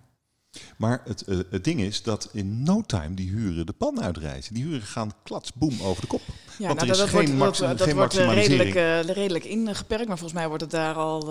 Maar 0.78 1.02
het, 1.06 1.22
eh, 1.22 1.38
het 1.50 1.64
ding 1.64 1.80
is 1.80 2.04
dat 2.04 2.30
in 2.32 2.64
no 2.64 2.82
time 2.82 3.16
die 3.16 3.30
huren 3.30 3.66
de 3.66 3.74
pan 3.74 4.02
uitreizen. 4.02 4.54
Die 4.54 4.64
huren 4.64 4.82
gaan 4.82 5.12
klatsboom 5.24 5.82
over 5.82 6.02
de 6.02 6.08
kop. 6.08 6.22
Ja, 6.58 6.68
Want 6.68 6.82
er 6.82 6.88
nou, 6.88 7.00
is 7.00 7.12
dat, 7.12 7.22
geen 7.24 7.38
wordt, 7.38 7.60
dat, 7.60 7.82
geen 7.82 7.96
wordt 7.96 8.18
eh, 8.18 8.34
redelijk, 8.34 8.76
eh, 8.76 9.02
redelijk 9.02 9.46
ingeperkt, 9.46 10.08
maar 10.08 10.18
volgens 10.18 10.40
mij 10.40 10.48
wordt 10.48 10.64
het 10.64 10.72
daar 10.72 10.96
al 10.96 11.22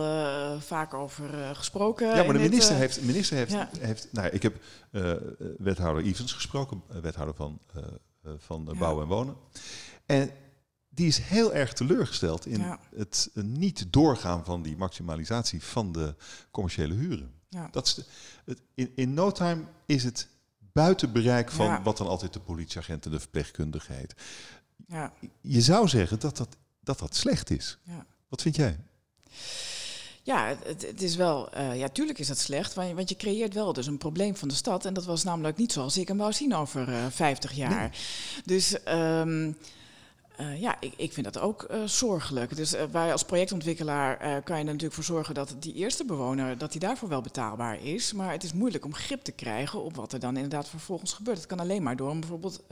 vaak 0.61 0.95
over 0.95 1.55
gesproken. 1.55 2.07
Ja, 2.07 2.23
maar 2.23 2.33
de 2.33 2.39
minister 2.39 2.77
heeft, 2.77 3.03
minister 3.03 3.37
heeft, 3.37 3.53
ja. 3.53 3.71
heeft 3.79 4.09
nou, 4.13 4.29
ik 4.29 4.43
heb 4.43 4.57
wethouder 5.59 6.05
Evans 6.05 6.33
gesproken, 6.33 6.83
wethouder 7.03 7.35
van, 7.35 7.61
van 8.39 8.69
Ja. 8.73 8.79
Bouwen 8.79 9.03
en 9.03 9.09
Wonen. 9.09 9.35
En 10.07 10.31
die 10.89 11.07
is 11.07 11.19
heel 11.19 11.55
erg 11.55 11.73
teleurgesteld 11.73 12.47
in 12.47 12.61
Ja. 12.61 12.81
het 12.97 13.31
niet 13.35 13.93
doorgaan 13.93 14.45
van 14.45 14.63
die 14.63 14.77
maximalisatie 14.77 15.63
van 15.63 15.93
de 15.93 16.15
commerciële 16.51 16.95
huren. 16.95 17.39
Ja. 17.51 17.69
Dat 17.73 17.87
is 17.87 17.95
de- 17.95 18.05
het, 18.45 18.61
in, 18.75 18.93
in 18.95 19.15
no 19.15 19.31
time 19.33 19.63
is 19.87 20.05
het 20.05 20.29
buiten 20.73 21.13
bereik 21.13 21.51
van 21.51 21.67
Ja. 21.67 21.83
wat 21.83 21.97
dan 21.97 22.07
altijd 22.07 22.33
de 22.33 22.41
politieagent 22.41 23.05
en 23.05 23.11
de 23.11 23.21
verpleegkundige 23.21 23.93
heet. 23.93 24.15
Ja, 24.89 25.13
Je 25.41 25.61
zou 25.61 25.89
zeggen 25.89 26.19
dat 26.21 26.37
dat, 26.37 26.57
dat, 26.81 26.99
dat 26.99 27.17
slecht 27.17 27.51
is. 27.51 27.79
ja. 27.83 28.07
Wat 28.29 28.43
vind 28.43 28.57
jij? 28.57 28.79
Ja, 30.23 30.47
het- 30.65 30.87
het, 30.87 31.03
is 31.03 31.17
wel, 31.17 31.53
eh, 31.53 31.77
ja, 31.79 31.89
tuurlijk 31.89 32.19
is 32.19 32.27
dat 32.27 32.39
slecht, 32.39 32.75
want 32.75 32.89
je, 32.89 32.95
want 32.95 33.09
je 33.09 33.17
creëert 33.17 33.55
wel 33.55 33.73
dus 33.73 33.87
een 33.87 33.99
probleem 33.99 34.37
van 34.37 34.49
de 34.49 34.55
stad. 34.55 34.85
En 34.85 34.95
dat 34.95 35.05
was 35.05 35.25
namelijk 35.25 35.57
niet 35.57 35.73
zoals 35.73 35.97
ik 35.97 36.09
hem 36.09 36.17
wou 36.17 36.33
zien 36.33 36.55
over 36.55 36.89
eh 36.89 37.07
50 37.11 37.53
jaar. 37.53 37.97
Dus 38.45 38.83
ehm, 38.83 39.53
eh, 40.40 40.61
ja, 40.61 40.76
ik, 40.81 40.92
ik 40.96 41.12
vind 41.12 41.33
dat 41.33 41.42
ook 41.42 41.62
eh, 41.62 41.83
zorgelijk. 41.85 42.57
Dus 42.57 42.74
eh, 42.74 42.85
wij 42.85 43.12
als 43.12 43.24
projectontwikkelaar 43.24 44.16
kan 44.18 44.57
je 44.57 44.61
er 44.61 44.64
natuurlijk 44.64 44.92
voor 44.92 45.05
zorgen 45.05 45.35
dat 45.35 45.57
die 45.59 45.74
eerste 45.74 46.05
bewoner, 46.05 46.59
dat 46.59 46.72
die 46.72 46.81
daarvoor 46.81 47.09
wel 47.09 47.20
betaalbaar 47.20 47.83
is. 47.83 48.12
Maar 48.12 48.33
het 48.33 48.42
is 48.42 48.53
moeilijk 48.53 48.85
om 48.85 48.94
grip 48.94 49.22
te 49.22 49.33
krijgen 49.33 49.83
op 49.83 49.96
wat 49.96 50.12
er 50.12 50.20
dan 50.20 50.35
inderdaad 50.35 50.68
vervolgens 50.68 51.12
gebeurt. 51.12 51.37
Het 51.37 51.46
kan 51.46 51.61
alleen 51.61 51.83
maar 51.83 51.96
door 51.96 52.11
om 52.11 52.20
bijvoorbeeld 52.20 52.62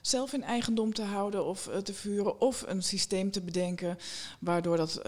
zelf 0.00 0.32
in 0.32 0.42
eigendom 0.42 0.94
te 0.94 1.02
houden 1.02 1.44
of 1.46 1.70
te 1.82 1.94
vuren. 1.94 2.40
Of 2.40 2.64
een 2.66 2.82
systeem 2.82 3.30
te 3.30 3.40
bedenken 3.40 3.98
waardoor 4.38 4.76
dat 4.76 5.00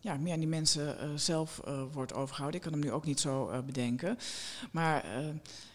ja, 0.00 0.16
meer 0.16 0.32
aan 0.32 0.38
die 0.38 0.48
mensen 0.48 0.96
zelf 1.20 1.60
wordt 1.92 2.14
overgehouden. 2.14 2.60
Ik 2.60 2.70
kan 2.70 2.72
hem 2.72 2.88
nu 2.88 2.92
ook 2.92 3.04
niet 3.04 3.20
zo 3.20 3.62
bedenken. 3.66 4.18
Maar 4.70 5.04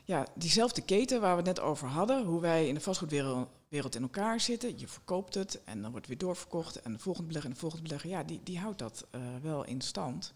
ja, 0.05 0.25
diezelfde 0.35 0.81
keten 0.81 1.21
waar 1.21 1.31
we 1.31 1.49
het 1.49 1.57
net 1.57 1.59
over 1.59 1.87
hadden, 1.87 2.25
hoe 2.25 2.41
wij 2.41 2.67
in 2.67 2.73
de 2.73 2.81
vastgoedwereld 2.81 3.47
wereld 3.71 3.95
in 3.95 4.01
elkaar 4.01 4.39
zitten. 4.39 4.79
Je 4.79 4.87
verkoopt 4.87 5.33
het 5.33 5.59
en 5.63 5.81
dan 5.81 5.91
wordt 5.91 6.07
het 6.07 6.07
weer 6.07 6.27
doorverkocht. 6.27 6.81
En 6.81 6.93
de 6.93 6.99
volgende 6.99 7.27
belegger 7.27 7.49
en 7.49 7.55
de 7.55 7.61
volgende 7.61 7.83
belegger, 7.87 8.09
ja, 8.09 8.23
die, 8.23 8.39
die 8.43 8.59
houdt 8.59 8.79
dat 8.79 9.05
eh, 9.11 9.21
wel 9.41 9.65
in 9.65 9.81
stand. 9.81 10.33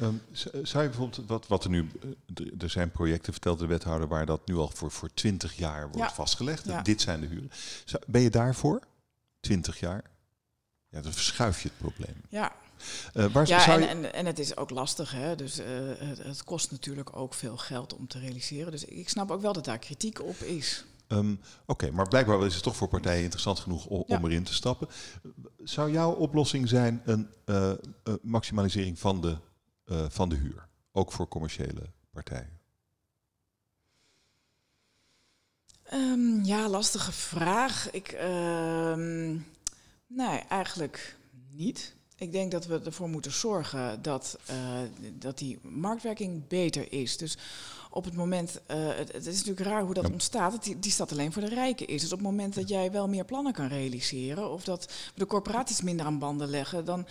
Ehm, 0.00 0.14
z- 0.32 0.46
zou 0.62 0.82
je 0.82 0.88
bijvoorbeeld, 0.90 1.26
wat, 1.28 1.46
wat 1.46 1.64
er 1.64 1.70
nu, 1.70 1.88
eh, 2.34 2.46
er 2.62 2.70
zijn 2.70 2.90
projecten, 2.90 3.32
vertelt 3.32 3.58
de 3.58 3.66
wethouder, 3.66 4.08
waar 4.08 4.26
dat 4.26 4.46
nu 4.46 4.56
al 4.56 4.70
voor, 4.74 4.90
voor 4.90 5.14
20 5.14 5.56
jaar 5.56 5.82
wordt 5.82 5.98
Ja. 6.08 6.14
vastgelegd. 6.14 6.64
Ja. 6.64 6.82
Dit 6.82 7.00
zijn 7.00 7.20
de 7.20 7.26
huren. 7.26 7.50
Zou- 7.84 8.02
ben 8.06 8.20
je 8.20 8.30
daarvoor? 8.30 8.80
20 9.40 9.80
jaar? 9.80 10.04
Ja, 10.88 11.00
dan 11.00 11.12
verschuif 11.12 11.62
je 11.62 11.68
het 11.68 11.78
probleem. 11.78 12.16
Ja, 12.28 12.52
Eh, 13.12 13.26
waar 13.32 13.46
ja 13.46 13.60
zou 13.60 13.82
en, 13.82 14.00
je, 14.00 14.06
en, 14.06 14.14
en 14.14 14.26
het 14.26 14.38
is 14.38 14.56
ook 14.56 14.70
lastig. 14.70 15.10
Hè? 15.12 15.36
Dus 15.36 15.58
eh, 15.58 15.66
het, 15.98 16.18
het 16.18 16.44
kost 16.44 16.70
natuurlijk 16.70 17.16
ook 17.16 17.34
veel 17.34 17.56
geld 17.56 17.94
om 17.94 18.06
te 18.06 18.18
realiseren. 18.18 18.70
Dus 18.72 18.84
ik 18.84 19.08
snap 19.08 19.30
ook 19.30 19.40
wel 19.40 19.52
dat 19.52 19.64
daar 19.64 19.78
kritiek 19.78 20.20
op 20.22 20.36
is. 20.36 20.84
Ehm, 21.06 21.34
Oké, 21.66 21.90
maar 21.90 22.08
blijkbaar 22.08 22.46
is 22.46 22.54
het 22.54 22.62
toch 22.62 22.76
voor 22.76 22.88
partijen 22.88 23.22
interessant 23.22 23.58
genoeg 23.58 23.86
om, 23.86 24.04
Ja. 24.06 24.16
om 24.16 24.24
erin 24.24 24.44
te 24.44 24.54
stappen. 24.54 24.88
Zou 25.58 25.90
jouw 25.92 26.12
oplossing 26.12 26.68
zijn 26.68 27.02
een 27.04 27.28
eh, 27.44 27.72
maximalisering 28.22 28.98
van 28.98 29.20
de, 29.20 29.36
eh, 29.84 30.04
van 30.08 30.28
de 30.28 30.34
huur? 30.36 30.68
Ook 30.92 31.12
voor 31.12 31.28
commerciële 31.28 31.92
partijen? 32.10 32.58
Ehm, 35.82 36.42
ja, 36.42 36.68
lastige 36.68 37.12
vraag. 37.12 37.90
Ik, 37.90 38.08
ehm, 38.08 39.32
nee, 40.06 40.38
eigenlijk 40.48 41.16
niet. 41.50 41.94
Ik 42.16 42.32
denk 42.32 42.50
dat 42.52 42.66
we 42.66 42.80
ervoor 42.84 43.08
moeten 43.08 43.32
zorgen 43.32 44.02
dat, 44.02 44.38
eh, 44.46 44.56
dat 45.12 45.38
die 45.38 45.58
marktwerking 45.62 46.48
beter 46.48 46.92
is. 46.92 47.16
Dus 47.16 47.36
op 47.94 48.04
het 48.04 48.14
moment, 48.14 48.60
eh, 48.66 48.76
het, 48.86 49.12
het 49.12 49.26
is 49.26 49.36
natuurlijk 49.44 49.66
raar 49.68 49.82
hoe 49.82 49.94
dat 49.94 50.06
Ja. 50.06 50.12
ontstaat, 50.12 50.52
dat 50.52 50.64
die, 50.64 50.78
die 50.78 50.90
stad 50.92 51.12
alleen 51.12 51.32
voor 51.32 51.42
de 51.42 51.48
rijken 51.54 51.86
is. 51.86 52.00
Dus 52.00 52.12
op 52.12 52.18
het 52.18 52.26
moment 52.26 52.54
dat 52.54 52.68
jij 52.68 52.92
wel 52.92 53.08
meer 53.08 53.24
plannen 53.24 53.52
kan 53.52 53.66
realiseren, 53.66 54.50
of 54.50 54.64
dat 54.64 54.92
de 55.14 55.26
corporaties 55.26 55.82
minder 55.82 56.06
aan 56.06 56.18
banden 56.18 56.48
leggen, 56.48 56.84
dan 56.84 57.06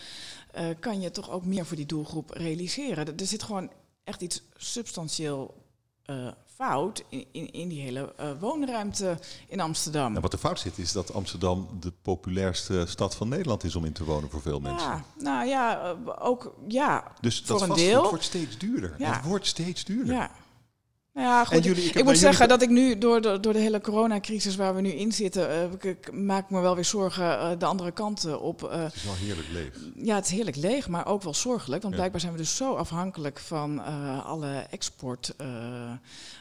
eh, 0.51 0.65
kan 0.79 1.01
je 1.01 1.11
toch 1.11 1.31
ook 1.31 1.45
meer 1.45 1.65
voor 1.65 1.77
die 1.77 1.85
doelgroep 1.85 2.29
realiseren. 2.31 3.07
Er, 3.07 3.13
er 3.15 3.25
zit 3.25 3.43
gewoon 3.43 3.71
echt 4.03 4.21
iets 4.21 4.41
substantieel 4.57 5.53
eh, 6.05 6.27
fout 6.55 7.03
in, 7.09 7.25
in, 7.31 7.51
in 7.51 7.67
die 7.67 7.81
hele 7.81 8.13
woonruimte 8.39 9.17
in 9.47 9.59
Amsterdam. 9.59 10.09
Nou, 10.09 10.21
wat 10.21 10.33
er 10.33 10.39
fout 10.39 10.59
zit 10.59 10.77
is 10.77 10.91
dat 10.91 11.13
Amsterdam 11.13 11.67
de 11.79 11.91
populairste 12.01 12.85
stad 12.87 13.15
van 13.15 13.29
Nederland 13.29 13.63
is 13.63 13.75
om 13.75 13.85
in 13.85 13.93
te 13.93 14.03
wonen 14.03 14.29
voor 14.29 14.41
veel 14.41 14.59
mensen. 14.59 15.03
nou 15.17 15.47
ja, 15.47 15.95
ook 16.19 16.53
ja. 16.67 17.11
Dus 17.21 17.41
Voor 17.45 17.59
dat 17.59 17.69
een 17.69 17.75
deel. 17.75 18.09
wordt 18.09 18.23
steeds 18.23 18.57
duurder. 18.57 18.95
Ja. 18.97 19.13
Het 19.15 19.25
wordt 19.25 19.47
steeds 19.47 19.83
duurder. 19.83 20.13
ja. 20.15 20.31
Nou 21.13 21.27
ja, 21.27 21.45
goed. 21.45 21.63
jullie- 21.63 21.91
ik 21.91 22.03
moet 22.03 22.17
zeggen 22.17 22.47
dat 22.47 22.61
ik 22.61 22.69
nu 22.69 22.97
door 22.97 23.21
de, 23.21 23.39
door 23.39 23.53
de 23.53 23.59
hele 23.59 23.81
coronacrisis 23.81 24.55
waar 24.55 24.75
we 24.75 24.81
nu 24.81 24.89
in 24.89 25.11
zitten, 25.11 25.49
eh, 25.49 25.71
ik, 25.71 25.83
ik 25.83 26.11
maak 26.11 26.49
me 26.49 26.59
wel 26.61 26.75
weer 26.75 26.85
zorgen 26.85 27.39
eh, 27.39 27.51
de 27.59 27.65
andere 27.65 27.91
kant 27.91 28.23
eh, 28.25 28.41
op. 28.41 28.61
Het 28.61 28.95
is 28.95 29.03
wel 29.03 29.15
heerlijk 29.15 29.47
leeg. 29.51 29.79
ja, 29.95 30.15
het 30.15 30.25
is 30.25 30.31
heerlijk 30.31 30.55
leeg, 30.55 30.87
maar 30.87 31.05
ook 31.07 31.23
wel 31.23 31.33
zorgelijk. 31.33 31.81
Want 31.81 31.93
Ja. 31.93 31.99
blijkbaar 31.99 32.21
zijn 32.21 32.33
we 32.33 32.39
dus 32.39 32.55
zo 32.55 32.73
afhankelijk 32.73 33.39
van 33.39 33.79
alle 34.23 34.65
export, 34.69 35.35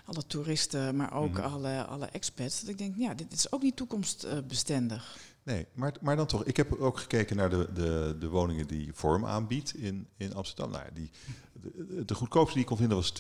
alle 0.06 0.26
toeristen, 0.26 0.96
maar 0.96 1.14
ook 1.14 1.32
Mhm. 1.38 1.52
alle, 1.52 1.84
alle 1.84 2.06
expats. 2.06 2.60
Dat 2.60 2.68
ik 2.70 2.78
denk, 2.78 2.94
ja, 2.96 3.14
dit 3.14 3.32
is 3.32 3.52
ook 3.52 3.62
niet 3.62 3.76
toekomstbestendig. 3.76 5.16
Nee, 5.45 5.66
maar, 5.74 5.93
maar 6.01 6.16
dan 6.16 6.26
toch. 6.26 6.45
Ik 6.45 6.57
heb 6.57 6.80
ook 6.80 6.99
gekeken 6.99 7.36
naar 7.36 7.51
de, 7.51 7.68
de, 7.74 8.16
de 8.20 8.28
woningen 8.28 8.66
die 8.66 8.90
Vorm 8.95 9.26
aanbiedt 9.26 9.74
in, 9.76 10.07
in 10.16 10.34
Amsterdam. 10.34 10.70
Nou, 10.70 10.84
ja, 10.84 10.90
die, 10.95 11.11
de, 11.53 12.05
de 12.05 12.14
goedkoopste 12.14 12.53
die 12.53 12.62
ik 12.62 12.68
kon 12.68 12.76
vinden 12.76 12.97
was 12.97 13.12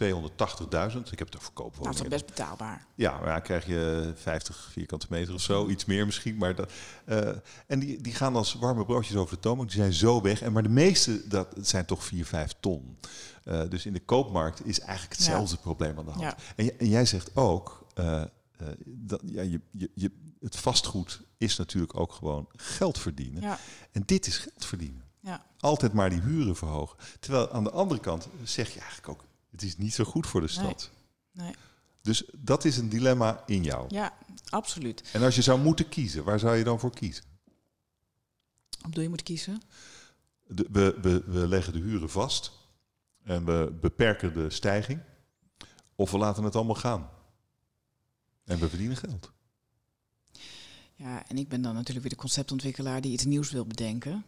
280.000. 0.94 1.00
Ik 1.10 1.18
heb 1.18 1.32
het 1.32 1.42
verkoop 1.42 1.74
Nou, 1.74 1.86
dat 1.86 2.02
is 2.02 2.08
best 2.08 2.26
betaalbaar. 2.26 2.86
Ja, 2.94 3.18
maar 3.18 3.32
dan 3.32 3.42
krijg 3.42 3.66
je 3.66 4.12
50 4.14 4.68
vierkante 4.72 5.06
meter 5.10 5.34
of 5.34 5.40
zo, 5.40 5.68
iets 5.68 5.84
meer 5.84 6.06
misschien. 6.06 6.36
Maar 6.36 6.54
dat, 6.54 6.72
eh, 7.04 7.28
en 7.66 7.78
die, 7.78 8.00
die 8.00 8.14
gaan 8.14 8.36
als 8.36 8.54
warme 8.54 8.84
broodjes 8.84 9.16
over 9.16 9.34
de 9.34 9.40
toon, 9.40 9.58
die 9.58 9.70
zijn 9.70 9.92
zo 9.92 10.20
weg. 10.20 10.42
En 10.42 10.52
maar 10.52 10.62
de 10.62 10.68
meeste, 10.68 11.28
dat 11.28 11.54
zijn 11.60 11.84
toch 11.84 12.04
4, 12.04 12.26
5 12.26 12.54
ton. 12.60 12.96
Uh, 13.44 13.62
dus 13.68 13.86
in 13.86 13.92
de 13.92 14.00
koopmarkt 14.00 14.66
is 14.66 14.80
eigenlijk 14.80 15.16
hetzelfde 15.16 15.54
ja. 15.54 15.60
probleem 15.60 15.98
aan 15.98 16.04
de 16.04 16.10
hand. 16.10 16.22
Ja. 16.22 16.36
En, 16.56 16.78
en, 16.78 16.88
jij 16.88 17.04
zegt 17.06 17.36
ook, 17.36 17.86
uh, 17.98 18.22
dat, 18.84 19.20
ja, 19.24 19.42
je, 19.42 19.60
je, 19.70 19.90
je, 19.94 20.10
het 20.42 20.56
vastgoed 20.56 21.20
is 21.38 21.56
natuurlijk 21.56 21.98
ook 21.98 22.12
gewoon 22.12 22.48
geld 22.56 22.98
verdienen. 22.98 23.42
Ja. 23.42 23.58
En 23.92 24.02
dit 24.06 24.26
is 24.26 24.38
geld 24.38 24.64
verdienen. 24.64 25.04
Ja. 25.20 25.46
Altijd 25.58 25.92
maar 25.92 26.10
die 26.10 26.20
huren 26.20 26.56
verhogen. 26.56 26.98
Terwijl 27.20 27.50
aan 27.50 27.64
de 27.64 27.70
andere 27.70 28.00
kant 28.00 28.28
zeg 28.44 28.74
je 28.74 28.80
eigenlijk 28.80 29.08
ook, 29.08 29.24
het 29.50 29.62
is 29.62 29.76
niet 29.76 29.94
zo 29.94 30.04
goed 30.04 30.26
voor 30.26 30.40
de 30.40 30.48
stad. 30.48 30.90
Nee. 31.32 31.46
nee. 31.46 31.54
Dus 32.02 32.30
dat 32.36 32.64
is 32.64 32.76
een 32.76 32.88
dilemma 32.88 33.42
in 33.46 33.62
jou. 33.62 33.84
Ja, 33.88 34.16
absoluut. 34.48 35.10
En 35.12 35.22
als 35.22 35.34
je 35.34 35.42
zou 35.42 35.60
moeten 35.60 35.88
kiezen, 35.88 36.24
waar 36.24 36.38
zou 36.38 36.56
je 36.56 36.64
dan 36.64 36.80
voor 36.80 36.94
kiezen? 36.94 37.24
Wat 38.70 38.90
bedoel 38.90 39.02
je 39.02 39.08
moet 39.08 39.22
kiezen? 39.22 39.62
De, 40.46 40.66
we, 40.70 40.98
we, 41.00 41.22
we 41.26 41.48
leggen 41.48 41.72
de 41.72 41.78
huren 41.78 42.10
vast 42.10 42.52
en 43.24 43.44
we 43.44 43.78
beperken 43.80 44.34
de 44.34 44.50
stijging. 44.50 45.00
Of 45.94 46.10
we 46.10 46.18
laten 46.18 46.44
het 46.44 46.56
allemaal 46.56 46.74
gaan. 46.74 47.10
En 48.44 48.58
we 48.58 48.68
verdienen 48.68 48.96
geld. 48.96 49.32
Ja, 51.02 51.28
en 51.28 51.38
ik 51.38 51.48
ben 51.48 51.62
dan 51.62 51.74
natuurlijk 51.74 52.00
weer 52.00 52.14
de 52.14 52.20
conceptontwikkelaar 52.20 53.00
die 53.00 53.12
iets 53.12 53.24
nieuws 53.24 53.50
wil 53.50 53.66
bedenken. 53.66 54.24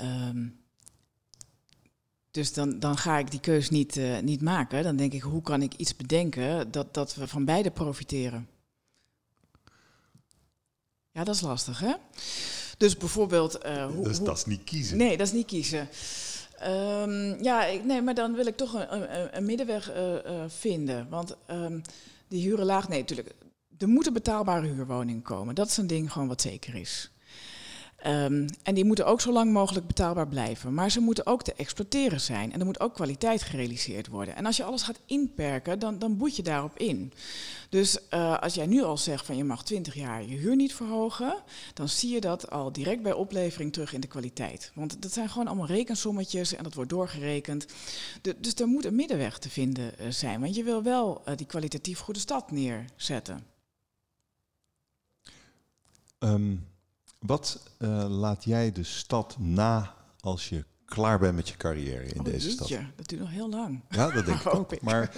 Um, 0.00 0.60
dus 2.30 2.52
dan, 2.52 2.78
dan 2.78 2.96
ga 2.96 3.18
ik 3.18 3.30
die 3.30 3.40
keus 3.40 3.70
niet, 3.70 3.96
uh, 3.96 4.18
niet 4.18 4.40
maken. 4.40 4.82
Dan 4.82 4.96
denk 4.96 5.12
ik, 5.12 5.22
hoe 5.22 5.42
kan 5.42 5.62
ik 5.62 5.74
iets 5.74 5.96
bedenken 5.96 6.70
dat, 6.70 6.94
dat 6.94 7.14
we 7.14 7.26
van 7.28 7.44
beide 7.44 7.70
profiteren? 7.70 8.48
Ja, 11.10 11.24
dat 11.24 11.34
is 11.34 11.40
lastig, 11.40 11.80
hè? 11.80 11.94
Dus 12.76 12.96
bijvoorbeeld... 12.96 13.64
Uh, 13.66 13.86
hoe, 13.86 14.04
dus 14.04 14.16
hoe, 14.16 14.26
dat 14.26 14.36
is 14.36 14.44
niet 14.44 14.64
kiezen? 14.64 14.96
Nee, 14.96 15.16
dat 15.16 15.26
is 15.26 15.32
niet 15.32 15.46
kiezen. 15.46 15.88
Um, 16.62 17.42
ja, 17.42 17.64
ik, 17.64 17.84
nee, 17.84 18.02
maar 18.02 18.14
dan 18.14 18.34
wil 18.34 18.46
ik 18.46 18.56
toch 18.56 18.74
een, 18.74 19.20
een, 19.20 19.36
een 19.36 19.44
middenweg 19.44 19.94
uh, 19.94 20.44
vinden. 20.46 21.08
Want 21.08 21.36
um, 21.50 21.82
die 22.28 22.42
hurenlaag, 22.42 22.88
nee, 22.88 23.00
natuurlijk, 23.00 23.34
er 23.82 23.88
moeten 23.88 24.12
betaalbare 24.12 24.66
huurwoningen 24.66 25.22
komen. 25.22 25.54
Dat 25.54 25.68
is 25.68 25.76
een 25.76 25.86
ding 25.86 26.12
gewoon 26.12 26.28
wat 26.28 26.40
zeker 26.40 26.74
is. 26.74 27.12
Um, 28.06 28.46
en 28.62 28.74
die 28.74 28.84
moeten 28.84 29.06
ook 29.06 29.20
zo 29.20 29.32
lang 29.32 29.52
mogelijk 29.52 29.86
betaalbaar 29.86 30.28
blijven. 30.28 30.74
Maar 30.74 30.90
ze 30.90 31.00
moeten 31.00 31.26
ook 31.26 31.42
te 31.42 31.54
exploiteren 31.54 32.20
zijn. 32.20 32.52
En 32.52 32.60
er 32.60 32.66
moet 32.66 32.80
ook 32.80 32.94
kwaliteit 32.94 33.42
gerealiseerd 33.42 34.08
worden. 34.08 34.36
En 34.36 34.46
als 34.46 34.56
je 34.56 34.64
alles 34.64 34.82
gaat 34.82 34.98
inperken, 35.06 35.78
dan, 35.78 35.98
dan 35.98 36.16
boet 36.16 36.36
je 36.36 36.42
daarop 36.42 36.78
in. 36.78 37.12
Dus 37.68 37.98
uh, 38.10 38.38
als 38.38 38.54
jij 38.54 38.66
nu 38.66 38.82
al 38.82 38.96
zegt 38.96 39.26
van 39.26 39.36
je 39.36 39.44
mag 39.44 39.64
20 39.64 39.94
jaar 39.94 40.22
je 40.22 40.36
huur 40.36 40.56
niet 40.56 40.74
verhogen, 40.74 41.34
dan 41.74 41.88
zie 41.88 42.10
je 42.10 42.20
dat 42.20 42.50
al 42.50 42.72
direct 42.72 43.02
bij 43.02 43.12
oplevering 43.12 43.72
terug 43.72 43.92
in 43.92 44.00
de 44.00 44.06
kwaliteit. 44.06 44.72
Want 44.74 45.02
dat 45.02 45.12
zijn 45.12 45.28
gewoon 45.28 45.46
allemaal 45.46 45.66
rekensommetjes 45.66 46.54
en 46.54 46.64
dat 46.64 46.74
wordt 46.74 46.90
doorgerekend. 46.90 47.66
Dus 48.38 48.54
er 48.54 48.66
moet 48.66 48.84
een 48.84 48.94
middenweg 48.94 49.38
te 49.38 49.50
vinden 49.50 49.92
uh, 50.00 50.06
zijn. 50.10 50.40
Want 50.40 50.54
je 50.54 50.64
wil 50.64 50.82
wel 50.82 51.22
uh, 51.28 51.36
die 51.36 51.46
kwalitatief 51.46 51.98
goede 51.98 52.20
stad 52.20 52.50
neerzetten. 52.50 53.51
Um, 56.24 56.66
wat 57.18 57.62
uh, 57.78 58.06
laat 58.08 58.44
jij 58.44 58.72
de 58.72 58.84
stad 58.84 59.36
na 59.38 59.94
als 60.20 60.48
je 60.48 60.64
klaar 60.84 61.18
bent 61.18 61.34
met 61.34 61.48
je 61.48 61.56
carrière 61.56 62.04
in 62.04 62.18
oh, 62.18 62.24
deze 62.24 62.48
jeetje, 62.48 62.64
stad? 62.64 62.82
Dat 62.96 63.08
duurt 63.08 63.20
nog 63.20 63.30
heel 63.30 63.48
lang. 63.48 63.80
Ja, 63.88 64.10
dat 64.10 64.26
denk 64.26 64.40
ik 64.44 64.54
ook. 64.54 64.80
Maar 64.80 65.16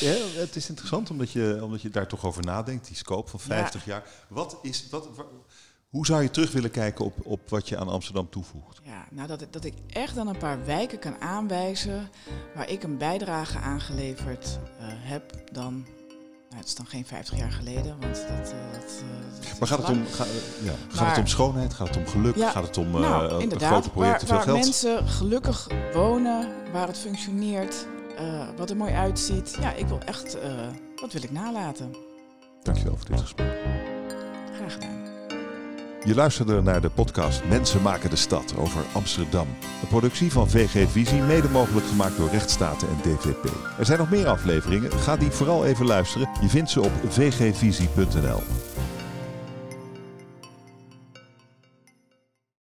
ja, 0.00 0.14
het 0.34 0.56
is 0.56 0.68
interessant 0.68 1.10
omdat 1.10 1.30
je, 1.30 1.58
omdat 1.62 1.82
je 1.82 1.90
daar 1.90 2.08
toch 2.08 2.24
over 2.24 2.44
nadenkt, 2.44 2.86
die 2.86 2.96
scope 2.96 3.30
van 3.30 3.40
50 3.40 3.84
ja. 3.84 3.92
jaar. 3.92 4.04
Wat 4.28 4.58
is, 4.62 4.88
wat, 4.90 5.08
hoe 5.88 6.06
zou 6.06 6.22
je 6.22 6.30
terug 6.30 6.52
willen 6.52 6.70
kijken 6.70 7.04
op, 7.04 7.26
op 7.26 7.48
wat 7.48 7.68
je 7.68 7.76
aan 7.76 7.88
Amsterdam 7.88 8.30
toevoegt? 8.30 8.80
Ja, 8.84 9.06
nou 9.10 9.28
dat, 9.28 9.46
dat 9.50 9.64
ik 9.64 9.74
echt 9.88 10.14
dan 10.14 10.28
een 10.28 10.38
paar 10.38 10.64
wijken 10.64 10.98
kan 10.98 11.20
aanwijzen 11.20 12.10
waar 12.54 12.68
ik 12.68 12.82
een 12.82 12.98
bijdrage 12.98 13.58
aangeleverd 13.58 14.58
uh, 14.80 14.86
heb 14.88 15.52
dan 15.52 15.86
nou, 16.56 16.68
het 16.68 16.68
is 16.68 16.74
dan 16.74 16.86
geen 16.86 17.06
50 17.06 17.38
jaar 17.38 17.52
geleden, 17.52 17.96
want 18.00 18.14
dat. 18.14 18.52
Uh, 18.52 18.72
dat, 18.72 19.02
uh, 19.02 19.48
dat 19.48 19.58
maar 19.58 19.68
gaat, 19.68 19.78
het 19.78 19.88
om, 19.88 20.06
ga, 20.06 20.24
ja, 20.62 20.72
gaat 20.88 21.00
maar, 21.00 21.08
het 21.08 21.18
om 21.18 21.26
schoonheid? 21.26 21.74
Gaat 21.74 21.88
het 21.88 21.96
om 21.96 22.06
geluk? 22.06 22.36
Ja, 22.36 22.50
gaat 22.50 22.66
het 22.66 22.76
om 22.76 22.94
uh, 22.94 23.00
nou, 23.00 23.56
grote 23.56 23.90
projecten, 23.90 23.98
waar, 24.00 24.18
veel 24.18 24.28
waar 24.28 24.42
geld? 24.42 24.58
mensen 24.58 25.08
gelukkig 25.08 25.68
wonen, 25.92 26.48
waar 26.72 26.86
het 26.86 26.98
functioneert, 26.98 27.86
wat 28.56 28.70
er 28.70 28.76
mooi 28.76 28.92
uitziet. 28.92 29.56
Ja, 29.60 29.72
ik 29.72 29.86
wil 29.86 30.00
echt. 30.04 30.36
wat 31.00 31.12
wil 31.12 31.22
ik 31.22 31.30
nalaten? 31.30 31.94
Dankjewel 32.62 32.96
voor 32.96 33.06
dit 33.06 33.20
gesprek. 33.20 33.58
Graag 34.54 34.72
gedaan. 34.72 35.15
Je 36.06 36.14
luisterde 36.14 36.62
naar 36.62 36.80
de 36.80 36.90
podcast 36.90 37.44
Mensen 37.48 37.82
maken 37.82 38.10
de 38.10 38.16
stad 38.16 38.54
over 38.56 38.84
Amsterdam. 38.92 39.46
Een 39.82 39.88
productie 39.88 40.32
van 40.32 40.48
VG 40.50 40.90
Visie, 40.90 41.22
mede 41.22 41.48
mogelijk 41.48 41.86
gemaakt 41.86 42.16
door 42.16 42.28
Rechtsstaten 42.30 42.88
en 42.88 42.96
DVP. 43.02 43.44
Er 43.78 43.84
zijn 43.84 43.98
nog 43.98 44.10
meer 44.10 44.26
afleveringen, 44.26 44.92
ga 44.92 45.16
die 45.16 45.30
vooral 45.30 45.64
even 45.64 45.86
luisteren. 45.86 46.28
Je 46.40 46.48
vindt 46.48 46.70
ze 46.70 46.80
op 46.80 46.92
vgvisie.nl. 47.08 48.40